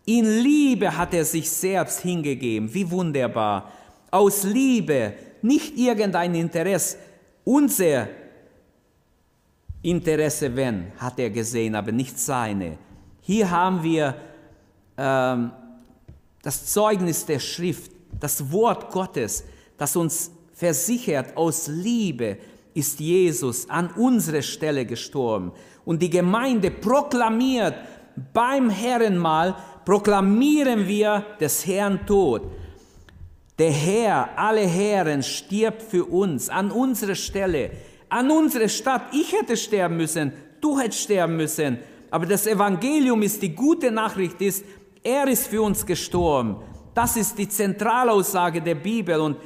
In 0.05 0.27
Liebe 0.27 0.95
hat 0.95 1.15
er 1.15 1.25
sich 1.25 1.51
selbst 1.51 2.01
hingegeben. 2.01 2.73
Wie 2.75 2.91
wunderbar. 2.91 3.73
Aus 4.11 4.45
Liebe, 4.45 5.15
nicht 5.41 5.75
irgendein 5.79 6.35
Interesse. 6.35 6.99
Unser 7.45 8.09
Interesse, 9.81 10.55
wenn, 10.55 10.93
hat 10.99 11.19
er 11.19 11.31
gesehen, 11.31 11.77
aber 11.77 11.93
nicht 11.93 12.19
seine. 12.19 12.77
Hier 13.23 13.51
haben 13.51 13.83
wir 13.83 14.15
ähm, 14.99 15.51
das 16.47 16.65
Zeugnis 16.67 17.27
der 17.27 17.41
Schrift, 17.41 17.91
das 18.21 18.53
Wort 18.53 18.93
Gottes, 18.93 19.43
das 19.79 19.97
uns 19.97 20.31
versichert, 20.53 21.37
aus 21.37 21.67
Liebe 21.67 22.39
ist 22.73 23.01
Jesus 23.01 23.69
an 23.69 23.91
unsere 23.97 24.45
Stelle 24.45 24.87
gestorben. 24.87 25.51
Und 25.85 26.03
die 26.03 26.09
Gemeinde 26.09 26.71
proklamiert 26.71 27.75
beim 28.33 28.71
Herrenmahl, 28.71 29.57
proklamieren 29.85 30.87
wir 30.87 31.27
des 31.41 31.67
Herrn 31.67 32.07
Tod. 32.07 32.43
Der 33.59 33.73
Herr, 33.73 34.39
alle 34.39 34.69
Herren, 34.69 35.25
stirbt 35.25 35.83
für 35.83 36.05
uns 36.05 36.49
an 36.49 36.71
unsere 36.71 37.17
Stelle, 37.17 37.73
an 38.09 38.31
unsere 38.31 38.69
Stadt. 38.69 39.03
Ich 39.13 39.33
hätte 39.33 39.57
sterben 39.57 39.97
müssen, 39.97 40.33
du 40.61 40.79
hättest 40.79 41.03
sterben 41.03 41.39
müssen. 41.39 41.79
Aber 42.09 42.25
das 42.25 42.47
Evangelium 42.47 43.23
ist 43.23 43.43
die 43.43 43.53
gute 43.53 43.91
Nachricht, 43.91 44.41
ist, 44.41 44.65
er 45.03 45.29
ist 45.29 45.47
für 45.47 45.63
uns 45.63 45.85
gestorben. 45.85 46.57
Das 46.95 47.17
ist 47.17 47.37
die 47.39 47.49
Zentralaussage 47.49 48.63
der 48.63 48.75
Bibel 48.75 49.21
und 49.21 49.37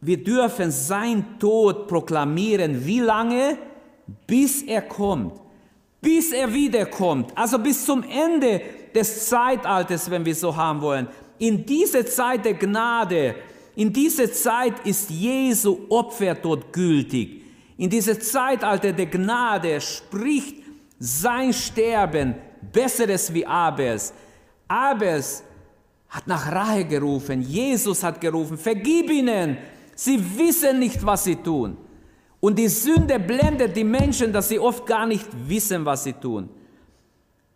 wir 0.00 0.22
dürfen 0.22 0.70
sein 0.70 1.38
Tod 1.38 1.88
proklamieren. 1.88 2.84
Wie 2.84 3.00
lange? 3.00 3.56
Bis 4.26 4.62
er 4.62 4.82
kommt. 4.82 5.40
Bis 6.00 6.32
er 6.32 6.52
wiederkommt. 6.52 7.32
Also 7.36 7.58
bis 7.58 7.84
zum 7.86 8.02
Ende 8.02 8.60
des 8.94 9.28
Zeitalters, 9.28 10.10
wenn 10.10 10.24
wir 10.24 10.34
so 10.34 10.54
haben 10.54 10.82
wollen. 10.82 11.08
In 11.38 11.64
diese 11.64 12.04
Zeit 12.04 12.44
der 12.44 12.54
Gnade, 12.54 13.34
in 13.76 13.92
diese 13.92 14.30
Zeit 14.30 14.86
ist 14.86 15.10
Jesu 15.10 15.86
Opfer 15.88 16.34
dort 16.34 16.72
gültig. 16.72 17.42
In 17.76 17.90
diese 17.90 18.18
Zeitalter 18.18 18.92
der 18.92 19.06
Gnade 19.06 19.80
spricht 19.80 20.56
sein 20.98 21.52
Sterben 21.52 22.34
Besseres 22.72 23.32
wie 23.32 23.46
Abels. 23.46 24.12
Abels 24.68 25.42
hat 26.08 26.26
nach 26.26 26.50
Rache 26.50 26.84
gerufen, 26.84 27.42
Jesus 27.42 28.02
hat 28.02 28.20
gerufen, 28.20 28.56
vergib 28.56 29.10
ihnen, 29.10 29.58
sie 29.94 30.18
wissen 30.38 30.78
nicht, 30.78 31.04
was 31.04 31.24
sie 31.24 31.36
tun. 31.36 31.76
Und 32.40 32.58
die 32.58 32.68
Sünde 32.68 33.18
blendet 33.18 33.74
die 33.76 33.84
Menschen, 33.84 34.32
dass 34.32 34.48
sie 34.48 34.58
oft 34.58 34.86
gar 34.86 35.06
nicht 35.06 35.26
wissen, 35.48 35.84
was 35.84 36.04
sie 36.04 36.12
tun. 36.12 36.50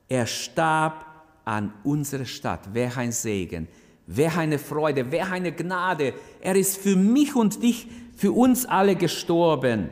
Er 0.09 0.27
starb 0.27 1.05
an 1.45 1.73
unserer 1.85 2.25
Stadt. 2.25 2.61
Wer 2.73 2.97
ein 2.97 3.13
Segen, 3.13 3.69
wer 4.07 4.37
eine 4.37 4.59
Freude, 4.59 5.11
wer 5.11 5.31
eine 5.31 5.53
Gnade. 5.53 6.15
Er 6.41 6.57
ist 6.57 6.79
für 6.79 6.97
mich 6.97 7.35
und 7.37 7.63
dich, 7.63 7.87
für 8.17 8.33
uns 8.33 8.67
alle 8.67 8.97
gestorben. 8.97 9.91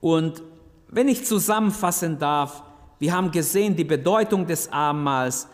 Und 0.00 0.42
wenn 0.88 1.08
ich 1.08 1.24
zusammenfassen 1.24 2.18
darf, 2.18 2.62
wir 2.98 3.12
haben 3.12 3.30
gesehen 3.30 3.76
die 3.76 3.84
Bedeutung 3.84 4.46
des 4.46 4.70
Abendmahls. 4.72 5.48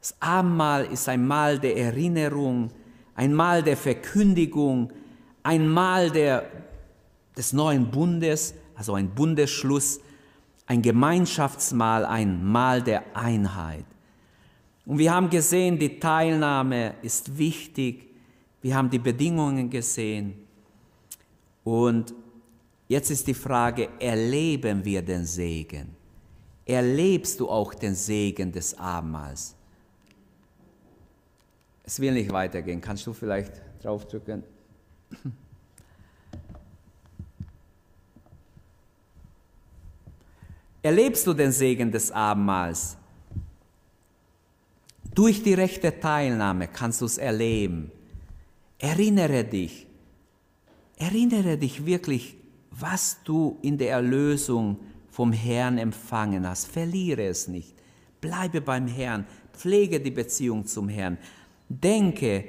Das 0.00 0.14
Abendmahl 0.20 0.86
ist 0.86 1.08
ein 1.08 1.26
Mahl 1.26 1.58
der 1.58 1.76
Erinnerung, 1.76 2.70
ein 3.14 3.32
Mahl 3.32 3.62
der 3.62 3.76
Verkündigung, 3.76 4.92
ein 5.42 5.68
Mahl 5.68 6.10
der, 6.10 6.44
des 7.36 7.52
neuen 7.52 7.90
Bundes, 7.90 8.54
also 8.74 8.94
ein 8.94 9.08
Bundesschluss, 9.08 10.00
ein 10.66 10.82
Gemeinschaftsmahl, 10.82 12.04
ein 12.04 12.44
Mahl 12.44 12.82
der 12.82 13.04
Einheit. 13.16 13.84
Und 14.84 14.98
wir 14.98 15.12
haben 15.14 15.30
gesehen, 15.30 15.78
die 15.78 15.98
Teilnahme 15.98 16.94
ist 17.02 17.38
wichtig. 17.38 18.06
Wir 18.60 18.76
haben 18.76 18.90
die 18.90 18.98
Bedingungen 18.98 19.70
gesehen. 19.70 20.34
Und 21.62 22.14
Jetzt 22.86 23.10
ist 23.10 23.26
die 23.26 23.34
Frage, 23.34 23.88
erleben 23.98 24.84
wir 24.84 25.02
den 25.02 25.24
Segen? 25.24 25.96
Erlebst 26.66 27.40
du 27.40 27.48
auch 27.48 27.74
den 27.74 27.94
Segen 27.94 28.50
des 28.50 28.76
Abendmahls? 28.78 29.54
Es 31.82 32.00
will 32.00 32.12
nicht 32.12 32.32
weitergehen. 32.32 32.80
Kannst 32.80 33.06
du 33.06 33.12
vielleicht 33.12 33.60
draufdrücken? 33.82 34.42
Erlebst 40.82 41.26
du 41.26 41.34
den 41.34 41.52
Segen 41.52 41.90
des 41.90 42.10
Abendmahls? 42.10 42.96
Durch 45.14 45.42
die 45.42 45.54
rechte 45.54 46.00
Teilnahme 46.00 46.68
kannst 46.68 47.00
du 47.02 47.04
es 47.04 47.18
erleben. 47.18 47.92
Erinnere 48.78 49.44
dich, 49.44 49.86
erinnere 50.96 51.56
dich 51.56 51.86
wirklich 51.86 52.36
was 52.80 53.18
du 53.24 53.58
in 53.62 53.78
der 53.78 53.92
Erlösung 53.92 54.78
vom 55.14 55.32
Herrn 55.32 55.78
empfangen 55.78 56.44
hast. 56.44 56.66
Verliere 56.66 57.24
es 57.26 57.46
nicht. 57.46 57.72
Bleibe 58.20 58.60
beim 58.60 58.88
Herrn. 58.88 59.26
Pflege 59.52 60.00
die 60.00 60.10
Beziehung 60.10 60.66
zum 60.66 60.88
Herrn. 60.88 61.18
Denke, 61.68 62.46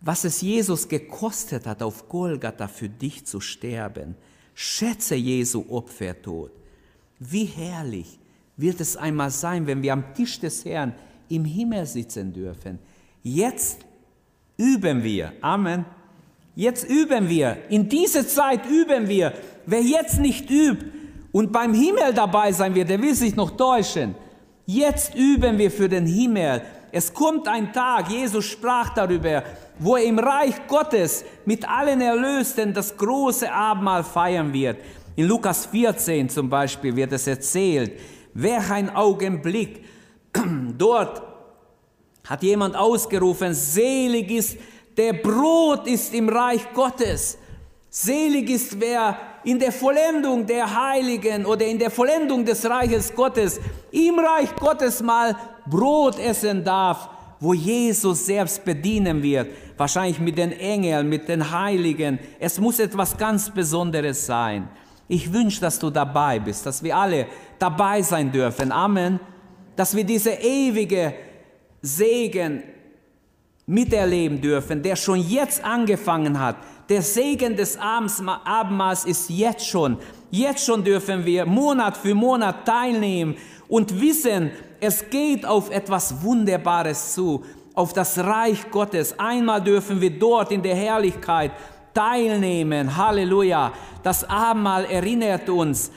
was 0.00 0.22
es 0.22 0.40
Jesus 0.40 0.88
gekostet 0.88 1.66
hat, 1.66 1.82
auf 1.82 2.08
Golgatha 2.08 2.68
für 2.68 2.88
dich 2.88 3.26
zu 3.26 3.40
sterben. 3.40 4.14
Schätze 4.54 5.16
Jesu 5.16 5.64
Opfertod. 5.68 6.52
Wie 7.18 7.46
herrlich 7.46 8.20
wird 8.56 8.80
es 8.80 8.96
einmal 8.96 9.32
sein, 9.32 9.66
wenn 9.66 9.82
wir 9.82 9.92
am 9.92 10.14
Tisch 10.14 10.38
des 10.38 10.64
Herrn 10.64 10.94
im 11.28 11.44
Himmel 11.44 11.84
sitzen 11.84 12.32
dürfen. 12.32 12.78
Jetzt 13.24 13.80
üben 14.56 15.02
wir. 15.02 15.32
Amen. 15.40 15.84
Jetzt 16.54 16.88
üben 16.88 17.28
wir. 17.28 17.56
In 17.70 17.88
dieser 17.88 18.24
Zeit 18.24 18.66
üben 18.66 19.08
wir. 19.08 19.34
Wer 19.66 19.82
jetzt 19.82 20.20
nicht 20.20 20.48
übt 20.48 20.97
und 21.32 21.52
beim 21.52 21.74
Himmel 21.74 22.12
dabei 22.14 22.52
sein 22.52 22.74
wird, 22.74 22.88
der 22.88 23.00
will 23.00 23.14
sich 23.14 23.36
noch 23.36 23.50
täuschen. 23.50 24.14
Jetzt 24.66 25.14
üben 25.14 25.58
wir 25.58 25.70
für 25.70 25.88
den 25.88 26.06
Himmel. 26.06 26.62
Es 26.90 27.12
kommt 27.12 27.48
ein 27.48 27.72
Tag, 27.72 28.10
Jesus 28.10 28.44
sprach 28.46 28.94
darüber, 28.94 29.42
wo 29.78 29.96
er 29.96 30.04
im 30.04 30.18
Reich 30.18 30.66
Gottes 30.66 31.24
mit 31.44 31.68
allen 31.68 32.00
Erlösten 32.00 32.72
das 32.72 32.96
große 32.96 33.50
Abendmahl 33.52 34.04
feiern 34.04 34.52
wird. 34.52 34.78
In 35.16 35.26
Lukas 35.26 35.66
14 35.66 36.28
zum 36.28 36.48
Beispiel 36.48 36.94
wird 36.96 37.12
es 37.12 37.26
erzählt, 37.26 37.92
wer 38.34 38.70
ein 38.70 38.94
Augenblick, 38.94 39.84
dort 40.78 41.22
hat 42.24 42.42
jemand 42.42 42.76
ausgerufen, 42.76 43.54
selig 43.54 44.30
ist 44.30 44.58
der 44.98 45.12
Brot 45.12 45.86
ist 45.86 46.12
im 46.12 46.28
Reich 46.28 46.72
Gottes. 46.74 47.38
Selig 47.88 48.50
ist, 48.50 48.80
wer 48.80 49.16
in 49.44 49.58
der 49.58 49.72
Vollendung 49.72 50.46
der 50.46 50.66
Heiligen 50.74 51.46
oder 51.46 51.64
in 51.64 51.78
der 51.78 51.90
Vollendung 51.90 52.44
des 52.44 52.68
Reiches 52.68 53.14
Gottes, 53.14 53.60
im 53.90 54.18
Reich 54.18 54.54
Gottes 54.56 55.02
mal 55.02 55.36
Brot 55.66 56.18
essen 56.18 56.64
darf, 56.64 57.08
wo 57.40 57.54
Jesus 57.54 58.26
selbst 58.26 58.64
bedienen 58.64 59.22
wird. 59.22 59.48
Wahrscheinlich 59.76 60.18
mit 60.18 60.36
den 60.36 60.52
Engeln, 60.52 61.08
mit 61.08 61.28
den 61.28 61.50
Heiligen. 61.50 62.18
Es 62.38 62.58
muss 62.58 62.78
etwas 62.78 63.16
ganz 63.16 63.50
Besonderes 63.50 64.26
sein. 64.26 64.68
Ich 65.06 65.32
wünsche, 65.32 65.60
dass 65.60 65.78
du 65.78 65.88
dabei 65.88 66.38
bist, 66.38 66.66
dass 66.66 66.82
wir 66.82 66.96
alle 66.96 67.26
dabei 67.58 68.02
sein 68.02 68.30
dürfen. 68.30 68.72
Amen. 68.72 69.20
Dass 69.76 69.94
wir 69.94 70.04
diese 70.04 70.30
ewige 70.30 71.14
Segen 71.80 72.62
miterleben 73.66 74.40
dürfen, 74.40 74.82
der 74.82 74.96
schon 74.96 75.20
jetzt 75.20 75.62
angefangen 75.62 76.40
hat. 76.40 76.56
Der 76.88 77.02
Segen 77.02 77.54
des 77.54 77.78
Abendmahls 77.78 79.04
ist 79.04 79.28
jetzt 79.28 79.66
schon. 79.66 79.98
Jetzt 80.30 80.64
schon 80.64 80.82
dürfen 80.82 81.24
wir 81.24 81.44
Monat 81.44 81.96
für 81.98 82.14
Monat 82.14 82.64
teilnehmen 82.64 83.36
und 83.68 84.00
wissen, 84.00 84.50
es 84.80 85.10
geht 85.10 85.44
auf 85.44 85.70
etwas 85.70 86.22
Wunderbares 86.22 87.12
zu, 87.12 87.44
auf 87.74 87.92
das 87.92 88.18
Reich 88.18 88.70
Gottes. 88.70 89.18
Einmal 89.18 89.62
dürfen 89.62 90.00
wir 90.00 90.18
dort 90.18 90.50
in 90.50 90.62
der 90.62 90.74
Herrlichkeit 90.74 91.52
teilnehmen. 91.92 92.96
Halleluja. 92.96 93.72
Das 94.02 94.28
Abendmahl 94.28 94.86
erinnert 94.86 95.48
uns, 95.50 95.90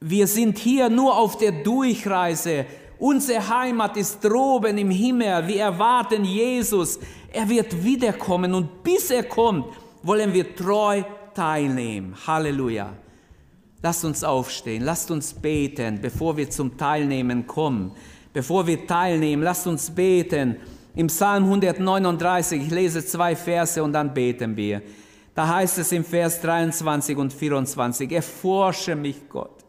wir 0.00 0.26
sind 0.26 0.58
hier 0.58 0.88
nur 0.88 1.16
auf 1.16 1.36
der 1.36 1.52
Durchreise. 1.52 2.64
Unsere 2.98 3.46
Heimat 3.48 3.96
ist 3.96 4.24
droben 4.24 4.78
im 4.78 4.90
Himmel. 4.90 5.46
Wir 5.46 5.62
erwarten 5.62 6.24
Jesus. 6.24 6.98
Er 7.32 7.48
wird 7.48 7.84
wiederkommen 7.84 8.54
und 8.54 8.82
bis 8.82 9.10
er 9.10 9.24
kommt, 9.24 9.66
wollen 10.02 10.32
wir 10.32 10.54
treu 10.54 11.02
teilnehmen. 11.34 12.14
Halleluja. 12.26 12.92
Lasst 13.82 14.04
uns 14.04 14.22
aufstehen, 14.22 14.82
lasst 14.84 15.10
uns 15.10 15.34
beten, 15.34 16.00
bevor 16.00 16.36
wir 16.36 16.48
zum 16.50 16.76
Teilnehmen 16.76 17.46
kommen. 17.46 17.92
Bevor 18.32 18.66
wir 18.66 18.86
teilnehmen, 18.86 19.42
lasst 19.42 19.66
uns 19.66 19.90
beten. 19.90 20.56
Im 20.94 21.08
Psalm 21.08 21.44
139, 21.44 22.62
ich 22.62 22.70
lese 22.70 23.04
zwei 23.04 23.34
Verse 23.34 23.82
und 23.82 23.92
dann 23.92 24.14
beten 24.14 24.56
wir. 24.56 24.82
Da 25.34 25.48
heißt 25.48 25.78
es 25.78 25.90
im 25.92 26.04
Vers 26.04 26.40
23 26.42 27.16
und 27.16 27.32
24, 27.32 28.12
erforsche 28.12 28.94
mich 28.94 29.28
Gott 29.28 29.62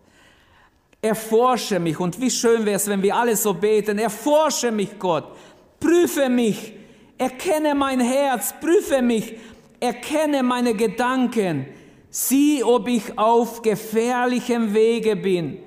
Erforsche 1.04 1.82
mich. 1.82 2.00
Und 2.00 2.22
wie 2.22 2.32
schön 2.32 2.66
wäre 2.66 2.78
es, 2.78 2.88
wenn 2.88 3.04
wir 3.04 3.14
alle 3.14 3.36
so 3.36 3.54
beten. 3.54 4.00
Erforsche 4.00 4.72
mich, 4.72 4.98
Gott. 4.98 5.36
Prüfe 5.78 6.30
mich. 6.30 6.72
Erkenne 7.18 7.76
mein 7.76 8.00
Herz. 8.00 8.54
Prüfe 8.62 9.02
mich. 9.02 9.36
Erkenne 9.84 10.44
meine 10.44 10.76
Gedanken. 10.76 11.66
Sieh, 12.10 12.64
ob 12.64 12.88
ich 12.88 13.18
auf 13.18 13.62
gefährlichem 13.62 14.74
Wege 14.74 15.18
bin, 15.18 15.58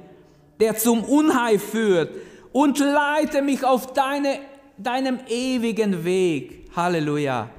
der 0.59 0.75
zum 0.79 1.05
Unheil 1.05 1.59
führt. 1.59 2.17
Und 2.51 2.79
leite 2.79 3.43
mich 3.43 3.63
auf 3.63 3.93
deine, 3.93 4.39
deinem 4.79 5.19
ewigen 5.29 6.03
Weg. 6.07 6.71
Halleluja. 6.75 7.51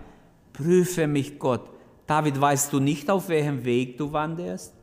Prüfe 0.51 1.05
mich, 1.05 1.38
Gott. 1.38 1.70
David, 2.08 2.41
weißt 2.41 2.74
du 2.74 2.80
nicht, 2.80 3.08
auf 3.12 3.30
welchem 3.30 3.64
Weg 3.64 3.99
du 3.99 4.12
wanderst? 4.12 4.74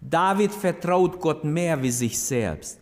David 0.00 0.50
vertraut 0.50 1.20
Gott 1.20 1.44
mehr 1.44 1.80
wie 1.80 1.92
sich 1.92 2.18
selbst. 2.18 2.80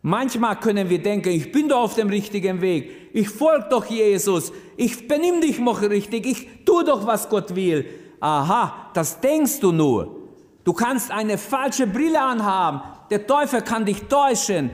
Manchmal 0.00 0.58
können 0.58 0.90
wir 0.90 1.00
denken, 1.00 1.28
ich 1.28 1.52
bin 1.52 1.68
doch 1.68 1.82
auf 1.82 1.94
dem 1.94 2.08
richtigen 2.08 2.60
Weg, 2.60 3.01
ich 3.12 3.28
folge 3.28 3.66
doch 3.70 3.86
Jesus, 3.86 4.52
ich 4.76 5.06
benimm 5.06 5.40
dich 5.40 5.58
noch 5.58 5.82
richtig, 5.82 6.26
ich 6.26 6.64
tue 6.64 6.84
doch, 6.84 7.06
was 7.06 7.28
Gott 7.28 7.54
will. 7.54 7.86
Aha, 8.20 8.90
das 8.94 9.20
denkst 9.20 9.60
du 9.60 9.72
nur. 9.72 10.16
Du 10.64 10.72
kannst 10.72 11.10
eine 11.10 11.38
falsche 11.38 11.86
Brille 11.86 12.20
anhaben, 12.20 12.80
der 13.10 13.26
Teufel 13.26 13.62
kann 13.62 13.84
dich 13.84 14.02
täuschen. 14.04 14.70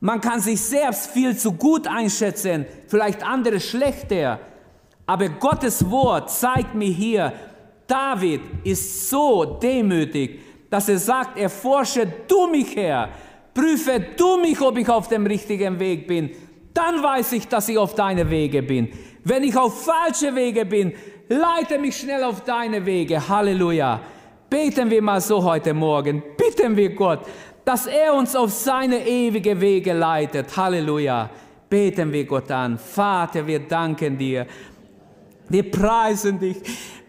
Man 0.00 0.20
kann 0.20 0.40
sich 0.40 0.60
selbst 0.60 1.10
viel 1.10 1.36
zu 1.36 1.52
gut 1.52 1.86
einschätzen, 1.86 2.66
vielleicht 2.86 3.22
andere 3.22 3.60
schlechter. 3.60 4.40
Aber 5.06 5.28
Gottes 5.28 5.90
Wort 5.90 6.30
zeigt 6.30 6.74
mir 6.74 6.90
hier, 6.90 7.32
David 7.86 8.42
ist 8.64 9.08
so 9.08 9.44
demütig, 9.44 10.40
dass 10.70 10.88
er 10.88 10.98
sagt, 10.98 11.38
erforsche 11.38 12.06
du 12.28 12.46
mich 12.46 12.76
her, 12.76 13.08
prüfe 13.54 14.00
du 14.16 14.36
mich, 14.38 14.60
ob 14.60 14.76
ich 14.78 14.88
auf 14.88 15.08
dem 15.08 15.26
richtigen 15.26 15.80
Weg 15.80 16.06
bin. 16.06 16.30
Dann 16.78 17.02
weiß 17.02 17.32
ich, 17.32 17.48
dass 17.48 17.68
ich 17.68 17.76
auf 17.76 17.94
deine 17.94 18.30
Wege 18.30 18.62
bin. 18.62 18.88
Wenn 19.24 19.42
ich 19.42 19.56
auf 19.56 19.84
falsche 19.84 20.34
Wege 20.34 20.64
bin, 20.64 20.92
leite 21.28 21.78
mich 21.78 21.96
schnell 21.96 22.22
auf 22.22 22.44
deine 22.44 22.86
Wege. 22.86 23.28
Halleluja. 23.28 24.00
Beten 24.48 24.88
wir 24.88 25.02
mal 25.02 25.20
so 25.20 25.42
heute 25.42 25.74
Morgen. 25.74 26.22
Bitten 26.36 26.76
wir 26.76 26.94
Gott, 26.94 27.20
dass 27.64 27.86
er 27.86 28.14
uns 28.14 28.36
auf 28.36 28.50
seine 28.50 29.06
ewige 29.06 29.60
Wege 29.60 29.92
leitet. 29.92 30.56
Halleluja. 30.56 31.28
Beten 31.68 32.12
wir 32.12 32.24
Gott 32.24 32.50
an. 32.50 32.78
Vater, 32.78 33.46
wir 33.46 33.58
danken 33.58 34.16
dir. 34.16 34.46
Wir 35.48 35.70
preisen 35.70 36.38
dich. 36.38 36.56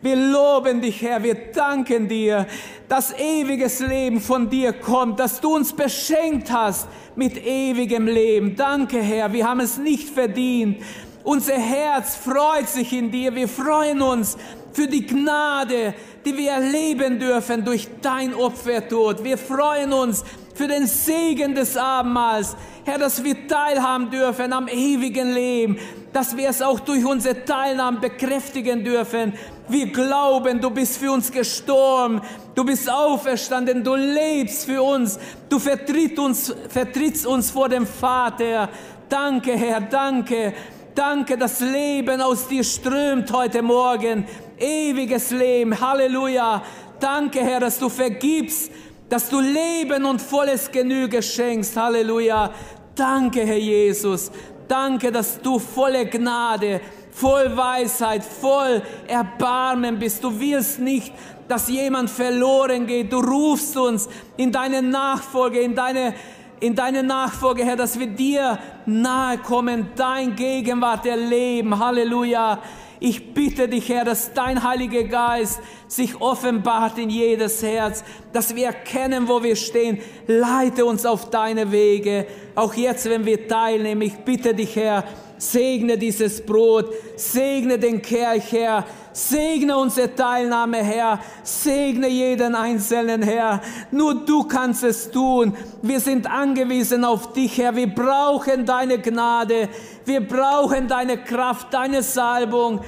Wir 0.02 0.16
loben 0.16 0.80
dich, 0.80 1.02
Herr. 1.02 1.22
Wir 1.24 1.36
danken 1.52 2.08
dir, 2.08 2.48
dass 2.88 3.14
ewiges 3.20 3.82
Leben 3.82 4.22
von 4.22 4.50
dir 4.50 4.72
kommt, 4.72 5.20
dass 5.20 5.42
du 5.42 5.54
uns 5.54 5.74
beschenkt 5.74 6.50
hast 6.50 6.88
mit 7.18 7.36
ewigem 7.36 8.08
Leben. 8.08 8.56
Danke, 8.56 9.02
Herr. 9.02 9.34
Wir 9.34 9.46
haben 9.46 9.60
es 9.60 9.78
nicht 9.78 10.10
verdient. 10.10 10.82
Unser 11.26 11.58
Herz 11.58 12.16
freut 12.16 12.70
sich 12.70 12.94
in 12.94 13.12
dir. 13.12 13.36
Wir 13.36 13.50
freuen 13.50 14.02
uns 14.02 14.38
für 14.72 14.88
die 14.88 15.06
Gnade, 15.06 15.94
die 16.24 16.38
wir 16.38 16.52
erleben 16.52 17.20
dürfen 17.20 17.66
durch 17.66 17.90
dein 18.02 18.34
Opfertod. 18.34 19.22
Wir 19.26 19.38
freuen 19.38 19.92
uns 19.92 20.24
für 20.56 20.70
den 20.70 20.88
Segen 20.88 21.56
des 21.56 21.76
Abendmahls. 21.76 22.56
Herr, 22.90 22.98
dass 22.98 23.24
wir 23.24 23.48
teilhaben 23.48 24.10
dürfen 24.10 24.52
am 24.52 24.68
ewigen 24.68 25.32
Leben, 25.32 25.78
dass 26.12 26.36
wir 26.36 26.50
es 26.50 26.60
auch 26.60 26.80
durch 26.80 27.06
unsere 27.06 27.46
Teilnahme 27.46 28.00
bekräftigen 28.00 28.84
dürfen. 28.84 29.34
Wir 29.68 29.92
glauben, 29.92 30.60
du 30.60 30.72
bist 30.72 30.98
für 30.98 31.12
uns 31.12 31.32
gestorben, 31.32 32.20
du 32.56 32.64
bist 32.64 32.90
auferstanden, 32.90 33.84
du 33.84 33.94
lebst 33.94 34.66
für 34.66 34.82
uns, 34.82 35.20
du 35.50 35.60
vertrittst 35.60 36.18
uns, 36.18 36.56
vertrittst 36.68 37.28
uns 37.28 37.52
vor 37.52 37.70
dem 37.70 37.86
Vater. 37.86 38.70
Danke, 39.08 39.52
Herr, 39.52 39.82
danke. 39.82 40.54
Danke, 40.96 41.38
das 41.38 41.60
Leben 41.60 42.20
aus 42.22 42.48
dir 42.48 42.64
strömt 42.64 43.32
heute 43.32 43.62
Morgen. 43.62 44.26
Ewiges 44.58 45.30
Leben. 45.30 45.80
Halleluja. 45.80 46.64
Danke, 47.00 47.42
Herr, 47.42 47.60
dass 47.60 47.78
du 47.78 47.88
vergibst, 47.88 48.72
dass 49.08 49.30
du 49.30 49.40
Leben 49.40 50.06
und 50.06 50.22
volles 50.22 50.72
Genüge 50.72 51.22
schenkst. 51.22 51.78
Halleluja. 51.78 52.52
Danke, 53.00 53.46
Herr 53.46 53.58
Jesus. 53.58 54.30
Danke, 54.68 55.10
dass 55.12 55.40
du 55.42 55.58
volle 55.58 56.06
Gnade, 56.06 56.82
voll 57.12 57.56
Weisheit, 57.56 58.24
voll 58.24 58.82
Erbarmen 59.08 59.98
bist. 59.98 60.22
Du 60.24 60.38
willst 60.38 60.80
nicht, 60.80 61.14
dass 61.48 61.70
jemand 61.70 62.10
verloren 62.10 62.86
geht. 62.86 63.12
Du 63.14 63.20
rufst 63.20 63.78
uns 63.78 64.10
in 64.36 64.52
deine 64.52 64.82
Nachfolge, 64.82 65.62
in 65.62 65.76
deine 65.76 66.14
in 66.62 66.76
deine 66.76 67.04
Nachfolge, 67.04 67.64
Herr, 67.64 67.78
dass 67.78 67.98
wir 67.98 68.08
dir 68.08 68.60
nahe 68.86 69.38
kommen, 69.38 69.88
dein 69.96 70.36
Gegenwart 70.36 71.06
erleben. 71.06 71.80
Halleluja. 71.80 72.60
Ich 73.02 73.34
bitte 73.34 73.70
dich, 73.70 73.88
Herr, 73.88 74.04
dass 74.04 74.34
dein 74.34 74.62
Heiliger 74.62 75.04
Geist 75.04 75.62
sich 75.88 76.20
offenbart 76.20 76.98
in 76.98 77.10
jedes 77.10 77.64
Herz, 77.64 78.04
dass 78.34 78.56
wir 78.56 78.66
erkennen, 78.66 79.30
wo 79.30 79.42
wir 79.42 79.56
stehen. 79.56 80.00
Leite 80.28 80.84
uns 80.84 81.06
auf 81.06 81.30
deine 81.30 81.72
Wege, 81.72 82.28
auch 82.56 82.74
jetzt, 82.74 83.10
wenn 83.10 83.26
wir 83.26 83.48
teilnehmen. 83.48 84.02
Ich 84.02 84.18
bitte 84.18 84.54
dich, 84.54 84.76
Herr, 84.76 85.06
segne 85.38 85.98
dieses 85.98 86.46
Brot, 86.46 86.94
segne 87.16 87.80
den 87.80 88.02
Kelch, 88.02 88.52
Herr, 88.52 88.86
segne 89.28 89.78
unsere 89.78 90.16
Teilnahme, 90.16 90.78
Herr, 90.78 91.20
segne 91.44 92.08
jeden 92.08 92.56
Einzelnen, 92.56 93.22
Herr. 93.22 93.62
Nur 93.92 94.26
du 94.26 94.44
kannst 94.44 94.84
es 94.84 95.12
tun. 95.12 95.54
Wir 95.82 96.00
sind 96.00 96.30
angewiesen 96.30 97.04
auf 97.04 97.34
dich, 97.34 97.58
Herr. 97.58 97.76
Wir 97.76 97.94
brauchen 97.94 98.66
deine 98.66 99.00
Gnade, 99.00 99.70
wir 100.06 100.26
brauchen 100.26 100.88
deine 100.88 101.18
Kraft, 101.18 101.74
deine 101.74 102.02
Salbung, 102.02 102.82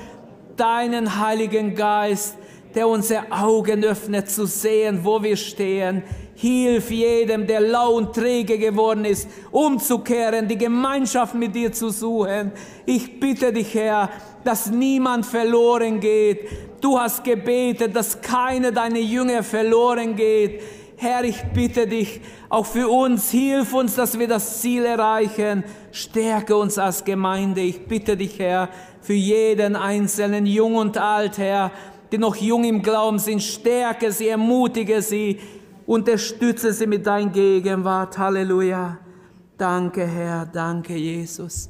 deinen 0.55 1.19
Heiligen 1.19 1.75
Geist, 1.75 2.37
der 2.75 2.87
unsere 2.87 3.31
Augen 3.31 3.83
öffnet 3.83 4.29
zu 4.29 4.45
sehen, 4.45 4.99
wo 5.03 5.21
wir 5.21 5.35
stehen. 5.35 6.03
Hilf 6.35 6.89
jedem, 6.89 7.45
der 7.45 7.59
lau 7.59 7.97
und 7.97 8.15
träge 8.15 8.57
geworden 8.57 9.05
ist, 9.05 9.29
umzukehren, 9.51 10.47
die 10.47 10.57
Gemeinschaft 10.57 11.35
mit 11.35 11.53
dir 11.53 11.71
zu 11.71 11.89
suchen. 11.89 12.51
Ich 12.85 13.19
bitte 13.19 13.53
dich, 13.53 13.75
Herr, 13.75 14.09
dass 14.43 14.69
niemand 14.69 15.25
verloren 15.25 15.99
geht. 15.99 16.47
Du 16.81 16.99
hast 16.99 17.23
gebetet, 17.23 17.95
dass 17.95 18.21
keine 18.21 18.71
deiner 18.71 18.99
Jünger 18.99 19.43
verloren 19.43 20.15
geht. 20.15 20.61
Herr, 20.97 21.23
ich 21.23 21.41
bitte 21.53 21.87
dich, 21.87 22.21
auch 22.49 22.65
für 22.65 22.87
uns, 22.87 23.31
hilf 23.31 23.73
uns, 23.73 23.95
dass 23.95 24.19
wir 24.19 24.27
das 24.27 24.61
Ziel 24.61 24.85
erreichen. 24.85 25.63
Stärke 25.91 26.55
uns 26.55 26.77
als 26.77 27.03
Gemeinde. 27.03 27.61
Ich 27.61 27.87
bitte 27.87 28.15
dich, 28.15 28.37
Herr, 28.37 28.69
für 29.01 29.13
jeden 29.13 29.75
Einzelnen, 29.75 30.45
jung 30.45 30.75
und 30.75 30.97
alt, 30.97 31.39
Herr, 31.39 31.71
die 32.11 32.19
noch 32.19 32.35
jung 32.35 32.63
im 32.65 32.83
Glauben 32.83 33.17
sind, 33.17 33.41
stärke 33.41 34.11
sie, 34.11 34.27
ermutige 34.27 35.01
sie, 35.01 35.39
Unterstütze 35.87 36.71
sie 36.71 36.87
mit 36.87 37.05
deiner 37.05 37.31
Gegenwart. 37.31 38.17
Halleluja. 38.17 38.99
Danke, 39.57 40.05
Herr. 40.05 40.45
Danke, 40.45 40.95
Jesus. 40.95 41.69